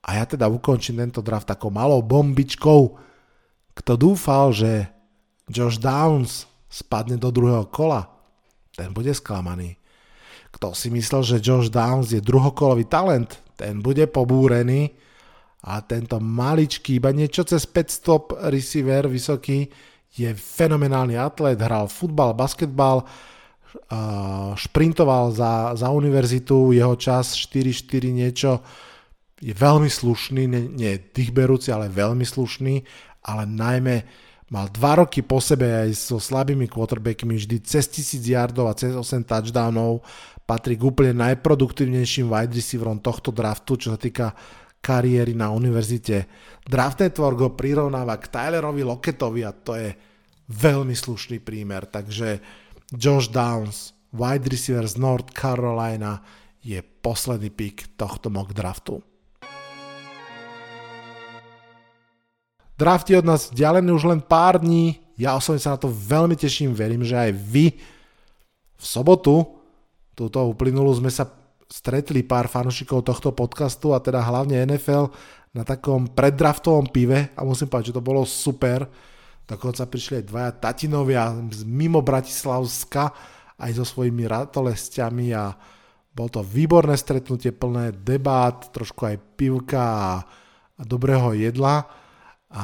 a 0.00 0.08
ja 0.16 0.24
teda 0.24 0.48
ukončím 0.48 1.00
tento 1.00 1.20
draft 1.20 1.48
takou 1.48 1.68
malou 1.68 2.00
bombičkou. 2.00 2.80
Kto 3.76 3.92
dúfal, 3.96 4.52
že 4.52 4.88
Josh 5.48 5.80
Downs 5.80 6.48
spadne 6.68 7.16
do 7.16 7.32
druhého 7.32 7.68
kola, 7.68 8.08
ten 8.76 8.92
bude 8.92 9.12
sklamaný. 9.12 9.79
Kto 10.50 10.74
si 10.74 10.90
myslel, 10.90 11.22
že 11.22 11.42
Josh 11.42 11.70
Downs 11.70 12.10
je 12.10 12.20
druhokolový 12.20 12.84
talent, 12.90 13.38
ten 13.54 13.78
bude 13.78 14.06
pobúrený. 14.10 14.90
A 15.60 15.84
tento 15.84 16.16
maličký, 16.16 16.96
iba 16.96 17.12
niečo 17.12 17.44
cez 17.44 17.68
500 17.68 18.48
receiver 18.48 19.04
vysoký, 19.12 19.68
je 20.10 20.32
fenomenálny 20.34 21.20
atlet, 21.20 21.60
hral 21.60 21.86
futbal, 21.86 22.32
basketbal, 22.32 23.04
šprintoval 24.56 25.30
za, 25.30 25.76
za 25.78 25.88
univerzitu, 25.92 26.74
jeho 26.74 26.96
čas 26.98 27.38
4-4 27.38 28.10
niečo. 28.10 28.50
Je 29.40 29.54
veľmi 29.54 29.86
slušný, 29.86 30.42
nie, 30.48 30.62
nie 30.74 30.92
dýchberúci, 30.98 31.70
ale 31.70 31.92
veľmi 31.92 32.26
slušný, 32.26 32.82
ale 33.24 33.46
najmä 33.46 33.96
mal 34.50 34.66
dva 34.74 35.06
roky 35.06 35.22
po 35.22 35.38
sebe 35.38 35.86
aj 35.86 35.94
so 35.94 36.18
slabými 36.18 36.66
quarterbackmi 36.66 37.38
vždy 37.38 37.56
cez 37.62 37.86
1000 37.86 38.26
yardov 38.26 38.66
a 38.66 38.74
cez 38.74 38.92
8 38.92 39.22
touchdownov, 39.22 40.02
patrí 40.50 40.74
k 40.74 40.82
úplne 40.82 41.14
najproduktívnejším 41.14 42.26
wide 42.26 42.58
receiverom 42.58 42.98
tohto 42.98 43.30
draftu, 43.30 43.78
čo 43.78 43.94
sa 43.94 43.98
týka 44.02 44.34
kariéry 44.82 45.30
na 45.30 45.54
univerzite. 45.54 46.26
Draft 46.66 47.06
Network 47.06 47.38
ho 47.38 47.50
prirovnáva 47.54 48.18
k 48.18 48.26
Tylerovi 48.26 48.82
Locketovi 48.82 49.46
a 49.46 49.54
to 49.54 49.78
je 49.78 49.94
veľmi 50.50 50.90
slušný 50.90 51.38
prímer, 51.38 51.86
takže 51.86 52.42
Josh 52.90 53.30
Downs, 53.30 53.94
wide 54.10 54.50
receiver 54.50 54.82
z 54.90 54.98
North 54.98 55.30
Carolina, 55.30 56.18
je 56.58 56.82
posledný 56.82 57.54
pick 57.54 57.94
tohto 57.94 58.26
mock 58.26 58.50
draftu. 58.50 58.98
Draft 62.74 63.06
od 63.14 63.28
nás 63.28 63.54
ďalený 63.54 63.94
už 63.94 64.08
len 64.08 64.20
pár 64.24 64.58
dní, 64.58 64.98
ja 65.14 65.38
osobne 65.38 65.62
sa 65.62 65.76
na 65.76 65.78
to 65.78 65.92
veľmi 65.92 66.34
teším, 66.34 66.74
verím, 66.74 67.06
že 67.06 67.14
aj 67.14 67.30
vy 67.38 67.76
v 68.74 68.82
sobotu, 68.82 69.59
túto 70.20 70.44
uplynulú, 70.44 70.92
sme 70.92 71.08
sa 71.08 71.24
stretli 71.64 72.20
pár 72.20 72.52
fanúšikov 72.52 73.00
tohto 73.00 73.32
podcastu 73.32 73.96
a 73.96 74.02
teda 74.04 74.20
hlavne 74.20 74.68
NFL 74.68 75.08
na 75.56 75.64
takom 75.64 76.12
preddraftovom 76.12 76.92
pive 76.92 77.32
a 77.32 77.40
musím 77.40 77.72
povedať, 77.72 77.94
že 77.94 77.96
to 77.96 78.04
bolo 78.04 78.28
super. 78.28 78.84
Dokonca 79.48 79.88
prišli 79.88 80.20
aj 80.20 80.28
dvaja 80.28 80.52
tatinovia 80.60 81.32
z 81.50 81.64
mimo 81.64 82.04
Bratislavska 82.04 83.10
aj 83.60 83.70
so 83.76 83.84
svojimi 83.84 84.28
ratolestiami 84.28 85.32
a 85.32 85.56
bol 86.10 86.26
to 86.28 86.42
výborné 86.44 86.98
stretnutie 86.98 87.54
plné 87.54 87.94
debát, 87.94 88.70
trošku 88.74 89.06
aj 89.06 89.16
pivka 89.38 89.82
a, 89.82 90.12
dobrého 90.80 91.36
jedla. 91.36 91.86
A 92.50 92.62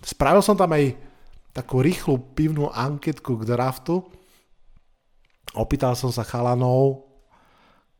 spravil 0.00 0.40
som 0.40 0.56
tam 0.56 0.72
aj 0.72 0.96
takú 1.52 1.82
rýchlu 1.82 2.16
pivnú 2.32 2.70
anketku 2.72 3.36
k 3.42 3.46
draftu. 3.46 4.06
Opýtal 5.58 5.98
som 5.98 6.14
sa 6.14 6.22
chalanov, 6.22 7.10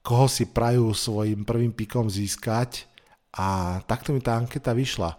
koho 0.07 0.31
si 0.31 0.47
prajú 0.47 0.95
svojim 0.95 1.43
prvým 1.43 1.75
pikom 1.75 2.07
získať 2.07 2.87
a 3.35 3.79
takto 3.85 4.15
mi 4.15 4.23
tá 4.23 4.39
anketa 4.39 4.71
vyšla. 4.71 5.19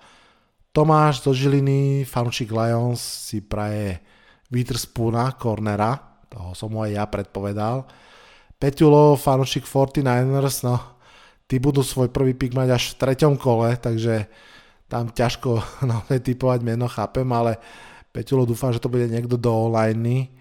Tomáš 0.71 1.27
zo 1.27 1.35
Žiliny, 1.35 2.07
fanúšik 2.07 2.47
Lions, 2.55 2.99
si 3.03 3.43
praje 3.43 3.99
Witherspoona, 4.47 5.35
cornera, 5.35 6.23
toho 6.31 6.55
som 6.55 6.71
mu 6.71 6.87
aj 6.87 6.91
ja 6.95 7.03
predpovedal. 7.03 7.83
Peťulo, 8.55 9.19
fanúšik 9.19 9.67
49ers, 9.67 10.63
no, 10.63 10.79
tí 11.51 11.59
budú 11.59 11.83
svoj 11.83 12.07
prvý 12.07 12.31
pik 12.31 12.55
mať 12.55 12.69
až 12.71 12.83
v 12.95 12.99
treťom 13.03 13.35
kole, 13.35 13.75
takže 13.75 14.31
tam 14.87 15.11
ťažko 15.11 15.59
naozaj 15.91 16.23
typovať 16.23 16.59
meno, 16.63 16.87
chápem, 16.87 17.27
ale 17.35 17.59
Peťulo 18.11 18.47
dúfam, 18.47 18.71
že 18.71 18.79
to 18.79 18.91
bude 18.91 19.07
niekto 19.07 19.35
do 19.35 19.51
online. 19.51 20.39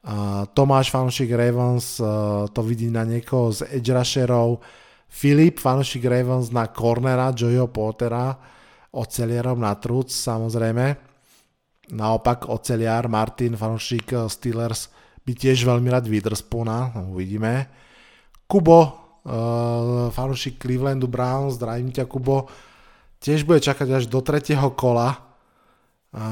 Uh, 0.00 0.48
Tomáš 0.56 0.88
Fanúšik 0.88 1.28
Ravens 1.28 2.00
uh, 2.00 2.48
to 2.48 2.64
vidí 2.64 2.88
na 2.88 3.04
niekoho 3.04 3.52
z 3.52 3.68
edge 3.68 3.92
rusherov. 3.92 4.64
Filip 5.12 5.60
Fanúšik 5.60 6.08
Ravens 6.08 6.48
na 6.48 6.72
cornera 6.72 7.36
Joeyho 7.36 7.68
Pottera 7.68 8.32
ocelierom 8.96 9.60
na 9.60 9.76
truc 9.76 10.08
samozrejme. 10.08 10.96
Naopak 11.92 12.48
oceliar 12.48 13.12
Martin 13.12 13.60
Fanúšik 13.60 14.14
Steelers 14.32 14.88
by 15.20 15.32
tiež 15.36 15.68
veľmi 15.68 15.92
rád 15.92 16.08
Witherspoona, 16.08 16.96
uvidíme. 17.12 17.68
Kubo, 18.48 18.80
uh, 18.82 20.10
fanúšik 20.10 20.58
Clevelandu 20.58 21.06
Browns, 21.06 21.60
zdravím 21.60 21.92
ťa 21.92 22.08
Kubo, 22.08 22.48
tiež 23.20 23.44
bude 23.44 23.60
čakať 23.60 24.00
až 24.00 24.04
do 24.08 24.24
tretieho 24.24 24.72
kola 24.72 25.29
a, 26.10 26.26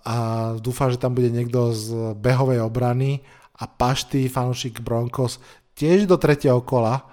a 0.00 0.14
dúfam, 0.56 0.88
že 0.88 0.96
tam 0.96 1.12
bude 1.12 1.28
niekto 1.28 1.76
z 1.76 2.16
behovej 2.16 2.64
obrany 2.64 3.20
a 3.60 3.68
Pašty, 3.68 4.32
fanúšik 4.32 4.80
Broncos, 4.80 5.36
tiež 5.76 6.08
do 6.08 6.16
tretieho 6.16 6.64
kola. 6.64 7.04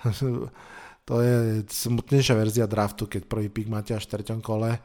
to 1.08 1.14
je 1.20 1.60
smutnejšia 1.68 2.34
verzia 2.36 2.64
draftu, 2.64 3.04
keď 3.04 3.28
prvý 3.28 3.52
pick 3.52 3.68
máte 3.68 3.92
až 3.92 4.08
v 4.08 4.12
treťom 4.16 4.40
kole. 4.40 4.80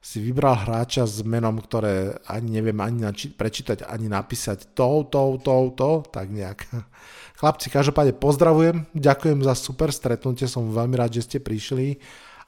Si 0.00 0.20
vybral 0.20 0.56
hráča 0.56 1.04
s 1.04 1.20
menom, 1.24 1.60
ktoré 1.60 2.16
ani 2.24 2.56
neviem 2.60 2.76
ani 2.80 3.04
nači- 3.04 3.32
prečítať, 3.32 3.84
ani 3.84 4.08
napísať 4.08 4.72
to, 4.72 5.04
to, 5.08 5.40
to, 5.40 5.76
to, 5.76 5.90
tak 6.08 6.32
nejak. 6.32 6.68
Chlapci, 7.40 7.72
každopádne 7.72 8.16
pozdravujem, 8.16 8.76
ďakujem 8.92 9.40
za 9.40 9.56
super 9.56 9.88
stretnutie, 9.88 10.44
som 10.44 10.68
veľmi 10.68 10.96
rád, 11.00 11.16
že 11.16 11.24
ste 11.24 11.38
prišli 11.40 12.00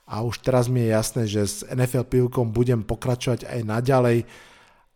a 0.07 0.23
už 0.27 0.43
teraz 0.43 0.67
mi 0.67 0.83
je 0.85 0.95
jasné, 0.95 1.23
že 1.31 1.43
s 1.47 1.57
NFL 1.71 2.07
pivkom 2.07 2.51
budem 2.51 2.83
pokračovať 2.83 3.47
aj 3.49 3.61
naďalej 3.65 4.19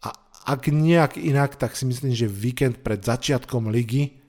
a 0.03 0.09
ak 0.47 0.71
nejak 0.71 1.19
inak, 1.19 1.59
tak 1.59 1.75
si 1.79 1.87
myslím, 1.89 2.13
že 2.13 2.31
víkend 2.31 2.83
pred 2.83 3.01
začiatkom 3.01 3.71
ligy 3.71 4.27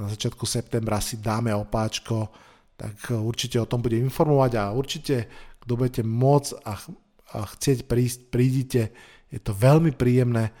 na 0.00 0.08
začiatku 0.08 0.48
septembra 0.48 0.96
si 1.04 1.20
dáme 1.20 1.52
opáčko, 1.52 2.32
tak 2.72 3.12
určite 3.12 3.60
o 3.60 3.68
tom 3.68 3.84
budem 3.84 4.08
informovať 4.08 4.56
a 4.56 4.72
určite, 4.72 5.28
kto 5.60 5.76
budete 5.76 6.00
môcť 6.00 6.50
a, 6.64 6.72
a 7.36 7.38
chcieť 7.44 7.84
prísť, 7.84 8.18
prídite, 8.32 8.82
je 9.28 9.36
to 9.36 9.52
veľmi 9.52 9.92
príjemné 9.92 10.56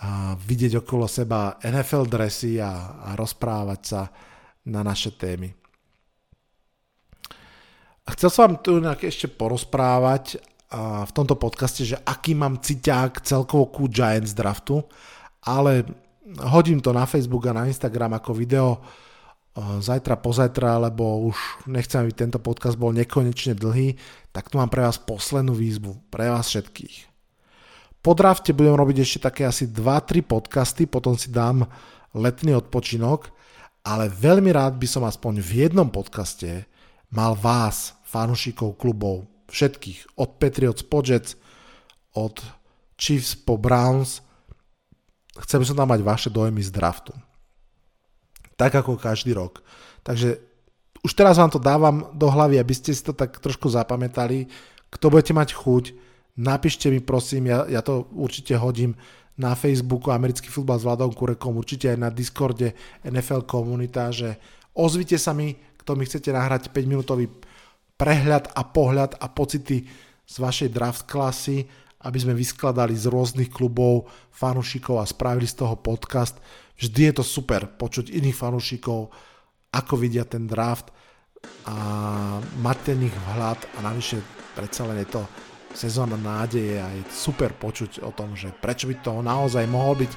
a 0.00 0.36
vidieť 0.36 0.84
okolo 0.84 1.08
seba 1.08 1.56
NFL 1.64 2.08
dresy 2.08 2.60
a, 2.60 3.00
a 3.00 3.16
rozprávať 3.16 3.80
sa 3.80 4.12
na 4.68 4.84
naše 4.84 5.16
témy. 5.16 5.59
A 8.10 8.18
chcel 8.18 8.26
som 8.26 8.42
vám 8.50 8.54
tu 8.58 8.82
ešte 9.06 9.30
porozprávať 9.30 10.42
v 11.06 11.12
tomto 11.14 11.38
podcaste, 11.38 11.86
že 11.86 11.94
aký 12.02 12.34
mám 12.34 12.58
ciťák 12.58 13.22
celkovo 13.22 13.70
ku 13.70 13.86
Giants 13.86 14.34
draftu, 14.34 14.82
ale 15.46 15.86
hodím 16.50 16.82
to 16.82 16.90
na 16.90 17.06
Facebook 17.06 17.46
a 17.46 17.54
na 17.54 17.70
Instagram 17.70 18.18
ako 18.18 18.34
video 18.34 18.82
zajtra, 19.78 20.18
pozajtra, 20.18 20.90
lebo 20.90 21.30
už 21.30 21.38
nechcem, 21.70 22.02
aby 22.02 22.10
tento 22.10 22.42
podcast 22.42 22.74
bol 22.74 22.90
nekonečne 22.90 23.54
dlhý, 23.54 23.94
tak 24.34 24.50
tu 24.50 24.58
mám 24.58 24.74
pre 24.74 24.82
vás 24.82 24.98
poslednú 24.98 25.54
výzvu, 25.54 25.94
pre 26.10 26.34
vás 26.34 26.50
všetkých. 26.50 27.06
Po 28.02 28.18
drafte 28.18 28.50
budem 28.50 28.74
robiť 28.74 29.06
ešte 29.06 29.30
také 29.30 29.46
asi 29.46 29.70
2-3 29.70 30.26
podcasty, 30.26 30.90
potom 30.90 31.14
si 31.14 31.30
dám 31.30 31.62
letný 32.10 32.58
odpočinok, 32.58 33.30
ale 33.86 34.10
veľmi 34.10 34.50
rád 34.50 34.82
by 34.82 34.86
som 34.90 35.06
aspoň 35.06 35.38
v 35.38 35.50
jednom 35.66 35.86
podcaste 35.86 36.66
mal 37.10 37.34
vás, 37.34 37.98
fanúšikov 38.10 38.74
klubov, 38.74 39.30
všetkých, 39.46 40.18
od 40.18 40.42
Patriots 40.42 40.82
po 40.82 40.98
Jets, 41.06 41.38
od 42.18 42.42
Chiefs 42.98 43.38
po 43.38 43.54
Browns. 43.54 44.18
Chcem 45.46 45.62
som 45.62 45.78
tam 45.78 45.94
mať 45.94 46.02
vaše 46.02 46.28
dojmy 46.28 46.58
z 46.58 46.74
draftu. 46.74 47.14
Tak 48.58 48.82
ako 48.82 48.98
každý 48.98 49.30
rok. 49.32 49.62
Takže 50.02 50.42
už 51.00 51.12
teraz 51.14 51.38
vám 51.38 51.48
to 51.48 51.62
dávam 51.62 52.12
do 52.12 52.28
hlavy, 52.28 52.60
aby 52.60 52.74
ste 52.76 52.92
si 52.92 53.00
to 53.00 53.14
tak 53.16 53.40
trošku 53.40 53.70
zapamätali. 53.72 54.50
Kto 54.90 55.08
budete 55.08 55.32
mať 55.32 55.54
chuť, 55.54 55.84
napíšte 56.36 56.90
mi 56.90 57.00
prosím, 57.00 57.48
ja, 57.48 57.64
ja 57.70 57.80
to 57.80 58.10
určite 58.12 58.58
hodím 58.58 58.98
na 59.40 59.56
Facebooku 59.56 60.12
Americký 60.12 60.52
futbal 60.52 60.76
s 60.76 60.84
Vladom 60.84 61.14
Kurekom, 61.16 61.56
určite 61.56 61.88
aj 61.88 61.96
na 61.96 62.10
Discorde 62.12 62.76
NFL 63.06 63.48
komunita, 63.48 64.12
že 64.12 64.36
ozvite 64.76 65.16
sa 65.16 65.32
mi, 65.32 65.56
kto 65.80 65.96
mi 65.96 66.04
chcete 66.04 66.28
nahrať 66.28 66.68
5 66.68 66.84
minútový 66.84 67.24
prehľad 68.00 68.56
a 68.56 68.64
pohľad 68.64 69.20
a 69.20 69.28
pocity 69.28 69.84
z 70.24 70.34
vašej 70.40 70.72
draft 70.72 71.04
klasy, 71.04 71.68
aby 72.00 72.16
sme 72.16 72.32
vyskladali 72.32 72.96
z 72.96 73.12
rôznych 73.12 73.52
klubov 73.52 74.08
fanúšikov 74.32 75.04
a 75.04 75.04
spravili 75.04 75.44
z 75.44 75.60
toho 75.60 75.76
podcast. 75.76 76.40
Vždy 76.80 77.12
je 77.12 77.14
to 77.20 77.24
super 77.26 77.68
počuť 77.68 78.08
iných 78.08 78.32
fanúšikov, 78.32 79.12
ako 79.76 79.94
vidia 80.00 80.24
ten 80.24 80.48
draft 80.48 80.88
a 81.68 81.76
mať 82.64 82.78
ten 82.88 82.98
ich 83.04 83.16
vhľad 83.28 83.60
a 83.76 83.78
navyše 83.84 84.16
predsa 84.56 84.88
len 84.88 85.04
je 85.04 85.20
to 85.20 85.22
sezóna 85.76 86.16
nádeje 86.16 86.80
a 86.80 86.88
je 86.88 87.04
super 87.12 87.52
počuť 87.52 88.00
o 88.00 88.10
tom, 88.16 88.32
že 88.32 88.48
prečo 88.48 88.88
by 88.88 88.96
to 89.04 89.20
naozaj 89.20 89.68
mohol 89.68 90.00
byť 90.00 90.12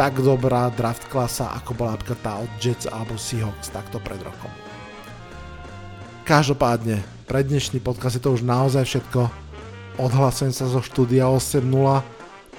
tak 0.00 0.16
dobrá 0.16 0.72
draft 0.72 1.04
klasa, 1.12 1.52
ako 1.52 1.76
bola 1.76 1.92
napríklad 1.94 2.20
tá 2.24 2.40
od 2.40 2.50
Jets 2.56 2.88
alebo 2.88 3.20
Seahawks 3.20 3.68
takto 3.68 4.00
pred 4.00 4.18
rokom. 4.24 4.61
Každopádne, 6.22 7.02
pre 7.26 7.42
dnešný 7.42 7.82
podcast 7.82 8.14
je 8.14 8.22
to 8.22 8.38
už 8.38 8.46
naozaj 8.46 8.86
všetko. 8.86 9.26
Odhlasujem 9.98 10.54
sa 10.54 10.70
zo 10.70 10.78
štúdia 10.78 11.26
8.0. 11.26 11.66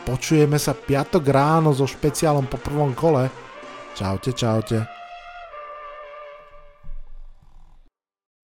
Počujeme 0.04 0.60
sa 0.60 0.76
piatok 0.76 1.24
ráno 1.32 1.72
so 1.72 1.88
špeciálom 1.88 2.44
po 2.44 2.60
prvom 2.60 2.92
kole. 2.92 3.32
Čaute, 3.96 4.36
čaute. 4.36 4.84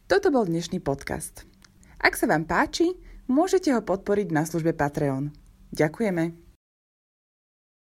Toto 0.07 0.31
bol 0.31 0.47
dnešný 0.47 0.79
podcast. 0.79 1.43
Ak 1.99 2.15
sa 2.15 2.23
vám 2.23 2.47
páči, 2.47 2.95
môžete 3.27 3.75
ho 3.75 3.83
podporiť 3.83 4.31
na 4.31 4.47
službe 4.47 4.71
Patreon. 4.71 5.35
Ďakujeme. 5.75 6.48